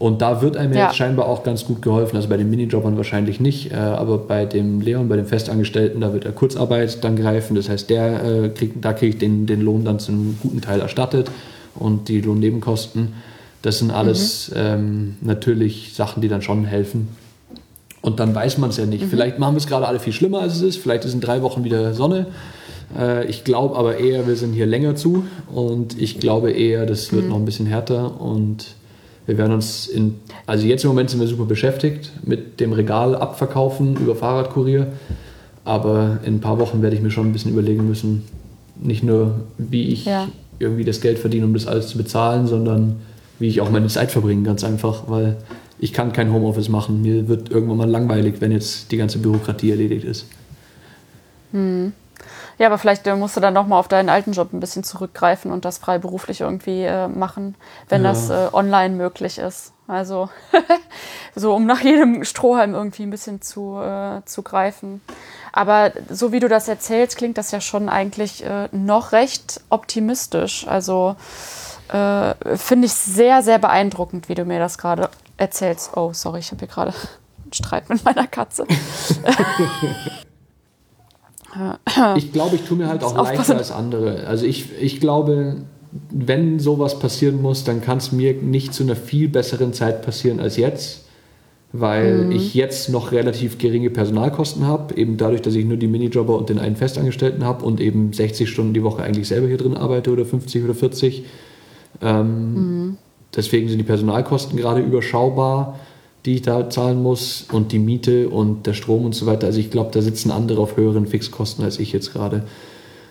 [0.00, 0.86] Und da wird einem ja.
[0.86, 2.16] jetzt scheinbar auch ganz gut geholfen.
[2.16, 6.14] Also bei den Minijobbern wahrscheinlich nicht, äh, aber bei dem Leon, bei dem Festangestellten, da
[6.14, 7.54] wird er Kurzarbeit dann greifen.
[7.54, 10.62] Das heißt, der äh, kriegt, da kriege ich den, den Lohn dann zu einem guten
[10.62, 11.30] Teil erstattet
[11.74, 13.12] und die Lohnnebenkosten.
[13.60, 14.56] Das sind alles mhm.
[14.56, 17.08] ähm, natürlich Sachen, die dann schon helfen.
[18.00, 19.04] Und dann weiß man es ja nicht.
[19.04, 19.10] Mhm.
[19.10, 20.76] Vielleicht machen wir es gerade alle viel schlimmer, als es ist.
[20.78, 22.28] Vielleicht ist in drei Wochen wieder Sonne.
[22.98, 25.24] Äh, ich glaube aber eher, wir sind hier länger zu.
[25.54, 27.28] Und ich glaube eher, das wird mhm.
[27.28, 28.18] noch ein bisschen härter.
[28.18, 28.79] Und
[29.26, 30.16] wir werden uns in,
[30.46, 34.88] also jetzt im Moment sind wir super beschäftigt mit dem Regal abverkaufen über Fahrradkurier.
[35.64, 38.24] Aber in ein paar Wochen werde ich mir schon ein bisschen überlegen müssen,
[38.80, 40.28] nicht nur wie ich ja.
[40.58, 42.96] irgendwie das Geld verdiene, um das alles zu bezahlen, sondern
[43.38, 45.36] wie ich auch meine Zeit verbringe, ganz einfach, weil
[45.78, 47.02] ich kann kein Homeoffice machen.
[47.02, 50.26] Mir wird irgendwann mal langweilig, wenn jetzt die ganze Bürokratie erledigt ist.
[51.52, 51.92] Hm.
[52.60, 55.50] Ja, aber vielleicht äh, musst du dann nochmal auf deinen alten Job ein bisschen zurückgreifen
[55.50, 57.54] und das freiberuflich irgendwie äh, machen,
[57.88, 58.10] wenn ja.
[58.10, 59.72] das äh, online möglich ist.
[59.88, 60.28] Also
[61.34, 65.00] so, um nach jedem Strohhalm irgendwie ein bisschen zu, äh, zu greifen.
[65.54, 70.68] Aber so wie du das erzählst, klingt das ja schon eigentlich äh, noch recht optimistisch.
[70.68, 71.16] Also
[71.88, 75.08] äh, finde ich sehr, sehr beeindruckend, wie du mir das gerade
[75.38, 75.96] erzählst.
[75.96, 76.92] Oh, sorry, ich habe hier gerade
[77.42, 78.66] einen Streit mit meiner Katze.
[82.16, 84.26] ich glaube, ich tue mir halt auch leichter als andere.
[84.26, 85.56] Also ich, ich glaube,
[86.10, 90.40] wenn sowas passieren muss, dann kann es mir nicht zu einer viel besseren Zeit passieren
[90.40, 91.04] als jetzt
[91.72, 92.32] weil mhm.
[92.32, 96.48] ich jetzt noch relativ geringe Personalkosten habe, eben dadurch, dass ich nur die Minijobber und
[96.48, 100.10] den einen Festangestellten habe und eben 60 Stunden die Woche eigentlich selber hier drin arbeite
[100.10, 101.24] oder 50 oder 40.
[102.02, 102.96] Ähm, mhm.
[103.36, 105.78] Deswegen sind die Personalkosten gerade überschaubar,
[106.24, 109.46] die ich da zahlen muss und die Miete und der Strom und so weiter.
[109.46, 112.44] Also ich glaube, da sitzen andere auf höheren Fixkosten als ich jetzt gerade.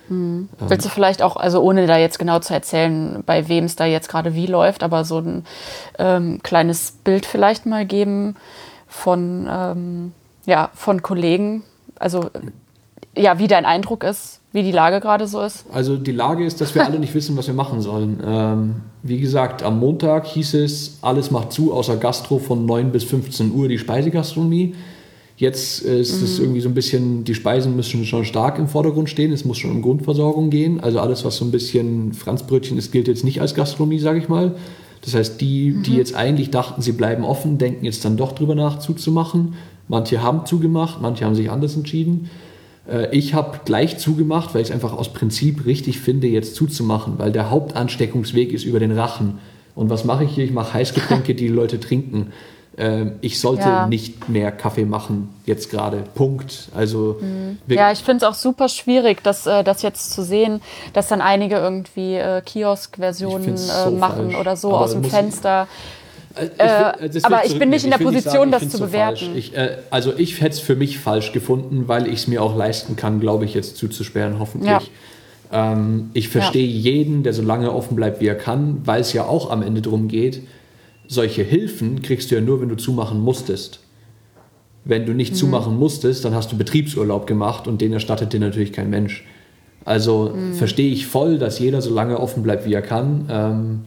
[0.09, 0.49] Mhm.
[0.59, 0.69] Ähm.
[0.69, 3.85] Willst du vielleicht auch, also ohne da jetzt genau zu erzählen, bei wem es da
[3.85, 5.45] jetzt gerade wie läuft, aber so ein
[5.97, 8.35] ähm, kleines Bild vielleicht mal geben
[8.87, 10.11] von, ähm,
[10.45, 11.63] ja, von Kollegen,
[11.97, 12.29] also
[13.15, 15.65] ja, wie dein Eindruck ist, wie die Lage gerade so ist?
[15.71, 18.19] Also die Lage ist, dass wir alle nicht wissen, was wir machen sollen.
[18.25, 23.03] Ähm, wie gesagt, am Montag hieß es, alles macht zu, außer Gastro von 9 bis
[23.03, 24.73] 15 Uhr die Speisegastronomie.
[25.37, 26.23] Jetzt ist mhm.
[26.23, 29.57] es irgendwie so ein bisschen, die Speisen müssen schon stark im Vordergrund stehen, es muss
[29.57, 30.79] schon um Grundversorgung gehen.
[30.79, 34.29] Also alles, was so ein bisschen Franzbrötchen ist, gilt jetzt nicht als Gastronomie, sage ich
[34.29, 34.55] mal.
[35.01, 35.83] Das heißt, die, mhm.
[35.83, 39.53] die jetzt eigentlich dachten, sie bleiben offen, denken jetzt dann doch drüber nach, zuzumachen.
[39.87, 42.29] Manche haben zugemacht, manche haben sich anders entschieden.
[42.89, 47.15] Äh, ich habe gleich zugemacht, weil ich es einfach aus Prinzip richtig finde, jetzt zuzumachen,
[47.17, 49.39] weil der Hauptansteckungsweg ist über den Rachen.
[49.75, 50.43] Und was mache ich hier?
[50.43, 52.33] Ich mache Heißgetränke, die, die Leute trinken.
[52.77, 53.87] Ähm, ich sollte ja.
[53.87, 56.03] nicht mehr Kaffee machen, jetzt gerade.
[56.15, 56.69] Punkt.
[56.73, 57.57] Also, mhm.
[57.67, 60.61] Ja, ich finde es auch super schwierig, das, äh, das jetzt zu sehen,
[60.93, 64.37] dass dann einige irgendwie äh, Kiosk-Versionen so machen falsch.
[64.37, 65.67] oder so Aber aus dem Fenster.
[65.69, 65.98] Ich,
[66.39, 69.35] äh, äh, will, aber ich bin nicht in der Position, sagen, das zu bewerten.
[69.35, 72.55] Ich, äh, also ich hätte es für mich falsch gefunden, weil ich es mir auch
[72.55, 74.69] leisten kann, glaube ich, jetzt zuzusperren, hoffentlich.
[74.71, 74.81] Ja.
[75.51, 76.91] Ähm, ich verstehe ja.
[76.91, 79.81] jeden, der so lange offen bleibt, wie er kann, weil es ja auch am Ende
[79.81, 80.41] darum geht,
[81.07, 83.79] solche Hilfen kriegst du ja nur, wenn du zumachen musstest.
[84.85, 85.37] Wenn du nicht mhm.
[85.37, 89.25] zumachen musstest, dann hast du Betriebsurlaub gemacht und den erstattet dir natürlich kein Mensch.
[89.85, 90.53] Also mhm.
[90.53, 93.79] verstehe ich voll, dass jeder so lange offen bleibt, wie er kann ähm,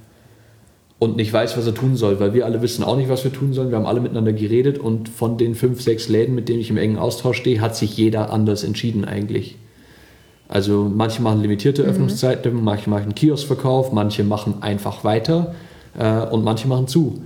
[1.03, 3.33] und nicht weiß, was er tun soll, weil wir alle wissen auch nicht, was wir
[3.33, 3.71] tun sollen.
[3.71, 6.77] Wir haben alle miteinander geredet und von den fünf, sechs Läden, mit denen ich im
[6.77, 9.57] engen Austausch stehe, hat sich jeder anders entschieden eigentlich.
[10.47, 11.89] Also manche machen limitierte mhm.
[11.89, 15.57] Öffnungszeiten, manche machen Kioskverkauf, manche machen einfach weiter
[15.99, 17.21] äh, und manche machen zu.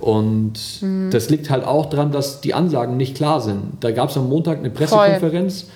[0.00, 1.10] Und mhm.
[1.10, 3.74] das liegt halt auch daran, dass die Ansagen nicht klar sind.
[3.80, 5.70] Da gab es am Montag eine Pressekonferenz, Voll.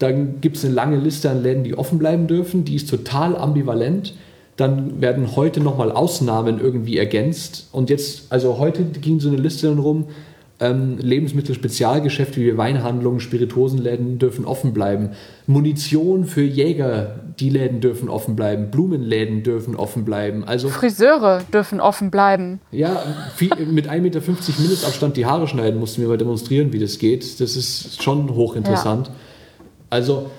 [0.00, 3.36] dann gibt es eine lange Liste an Läden, die offen bleiben dürfen, die ist total
[3.36, 4.12] ambivalent.
[4.56, 7.68] Dann werden heute nochmal Ausnahmen irgendwie ergänzt.
[7.72, 10.06] Und jetzt, also heute ging so eine Liste dann rum,
[10.58, 15.10] ähm, Lebensmittelspezialgeschäfte wie Weinhandlungen, Spirituosenläden dürfen offen bleiben.
[15.46, 18.70] Munition für Jäger, die Läden dürfen offen bleiben.
[18.70, 20.44] Blumenläden dürfen offen bleiben.
[20.44, 22.60] Also, Friseure dürfen offen bleiben.
[22.72, 23.02] Ja,
[23.34, 24.20] viel, mit 1,50 Meter
[24.58, 27.38] Mindestabstand die Haare schneiden mussten wir mal demonstrieren, wie das geht.
[27.40, 29.08] Das ist schon hochinteressant.
[29.08, 29.14] Ja.
[29.90, 30.30] Also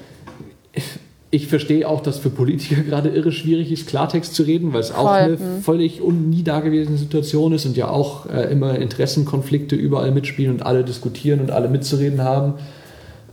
[1.37, 4.91] ich verstehe auch, dass für Politiker gerade irre schwierig ist, Klartext zu reden, weil es
[4.91, 5.61] auch eine mhm.
[5.61, 10.83] völlig nie dagewesene Situation ist und ja auch äh, immer Interessenkonflikte überall mitspielen und alle
[10.83, 12.55] diskutieren und alle mitzureden haben.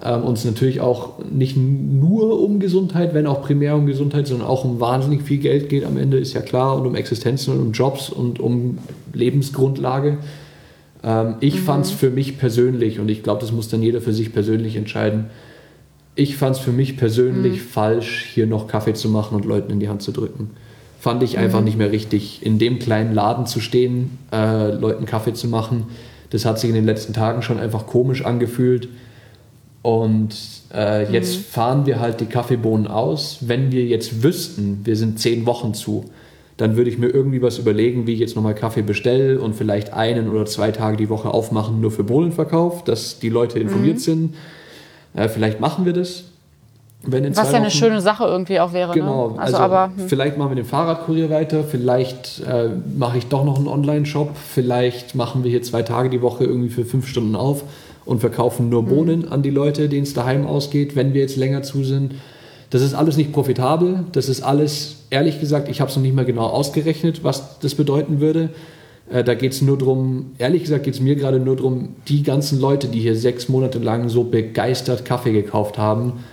[0.05, 4.47] Ähm, und es natürlich auch nicht nur um Gesundheit, wenn auch primär um Gesundheit, sondern
[4.47, 7.61] auch um wahnsinnig viel Geld geht am Ende, ist ja klar, und um Existenzen und
[7.61, 8.79] um Jobs und um
[9.15, 10.19] Lebensgrundlage.
[11.03, 11.65] Ähm, ich mhm.
[11.65, 14.77] fand es für mich persönlich, und ich glaube, das muss dann jeder für sich persönlich
[14.77, 15.27] entscheiden,
[16.17, 17.67] ich fand es für mich persönlich mhm.
[17.67, 20.51] falsch, hier noch Kaffee zu machen und Leuten in die Hand zu drücken.
[21.01, 21.65] Fand ich einfach mhm.
[21.65, 22.45] nicht mehr richtig.
[22.45, 25.85] In dem kleinen Laden zu stehen, äh, Leuten Kaffee zu machen,
[26.31, 28.89] das hat sich in den letzten Tagen schon einfach komisch angefühlt.
[29.83, 30.35] Und
[30.73, 31.13] äh, mhm.
[31.13, 33.39] jetzt fahren wir halt die Kaffeebohnen aus.
[33.43, 36.07] Wenn wir jetzt wüssten, wir sind zehn Wochen zu,
[36.57, 39.93] dann würde ich mir irgendwie was überlegen, wie ich jetzt nochmal Kaffee bestelle und vielleicht
[39.93, 44.01] einen oder zwei Tage die Woche aufmachen, nur für Bohnenverkauf, dass die Leute informiert mhm.
[44.01, 44.35] sind
[45.15, 46.25] äh, vielleicht machen wir das.
[47.07, 48.89] Was ja eine schöne Sache irgendwie auch wäre.
[48.89, 48.95] Ne?
[48.95, 49.39] Genau, ne?
[49.39, 50.09] also, also aber, hm.
[50.09, 55.15] vielleicht machen wir den Fahrradkurier weiter, vielleicht äh, mache ich doch noch einen Online-Shop, vielleicht
[55.15, 57.65] machen wir hier zwei Tage die Woche irgendwie für fünf Stunden auf
[58.07, 58.89] und verkaufen nur hm.
[58.89, 59.33] Bohnen mhm.
[59.33, 62.15] an die Leute, denen es daheim ausgeht, wenn wir jetzt länger zu sind.
[62.71, 66.15] Das ist alles nicht profitabel, das ist alles, ehrlich gesagt, ich habe es noch nicht
[66.15, 68.49] mal genau ausgerechnet, was das bedeuten würde.
[69.11, 72.23] Äh, da geht es nur darum, ehrlich gesagt geht es mir gerade nur darum, die
[72.23, 76.25] ganzen Leute, die hier sechs Monate lang so begeistert Kaffee gekauft haben,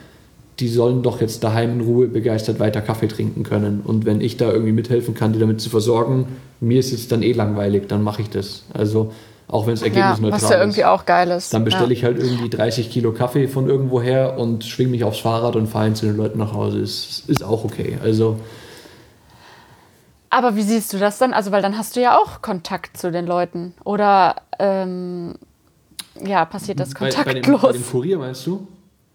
[0.59, 3.81] die sollen doch jetzt daheim in Ruhe begeistert weiter Kaffee trinken können.
[3.83, 6.27] Und wenn ich da irgendwie mithelfen kann, die damit zu versorgen,
[6.59, 8.63] mir ist es dann eh langweilig, dann mache ich das.
[8.73, 9.11] Also
[9.47, 11.53] auch wenn es ergebnisneutral ja, was ja irgendwie auch geil ist.
[11.53, 11.91] Dann bestelle ja.
[11.91, 15.67] ich halt irgendwie 30 Kilo Kaffee von irgendwo her und schwinge mich aufs Fahrrad und
[15.67, 16.79] fahre zu den Leuten nach Hause.
[16.79, 17.97] Ist, ist auch okay.
[18.01, 18.37] Also
[20.31, 21.33] aber wie siehst du das dann?
[21.33, 23.73] Also, weil dann hast du ja auch Kontakt zu den Leuten.
[23.83, 25.35] Oder ähm,
[26.25, 27.25] ja, passiert das kontaktlos?
[27.25, 28.67] Bei, bei, dem, bei dem Kurier meinst du?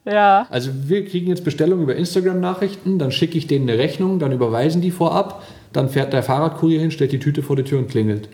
[0.07, 0.47] Ja.
[0.51, 4.81] Also wir kriegen jetzt Bestellungen über Instagram-Nachrichten, dann schicke ich denen eine Rechnung, dann überweisen
[4.81, 8.29] die vorab, dann fährt der Fahrradkurier hin, stellt die Tüte vor die Tür und klingelt.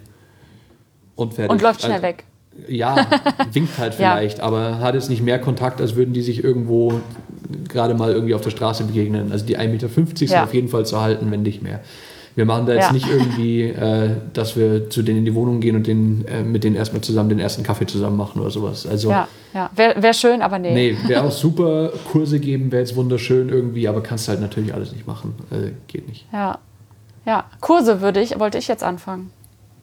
[1.16, 1.50] Und fertig.
[1.50, 2.24] Und läuft schnell also, weg.
[2.68, 3.06] Ja,
[3.52, 4.44] winkt halt vielleicht, ja.
[4.44, 7.00] aber hat jetzt nicht mehr Kontakt, als würden die sich irgendwo
[7.68, 9.32] gerade mal irgendwie auf der Straße begegnen.
[9.32, 10.26] Also die 1,50 Meter ja.
[10.26, 11.80] sind auf jeden Fall zu halten, wenn nicht mehr.
[12.34, 12.92] Wir machen da jetzt ja.
[12.92, 16.64] nicht irgendwie, äh, dass wir zu denen in die Wohnung gehen und den, äh, mit
[16.64, 18.86] denen erstmal zusammen den ersten Kaffee zusammen machen oder sowas.
[18.86, 19.70] Also, ja, ja.
[19.74, 20.72] Wäre wär schön, aber nee.
[20.72, 21.92] Nee, wäre auch super.
[22.10, 25.34] Kurse geben wäre jetzt wunderschön irgendwie, aber kannst halt natürlich alles nicht machen.
[25.50, 26.26] Äh, geht nicht.
[26.32, 26.58] Ja.
[27.26, 29.30] Ja, Kurse würde ich, wollte ich jetzt anfangen.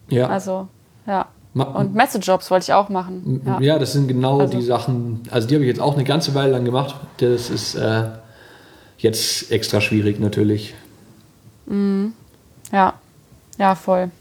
[0.10, 0.28] Ja.
[0.28, 0.68] Also,
[1.08, 1.28] ja.
[1.54, 3.42] Und Message-Jobs wollte ich auch machen.
[3.46, 3.60] Ja.
[3.60, 4.58] ja, das sind genau also.
[4.58, 6.96] die Sachen, also die habe ich jetzt auch eine ganze Weile lang gemacht.
[7.18, 8.06] Das ist äh,
[9.00, 10.76] jetzt extra schwierig natürlich.
[11.66, 12.14] Mhm.
[12.72, 12.94] Ja,
[13.58, 14.12] ja, voll.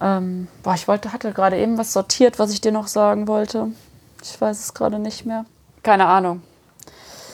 [0.00, 3.68] Ähm, boah, ich wollte, hatte gerade eben was sortiert, was ich dir noch sagen wollte.
[4.22, 5.44] Ich weiß es gerade nicht mehr.
[5.82, 6.42] Keine Ahnung.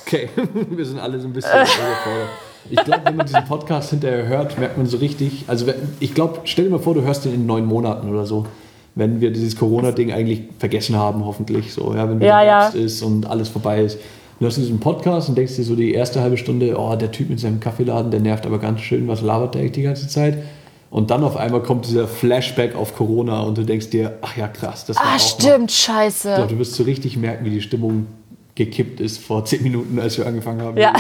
[0.07, 0.29] Okay,
[0.71, 2.29] wir sind alle so ein bisschen überfordert.
[2.71, 5.45] Ich glaube, wenn man diesen Podcast hinterher hört, merkt man so richtig.
[5.49, 5.67] Also,
[5.99, 8.47] ich glaube, stell dir mal vor, du hörst den in neun Monaten oder so,
[8.95, 11.73] wenn wir dieses Corona-Ding eigentlich vergessen haben, hoffentlich.
[11.73, 12.69] So, ja, wenn ja, ja.
[12.69, 13.99] ist und alles vorbei ist.
[14.43, 17.31] Du hörst diesen Podcast und denkst dir so die erste halbe Stunde, oh, der Typ
[17.31, 20.39] mit seinem Kaffeeladen, der nervt aber ganz schön, was labert der eigentlich die ganze Zeit?
[20.91, 24.49] Und dann auf einmal kommt dieser Flashback auf Corona und du denkst dir, ach ja,
[24.49, 25.69] krass, das war Ah, stimmt, noch.
[25.71, 26.29] scheiße.
[26.31, 28.09] Ich glaub, du wirst so richtig merken, wie die Stimmung
[28.57, 30.77] gekippt ist vor zehn Minuten, als wir angefangen haben.
[30.77, 30.93] Ja.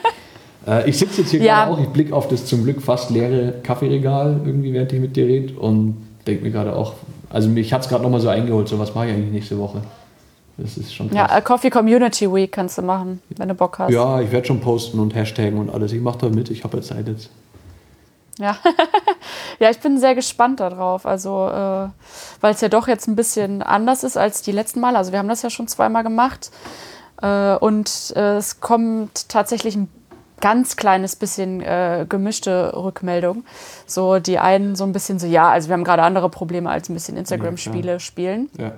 [0.66, 1.66] äh, ich sitze jetzt hier ja.
[1.66, 5.14] gerade auch, ich blicke auf das zum Glück fast leere Kaffeeregal, irgendwie, während ich mit
[5.14, 6.94] dir rede und denke mir gerade auch,
[7.28, 9.82] also mich hat es gerade nochmal so eingeholt, so was mache ich eigentlich nächste Woche?
[10.56, 11.30] Das ist schon krass.
[11.30, 13.92] Ja, Coffee Community Week kannst du machen, wenn du Bock hast.
[13.92, 15.92] Ja, ich werde schon posten und Hashtaggen und alles.
[15.92, 17.30] Ich mache da mit, ich habe ja Zeit jetzt.
[18.38, 18.56] Ja.
[19.58, 21.06] ja, ich bin sehr gespannt darauf.
[21.06, 21.88] Also, äh,
[22.40, 24.96] weil es ja doch jetzt ein bisschen anders ist als die letzten Mal.
[24.96, 26.50] Also, wir haben das ja schon zweimal gemacht.
[27.20, 29.88] Äh, und äh, es kommt tatsächlich ein
[30.40, 33.44] ganz kleines bisschen äh, gemischte Rückmeldung.
[33.86, 36.88] So, die einen so ein bisschen so, ja, also wir haben gerade andere Probleme als
[36.88, 38.50] ein bisschen Instagram-Spiele ja, spielen.
[38.58, 38.72] Ja.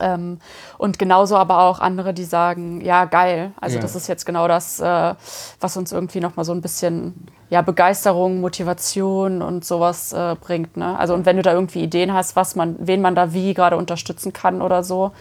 [0.00, 0.38] Ähm,
[0.78, 3.52] und genauso aber auch andere, die sagen, ja, geil.
[3.60, 3.82] Also ja.
[3.82, 5.14] das ist jetzt genau das, äh,
[5.60, 10.76] was uns irgendwie nochmal so ein bisschen ja, Begeisterung, Motivation und sowas äh, bringt.
[10.76, 10.98] Ne?
[10.98, 13.76] Also und wenn du da irgendwie Ideen hast, was man, wen man da wie gerade
[13.76, 15.12] unterstützen kann oder so,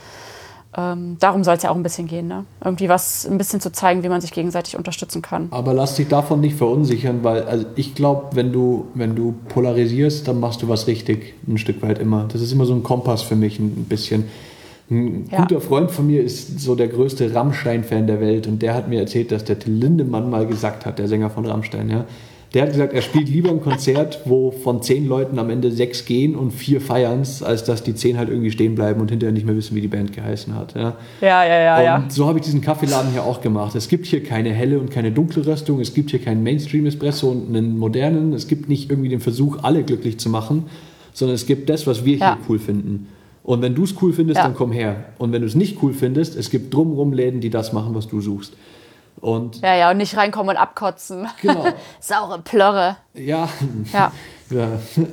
[0.78, 2.28] ähm, darum soll es ja auch ein bisschen gehen.
[2.28, 2.46] Ne?
[2.64, 5.48] Irgendwie was ein bisschen zu zeigen, wie man sich gegenseitig unterstützen kann.
[5.52, 10.28] Aber lass dich davon nicht verunsichern, weil also ich glaube, wenn du, wenn du polarisierst,
[10.28, 12.26] dann machst du was richtig, ein Stück weit immer.
[12.32, 14.26] Das ist immer so ein Kompass für mich ein bisschen
[14.90, 15.40] ein ja.
[15.40, 19.00] guter Freund von mir ist so der größte Rammstein-Fan der Welt und der hat mir
[19.00, 22.06] erzählt, dass der Till Lindemann mal gesagt hat, der Sänger von Rammstein, ja.
[22.54, 26.06] Der hat gesagt, er spielt lieber ein Konzert, wo von zehn Leuten am Ende sechs
[26.06, 29.46] gehen und vier feiern als dass die zehn halt irgendwie stehen bleiben und hinterher nicht
[29.46, 30.74] mehr wissen, wie die Band geheißen hat.
[30.74, 31.82] Ja, ja, ja.
[31.82, 32.10] ja, und ja.
[32.10, 33.76] so habe ich diesen Kaffeeladen hier auch gemacht.
[33.76, 37.50] Es gibt hier keine helle und keine dunkle Röstung, es gibt hier keinen Mainstream-Espresso und
[37.50, 38.32] einen modernen.
[38.32, 40.68] Es gibt nicht irgendwie den Versuch, alle glücklich zu machen,
[41.12, 43.08] sondern es gibt das, was wir hier cool finden.
[43.46, 44.44] Und wenn du es cool findest, ja.
[44.44, 45.06] dann komm her.
[45.20, 48.08] Und wenn du es nicht cool findest, es gibt drumherum Läden, die das machen, was
[48.08, 48.54] du suchst.
[49.22, 51.28] Und ja, ja, und nicht reinkommen und abkotzen.
[51.42, 51.66] Genau.
[52.00, 52.98] Saure Plörre.
[53.14, 53.48] Ja.
[53.94, 54.12] Ja.
[54.50, 54.68] ja.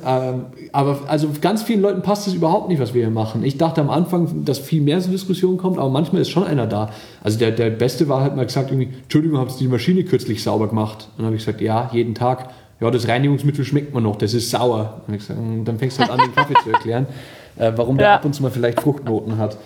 [0.05, 3.45] Ähm, aber also ganz vielen Leuten passt es überhaupt nicht, was wir hier machen.
[3.45, 6.67] Ich dachte am Anfang, dass viel mehr so Diskussionen kommt, aber manchmal ist schon einer
[6.67, 6.91] da.
[7.23, 10.43] Also der, der Beste war halt mal gesagt, irgendwie, Entschuldigung, habt ihr die Maschine kürzlich
[10.43, 11.09] sauber gemacht?
[11.11, 12.49] Und dann habe ich gesagt, ja, jeden Tag.
[12.81, 15.03] Ja, das Reinigungsmittel schmeckt man noch, das ist sauer.
[15.07, 17.07] Und gesagt, hm, dann fängst du halt an, den Kaffee zu erklären
[17.57, 19.57] äh, warum der ab und zu mal vielleicht Fruchtnoten hat.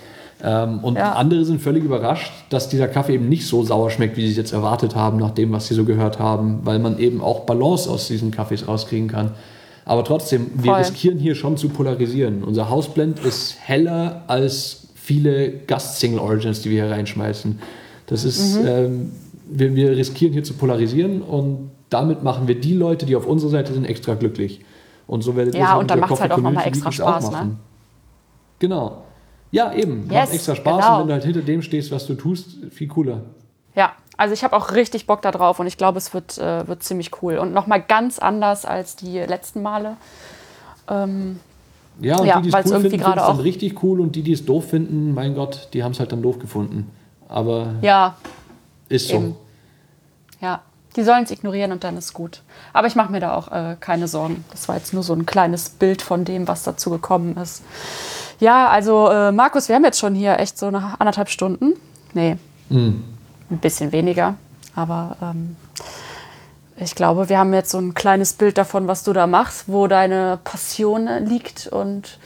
[0.42, 1.12] Ähm, und ja.
[1.12, 4.36] andere sind völlig überrascht, dass dieser Kaffee eben nicht so sauer schmeckt, wie sie es
[4.36, 7.88] jetzt erwartet haben, nach dem, was sie so gehört haben, weil man eben auch Balance
[7.90, 9.32] aus diesen Kaffees rauskriegen kann.
[9.86, 10.80] Aber trotzdem, wir Voll.
[10.80, 12.42] riskieren hier schon zu polarisieren.
[12.44, 17.60] Unser Hausblend ist heller als viele Gast-Single-Origins, die wir hier reinschmeißen.
[18.06, 18.66] Das ist, mhm.
[18.66, 19.12] ähm,
[19.48, 23.50] wir, wir riskieren hier zu polarisieren und damit machen wir die Leute, die auf unserer
[23.50, 24.60] Seite sind, extra glücklich.
[25.06, 27.56] Und so werdet ihr Ja, und dann macht es halt auch nochmal extra Spaß, ne?
[28.58, 29.04] Genau.
[29.50, 30.08] Ja, eben.
[30.10, 30.94] Yes, macht extra Spaß genau.
[30.94, 33.22] und wenn du halt hinter dem stehst, was du tust, viel cooler.
[33.74, 36.82] Ja, also ich habe auch richtig Bock darauf und ich glaube, es wird, äh, wird
[36.82, 37.38] ziemlich cool.
[37.38, 39.96] Und nochmal ganz anders als die letzten Male.
[40.88, 41.40] Ähm,
[42.00, 44.22] ja, und ja, die, die es cool finden, finden es dann richtig cool und die,
[44.22, 46.90] die es doof finden, mein Gott, die haben es halt dann doof gefunden.
[47.28, 48.16] Aber ja,
[48.88, 49.14] ist so.
[49.14, 49.36] Eben.
[50.40, 50.62] Ja,
[50.96, 52.42] die sollen es ignorieren und dann ist gut.
[52.72, 54.44] Aber ich mache mir da auch äh, keine Sorgen.
[54.50, 57.62] Das war jetzt nur so ein kleines Bild von dem, was dazu gekommen ist.
[58.40, 61.72] Ja, also äh, Markus, wir haben jetzt schon hier echt so nach anderthalb Stunden.
[62.14, 62.36] Nee,
[62.68, 63.04] Mhm.
[63.50, 64.34] ein bisschen weniger.
[64.74, 65.56] Aber ähm,
[66.78, 69.86] ich glaube, wir haben jetzt so ein kleines Bild davon, was du da machst, wo
[69.86, 72.18] deine Passion liegt und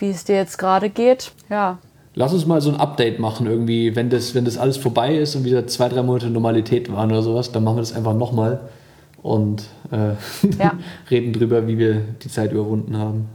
[0.00, 1.32] wie es dir jetzt gerade geht.
[1.48, 1.78] Ja,
[2.16, 5.34] Lass uns mal so ein Update machen, irgendwie, wenn das, wenn das alles vorbei ist
[5.34, 8.60] und wieder zwei, drei Monate Normalität waren oder sowas, dann machen wir das einfach nochmal
[9.20, 10.10] und äh,
[10.62, 10.74] Ja.
[11.10, 13.28] reden drüber, wie wir die Zeit überwunden haben.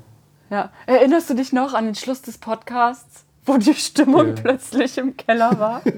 [0.49, 0.69] Ja.
[0.85, 4.33] Erinnerst du dich noch an den Schluss des Podcasts, wo die Stimmung Ja.
[4.33, 5.81] plötzlich im Keller war?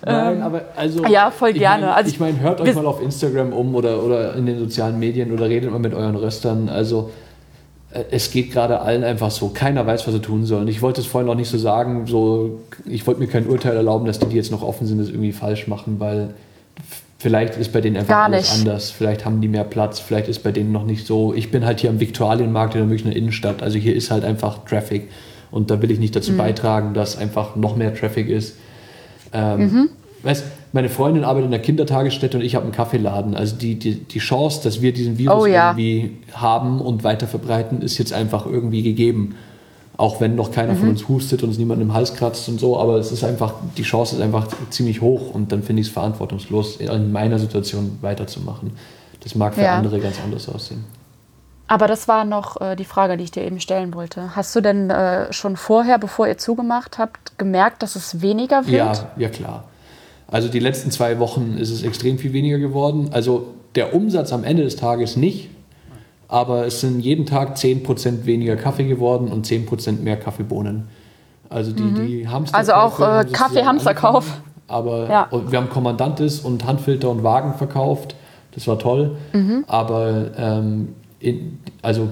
[0.04, 1.04] Nein, aber also.
[1.04, 1.86] Ähm, ja, voll gerne.
[1.86, 4.98] Mein, Also ich meine, hört euch mal auf Instagram um oder, oder in den sozialen
[4.98, 6.68] Medien oder redet mal mit euren Röstern.
[6.68, 7.10] Also,
[7.90, 9.48] äh, es geht gerade allen einfach so.
[9.48, 10.68] Keiner weiß, was sie tun sollen.
[10.68, 12.06] Ich wollte es vorhin auch nicht so sagen.
[12.06, 15.08] So, ich wollte mir kein Urteil erlauben, dass die, die jetzt noch offen sind, das
[15.08, 16.34] irgendwie falsch machen, weil
[17.18, 18.90] vielleicht ist bei denen einfach alles anders.
[18.90, 19.98] Vielleicht haben die mehr Platz.
[19.98, 21.34] Vielleicht ist bei denen noch nicht so.
[21.34, 23.62] Ich bin halt hier am Viktualienmarkt in der Münchner Innenstadt.
[23.62, 25.08] Also hier ist halt einfach Traffic.
[25.50, 26.36] Und da will ich nicht dazu Mhm.
[26.36, 28.56] beitragen, dass einfach noch mehr Traffic ist.
[29.32, 29.88] Ähm, Mhm.
[30.22, 33.34] Weißt, meine Freundin arbeitet in der Kindertagesstätte und ich habe einen Kaffeeladen.
[33.36, 35.70] Also die, die, die Chance, dass wir diesen Virus Oh ja.
[35.70, 39.36] irgendwie haben und weiter verbreiten, ist jetzt einfach irgendwie gegeben.
[39.98, 40.78] Auch wenn noch keiner Mhm.
[40.78, 43.52] von uns hustet und uns niemand im Hals kratzt und so, aber es ist einfach,
[43.76, 47.98] die Chance ist einfach ziemlich hoch und dann finde ich es verantwortungslos, in meiner Situation
[48.00, 48.72] weiterzumachen.
[49.24, 49.76] Das mag für Ja.
[49.76, 50.84] andere ganz anders aussehen.
[51.66, 54.34] Aber das war noch äh, die Frage, die ich dir eben stellen wollte.
[54.36, 58.74] Hast du denn äh, schon vorher, bevor ihr zugemacht habt, gemerkt, dass es weniger wird?
[58.76, 59.64] Ja, ja klar.
[60.28, 63.10] Also die letzten zwei Wochen ist es extrem viel weniger geworden.
[63.12, 65.50] Also der Umsatz am Ende des Tages nicht,
[66.28, 70.88] aber es sind jeden Tag 10% weniger Kaffee geworden und 10% mehr Kaffeebohnen.
[71.48, 74.24] Also die, die Hamster Also auch, äh, haben Kaffee- sozusagen Hamsterkauf.
[74.26, 75.28] angefangen, Aber Ja.
[75.50, 78.14] wir haben Kommandantis und Handfilter und Wagen verkauft.
[78.54, 79.16] Das war toll.
[79.32, 79.64] Mhm.
[79.66, 82.08] Aber ähm, in, also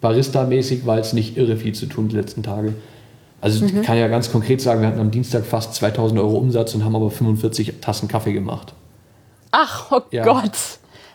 [0.00, 2.74] Barista-mäßig war jetzt nicht irre viel zu tun die letzten Tage.
[3.40, 3.80] Also Mhm.
[3.80, 6.84] ich kann ja ganz konkret sagen, wir hatten am Dienstag fast 2000 Euro Umsatz und
[6.84, 8.72] haben aber 45 Tassen Kaffee gemacht.
[9.50, 10.24] Ach, oh Ja.
[10.24, 10.52] Gott.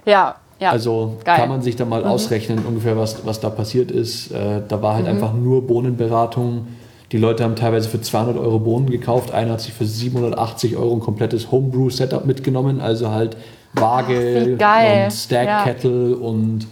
[0.06, 0.72] Ja, ja.
[0.72, 1.36] Also Geil.
[1.38, 1.40] Mhm.
[1.42, 4.32] kann man sich da mal ausrechnen, ungefähr was, was da passiert ist.
[4.32, 5.12] Äh, da war halt Mhm.
[5.12, 6.68] einfach nur Bohnenberatung.
[7.12, 9.32] Die Leute haben teilweise für 200 Euro Bohnen gekauft.
[9.34, 12.82] Einer hat sich für 780 Euro ein komplettes Homebrew-Setup mitgenommen.
[12.82, 13.38] Also halt
[13.74, 15.64] Waage Ach, und Stack Ja.
[15.64, 16.68] Kettle und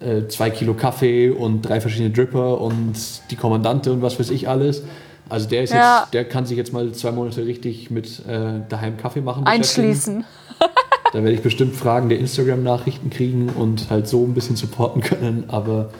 [0.00, 2.92] äh, zwei Kilo Kaffee und drei verschiedene Dripper und
[3.30, 4.82] die Kommandante und was weiß ich alles.
[5.28, 6.00] Also der ist Ja.
[6.02, 9.44] jetzt, der kann sich jetzt mal zwei Monate richtig mit äh, daheim Kaffee machen.
[9.46, 10.24] Einschließen.
[11.12, 15.44] Da werde ich bestimmt Fragen der Instagram-Nachrichten kriegen und halt so ein bisschen supporten können,
[15.48, 15.90] aber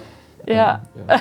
[0.46, 0.82] ähm, Ja.
[1.08, 1.20] ja.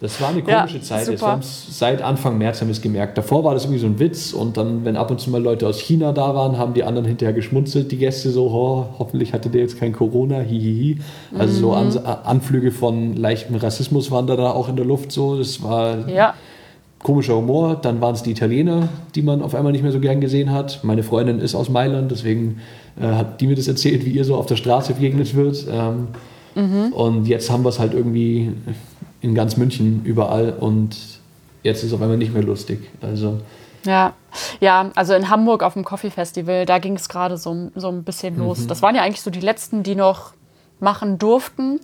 [0.00, 1.08] Das war eine Ja, komische Zeit.
[1.08, 3.16] Wir haben's seit Anfang März haben wir es gemerkt.
[3.16, 5.66] Davor war das irgendwie so ein Witz und dann, wenn ab und zu mal Leute
[5.66, 9.48] aus China da waren, haben die anderen hinterher geschmunzelt, die Gäste so, oh, hoffentlich hatte
[9.48, 11.00] der jetzt kein Corona, hihihi.
[11.38, 11.74] Also so Mhm.
[11.76, 15.38] Ans Anflüge von leichtem Rassismus waren da, da auch in der Luft so.
[15.38, 16.34] Das war Ja.
[17.04, 17.76] Komischer Humor.
[17.76, 20.82] Dann waren es die Italiener, die man auf einmal nicht mehr so gern gesehen hat.
[20.82, 22.60] Meine Freundin ist aus Mailand, deswegen
[23.00, 25.64] äh, hat die mir das erzählt, wie ihr so auf der Straße begegnet wird.
[25.70, 26.08] Ähm,
[26.92, 28.52] Und jetzt haben wir es halt irgendwie
[29.20, 30.96] in ganz München überall und
[31.62, 32.90] jetzt ist es auf einmal nicht mehr lustig.
[33.00, 33.40] Also
[33.84, 34.12] Ja,
[34.60, 38.04] ja, also in Hamburg auf dem Coffee Festival, da ging es gerade so, so ein
[38.04, 38.60] bisschen los.
[38.60, 38.68] Mhm.
[38.68, 40.32] Das waren ja eigentlich so die letzten, die noch
[40.80, 41.80] machen durften.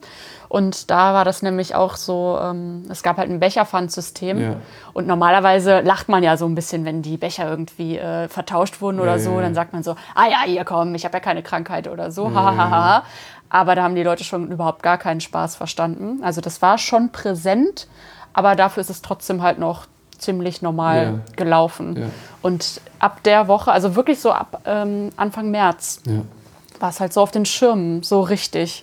[0.51, 4.41] Und da war das nämlich auch so, ähm, es gab halt ein Becherpfandsystem.
[4.41, 4.57] Ja.
[4.93, 8.99] Und normalerweise lacht man ja so ein bisschen, wenn die Becher irgendwie äh, vertauscht wurden
[8.99, 9.31] oder Ja, so.
[9.37, 9.43] ja.
[9.43, 12.35] Dann sagt man so, ah ja, hier komm, ich habe ja keine Krankheit oder so.
[12.35, 13.05] Hahaha.
[13.49, 16.19] Aber da haben die Leute schon überhaupt gar keinen Spaß verstanden.
[16.25, 17.87] Also das war schon präsent,
[18.33, 19.87] aber dafür ist es trotzdem halt noch
[20.19, 22.11] ziemlich normal gelaufen.
[22.43, 26.03] Und ab der Woche, also wirklich so ab ähm, Anfang März,
[26.81, 28.83] war es halt so auf den Schirmen, so richtig.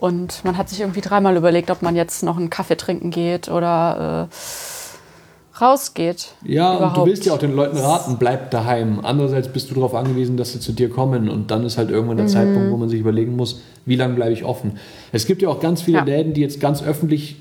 [0.00, 3.50] Und man hat sich irgendwie dreimal überlegt, ob man jetzt noch einen Kaffee trinken geht
[3.50, 6.28] oder äh, rausgeht.
[6.42, 7.06] Ja, und du überhaupt.
[7.06, 9.00] willst ja auch den Leuten raten, bleib daheim.
[9.02, 12.16] Andererseits bist du darauf angewiesen, dass sie zu dir kommen und dann ist halt irgendwann
[12.16, 12.20] Mhm.
[12.20, 14.78] der Zeitpunkt, wo man sich überlegen muss, wie lange bleibe ich offen.
[15.12, 16.04] Es gibt ja auch ganz viele Ja.
[16.04, 17.36] Läden, die jetzt ganz öffentlich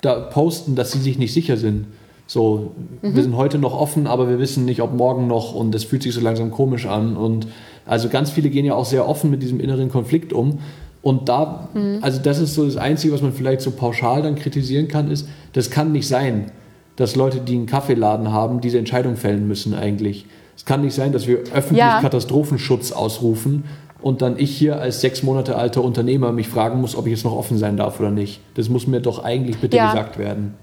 [0.00, 1.86] da posten, dass sie sich nicht sicher sind.
[2.26, 2.72] So,
[3.02, 3.14] Mhm.
[3.14, 6.02] wir sind heute noch offen, aber wir wissen nicht, ob morgen noch und es fühlt
[6.02, 7.16] sich so langsam komisch an.
[7.16, 7.46] Und
[7.86, 10.58] also ganz viele gehen ja auch sehr offen mit diesem inneren Konflikt um.
[11.02, 11.98] Und da, Mhm.
[12.02, 15.26] also das ist so das Einzige, was man vielleicht so pauschal dann kritisieren kann, ist,
[15.54, 16.50] das kann nicht sein,
[16.96, 20.26] dass Leute, die einen Kaffeeladen haben, diese Entscheidung fällen müssen eigentlich.
[20.56, 22.00] Es kann nicht sein, dass wir öffentlich Ja.
[22.02, 23.64] Katastrophenschutz ausrufen
[24.02, 27.24] und dann ich hier als sechs Monate alter Unternehmer mich fragen muss, ob ich jetzt
[27.24, 28.40] noch offen sein darf oder nicht.
[28.54, 29.86] Das muss mir doch eigentlich bitte Ja.
[29.90, 30.54] gesagt werden.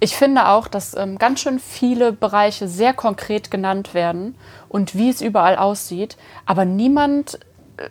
[0.00, 4.34] Ich finde auch, dass ähm, ganz schön viele Bereiche sehr konkret genannt werden
[4.68, 7.38] und wie es überall aussieht, aber niemand
[7.78, 7.88] äh,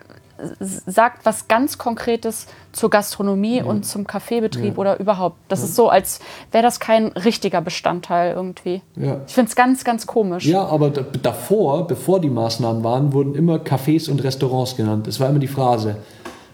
[0.59, 3.63] sagt was ganz Konkretes zur Gastronomie Ja.
[3.65, 4.77] und zum Kaffeebetrieb Ja.
[4.77, 5.37] oder überhaupt.
[5.47, 6.19] Das ist so, als
[6.51, 8.81] wäre das kein richtiger Bestandteil irgendwie.
[8.95, 9.21] Ja.
[9.27, 10.45] Ich finde es ganz, ganz komisch.
[10.45, 15.07] Ja, aber da- davor, bevor die Maßnahmen waren, wurden immer Cafés und Restaurants genannt.
[15.07, 15.97] Das war immer die Phrase.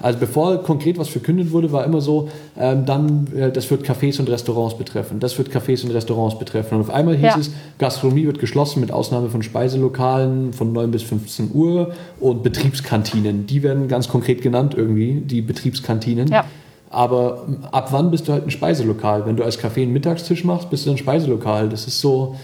[0.02, 4.20] Also bevor konkret was verkündet wurde, war immer so, ähm, dann, äh, das wird Cafés
[4.20, 5.20] und Restaurants betreffen.
[5.20, 6.76] Das wird Cafés und Restaurants betreffen.
[6.76, 7.38] Und auf einmal hieß Ja.
[7.40, 13.46] es, Gastronomie wird geschlossen mit Ausnahme von Speiselokalen von 9 bis 15 Uhr und Betriebskantinen.
[13.48, 16.28] Die werden ganz konkret genannt irgendwie, die Betriebskantinen.
[16.30, 16.46] Ja.
[16.90, 19.26] Aber ähm, ab wann bist du halt ein Speiselokal?
[19.26, 21.70] Wenn du als Café einen Mittagstisch machst, bist du ein Speiselokal.
[21.70, 22.36] Das ist so.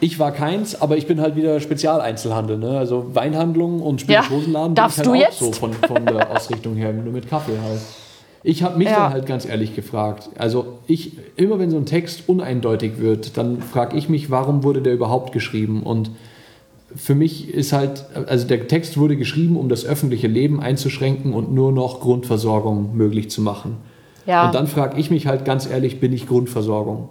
[0.00, 2.58] Ich war keins, aber ich bin halt wieder Spezialeinzelhandel.
[2.58, 2.78] Ne?
[2.78, 5.38] Also Weinhandlung und Spirituosenladen Ja, darfst halt du auch jetzt?
[5.38, 7.80] so von, von der Ausrichtung her, nur mit Kaffee halt.
[8.42, 9.04] Ich habe mich Ja.
[9.04, 10.30] dann halt ganz ehrlich gefragt.
[10.38, 14.80] Also ich, immer wenn so ein Text uneindeutig wird, dann frage ich mich, warum wurde
[14.80, 15.82] der überhaupt geschrieben?
[15.82, 16.10] Und
[16.96, 21.52] für mich ist halt, also der Text wurde geschrieben, um das öffentliche Leben einzuschränken und
[21.52, 23.76] nur noch Grundversorgung möglich zu machen.
[24.26, 24.46] Ja.
[24.46, 27.10] Und dann frage ich mich halt ganz ehrlich, bin ich Grundversorgung?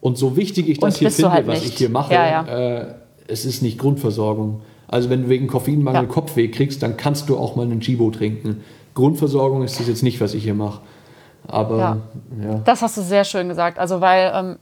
[0.00, 1.72] Und so wichtig ich das Und hier finde, halt was nicht.
[1.72, 2.78] ich hier mache, Ja, ja.
[2.80, 2.86] Äh,
[3.28, 4.60] es ist nicht Grundversorgung.
[4.88, 6.08] Also wenn du wegen Koffeinmangel Ja.
[6.08, 8.60] Kopfweh kriegst, dann kannst du auch mal einen Chibo trinken.
[8.94, 10.80] Grundversorgung ist das jetzt nicht, was ich hier mache.
[11.48, 11.96] Aber Ja.
[12.42, 12.60] ja.
[12.64, 13.78] Das hast du sehr schön gesagt.
[13.78, 14.56] Also, weil ähm,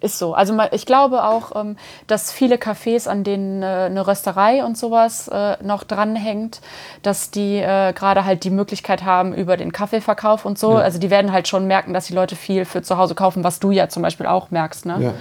[0.00, 0.34] ist so.
[0.34, 1.76] Also, ich glaube auch, ähm,
[2.06, 6.60] dass viele Cafés, an denen äh, eine Rösterei und sowas äh, noch dranhängt,
[7.02, 10.72] dass die äh, gerade halt die Möglichkeit haben über den Kaffeeverkauf und so.
[10.72, 10.78] Ja.
[10.78, 13.60] Also, die werden halt schon merken, dass die Leute viel für zu Hause kaufen, was
[13.60, 14.86] du ja zum Beispiel auch merkst.
[14.86, 14.96] Ne?
[15.00, 15.14] Ja.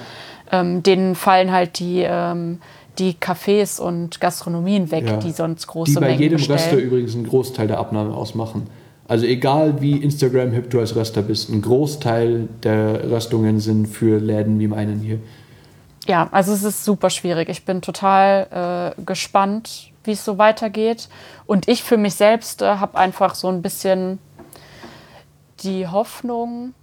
[0.52, 2.02] Ähm, denen fallen halt die.
[2.02, 2.60] Ähm,
[2.98, 5.16] die Cafés und Gastronomien weg, Ja.
[5.18, 6.60] die sonst große die bei Mengen jedem bestellen.
[6.60, 8.68] Röster übrigens einen Großteil der Abnahme ausmachen.
[9.10, 14.60] Also egal wie Instagram-hip du als Röster bist, ein Großteil der Röstungen sind für Läden
[14.60, 15.20] wie meinen hier.
[16.08, 17.50] Ja, also es ist super schwierig.
[17.50, 21.10] Ich bin total äh, gespannt, wie es so weitergeht.
[21.48, 24.20] Und ich für mich selbst äh, habe einfach so ein bisschen
[25.62, 26.76] die Hoffnung,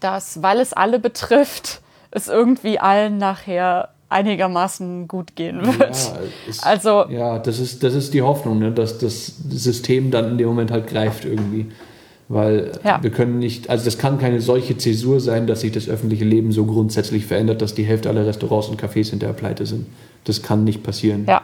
[0.00, 1.80] dass, weil es alle betrifft,
[2.10, 5.80] es irgendwie allen nachher einigermaßen gut gehen wird.
[5.80, 6.18] Ja,
[6.48, 8.70] ist, Also- ja das, ist, das ist die Hoffnung, ne?
[8.72, 11.70] dass das System dann in dem Moment halt greift irgendwie.
[12.28, 13.02] Weil Ja.
[13.02, 16.50] wir können nicht, also das kann keine solche Zäsur sein, dass sich das öffentliche Leben
[16.52, 19.86] so grundsätzlich verändert, dass die Hälfte aller Restaurants und Cafés hinterher pleite sind.
[20.24, 21.24] Das kann nicht passieren.
[21.28, 21.42] Ja.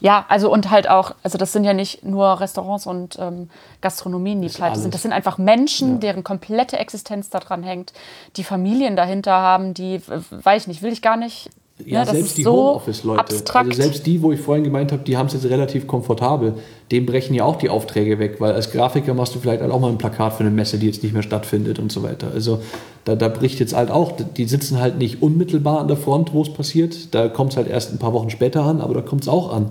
[0.00, 3.50] Ja, also und halt auch, also das sind ja nicht nur Restaurants und ähm,
[3.80, 4.82] Gastronomien, die pleite alles.
[4.82, 4.94] sind.
[4.94, 5.98] Das sind einfach Menschen, Ja.
[5.98, 7.92] deren komplette Existenz daran hängt,
[8.36, 10.00] die Familien dahinter haben, die,
[10.30, 11.50] weiß ich nicht, will ich gar nicht.
[11.86, 13.24] Ja, das selbst die so Homeoffice-Leute.
[13.54, 16.54] Also selbst die, wo ich vorhin gemeint habe, die haben es jetzt relativ komfortabel.
[16.90, 19.80] Dem brechen ja auch die Aufträge weg, weil als Grafiker machst du vielleicht halt auch
[19.80, 22.28] mal ein Plakat für eine Messe, die jetzt nicht mehr stattfindet und so weiter.
[22.34, 22.60] Also
[23.04, 26.42] da, da bricht jetzt halt auch, die sitzen halt nicht unmittelbar an der Front, wo
[26.42, 27.14] es passiert.
[27.14, 29.52] Da kommt es halt erst ein paar Wochen später an, aber da kommt es auch
[29.52, 29.70] an.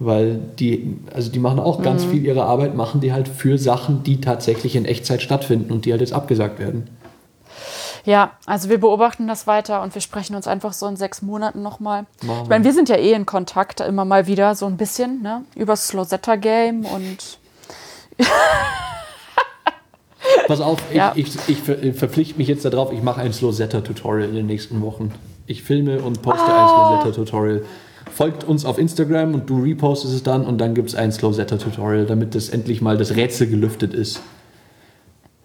[0.00, 2.10] Weil die, also die machen auch ganz Mhm.
[2.10, 5.90] viel ihre Arbeit, machen die halt für Sachen, die tatsächlich in Echtzeit stattfinden und die
[5.90, 6.84] halt jetzt abgesagt werden.
[8.08, 11.60] Ja, also wir beobachten das weiter und wir sprechen uns einfach so in sechs Monaten
[11.60, 12.06] nochmal.
[12.22, 15.20] Machen Ich meine, wir sind ja eh in Kontakt immer mal wieder so ein bisschen,
[15.20, 15.44] ne?
[15.54, 17.38] Über das Slosetta-Game und
[20.46, 21.12] Pass auf, ich, Ja.
[21.14, 25.12] ich, ich ich verpflichte mich jetzt darauf, ich mache ein Slosetta-Tutorial in den nächsten Wochen.
[25.46, 26.62] Ich filme und poste Ah.
[26.62, 26.68] ein
[27.02, 27.62] Slosetta-Tutorial.
[28.10, 32.06] Folgt uns auf Instagram und du repostest es dann und dann gibt es ein Slosetta-Tutorial,
[32.06, 34.20] damit das endlich mal das Rätsel gelüftet ist.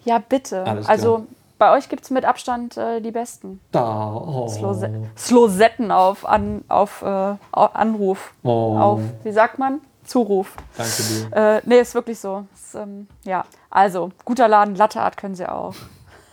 [0.06, 0.64] ja, bitte.
[0.66, 0.90] Alles klar.
[0.96, 1.26] also
[1.64, 3.58] bei euch gibt es mit Abstand äh, die besten.
[3.72, 4.12] Da.
[4.14, 4.46] Oh.
[4.48, 8.34] Slose Slosetten auf, an, auf äh, Anruf.
[8.42, 8.76] Oh.
[8.76, 9.80] Auf, wie sagt man?
[10.04, 10.56] Zuruf.
[10.76, 11.56] Danke dir.
[11.56, 12.44] Äh, nee, ist wirklich so.
[12.54, 15.74] Ist, ähm, ja, also, guter Laden, Latte Art können sie auch.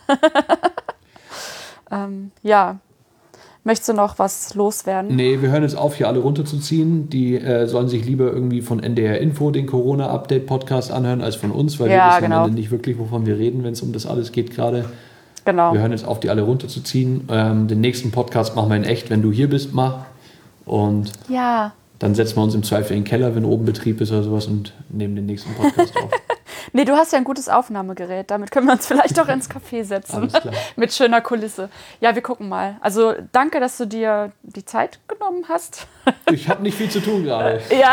[1.90, 2.76] ähm, ja.
[3.64, 5.14] Möchtest du noch was loswerden?
[5.16, 7.08] Nee, wir hören jetzt auf, hier alle runterzuziehen.
[7.08, 11.80] Die äh, sollen sich lieber irgendwie von NDR Info den Corona-Update-Podcast anhören, als von uns,
[11.80, 12.48] weil wir Ja, wissen genau.
[12.48, 14.84] nicht wirklich, wovon wir reden, wenn es um das alles geht gerade.
[15.44, 15.72] Genau.
[15.72, 17.28] Wir hören jetzt auf, die alle runterzuziehen.
[17.30, 20.04] Ähm, den nächsten Podcast machen wir in echt, wenn du hier bist, mach.
[20.64, 21.72] Und Ja.
[21.98, 24.46] dann setzen wir uns im Zweifel in den Keller, wenn oben Betrieb ist oder sowas
[24.46, 26.10] und nehmen den nächsten Podcast auf.
[26.74, 28.30] Nee, du hast ja ein gutes Aufnahmegerät.
[28.30, 30.16] Damit können wir uns vielleicht auch ins Café setzen.
[30.16, 30.54] Alles klar.
[30.76, 31.68] Mit schöner Kulisse.
[32.00, 32.76] Ja, wir gucken mal.
[32.80, 35.86] Also, danke, dass du dir die Zeit genommen hast.
[36.32, 37.60] Ich habe nicht viel zu tun gerade.
[37.78, 37.92] Ja.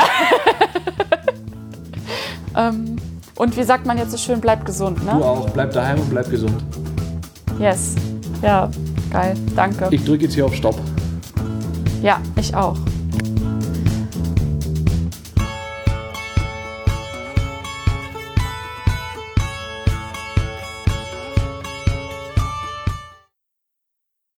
[2.55, 2.95] ähm,
[3.35, 5.13] und wie sagt man jetzt so schön, bleib gesund, Du ne?
[5.13, 5.49] auch.
[5.49, 6.55] Bleib daheim und bleib gesund.
[7.59, 7.95] Yes.
[8.41, 8.69] Ja,
[9.11, 9.35] geil.
[9.55, 9.89] Danke.
[9.91, 10.79] Ich drücke jetzt hier auf Stopp.
[12.01, 12.77] Ja, ich auch.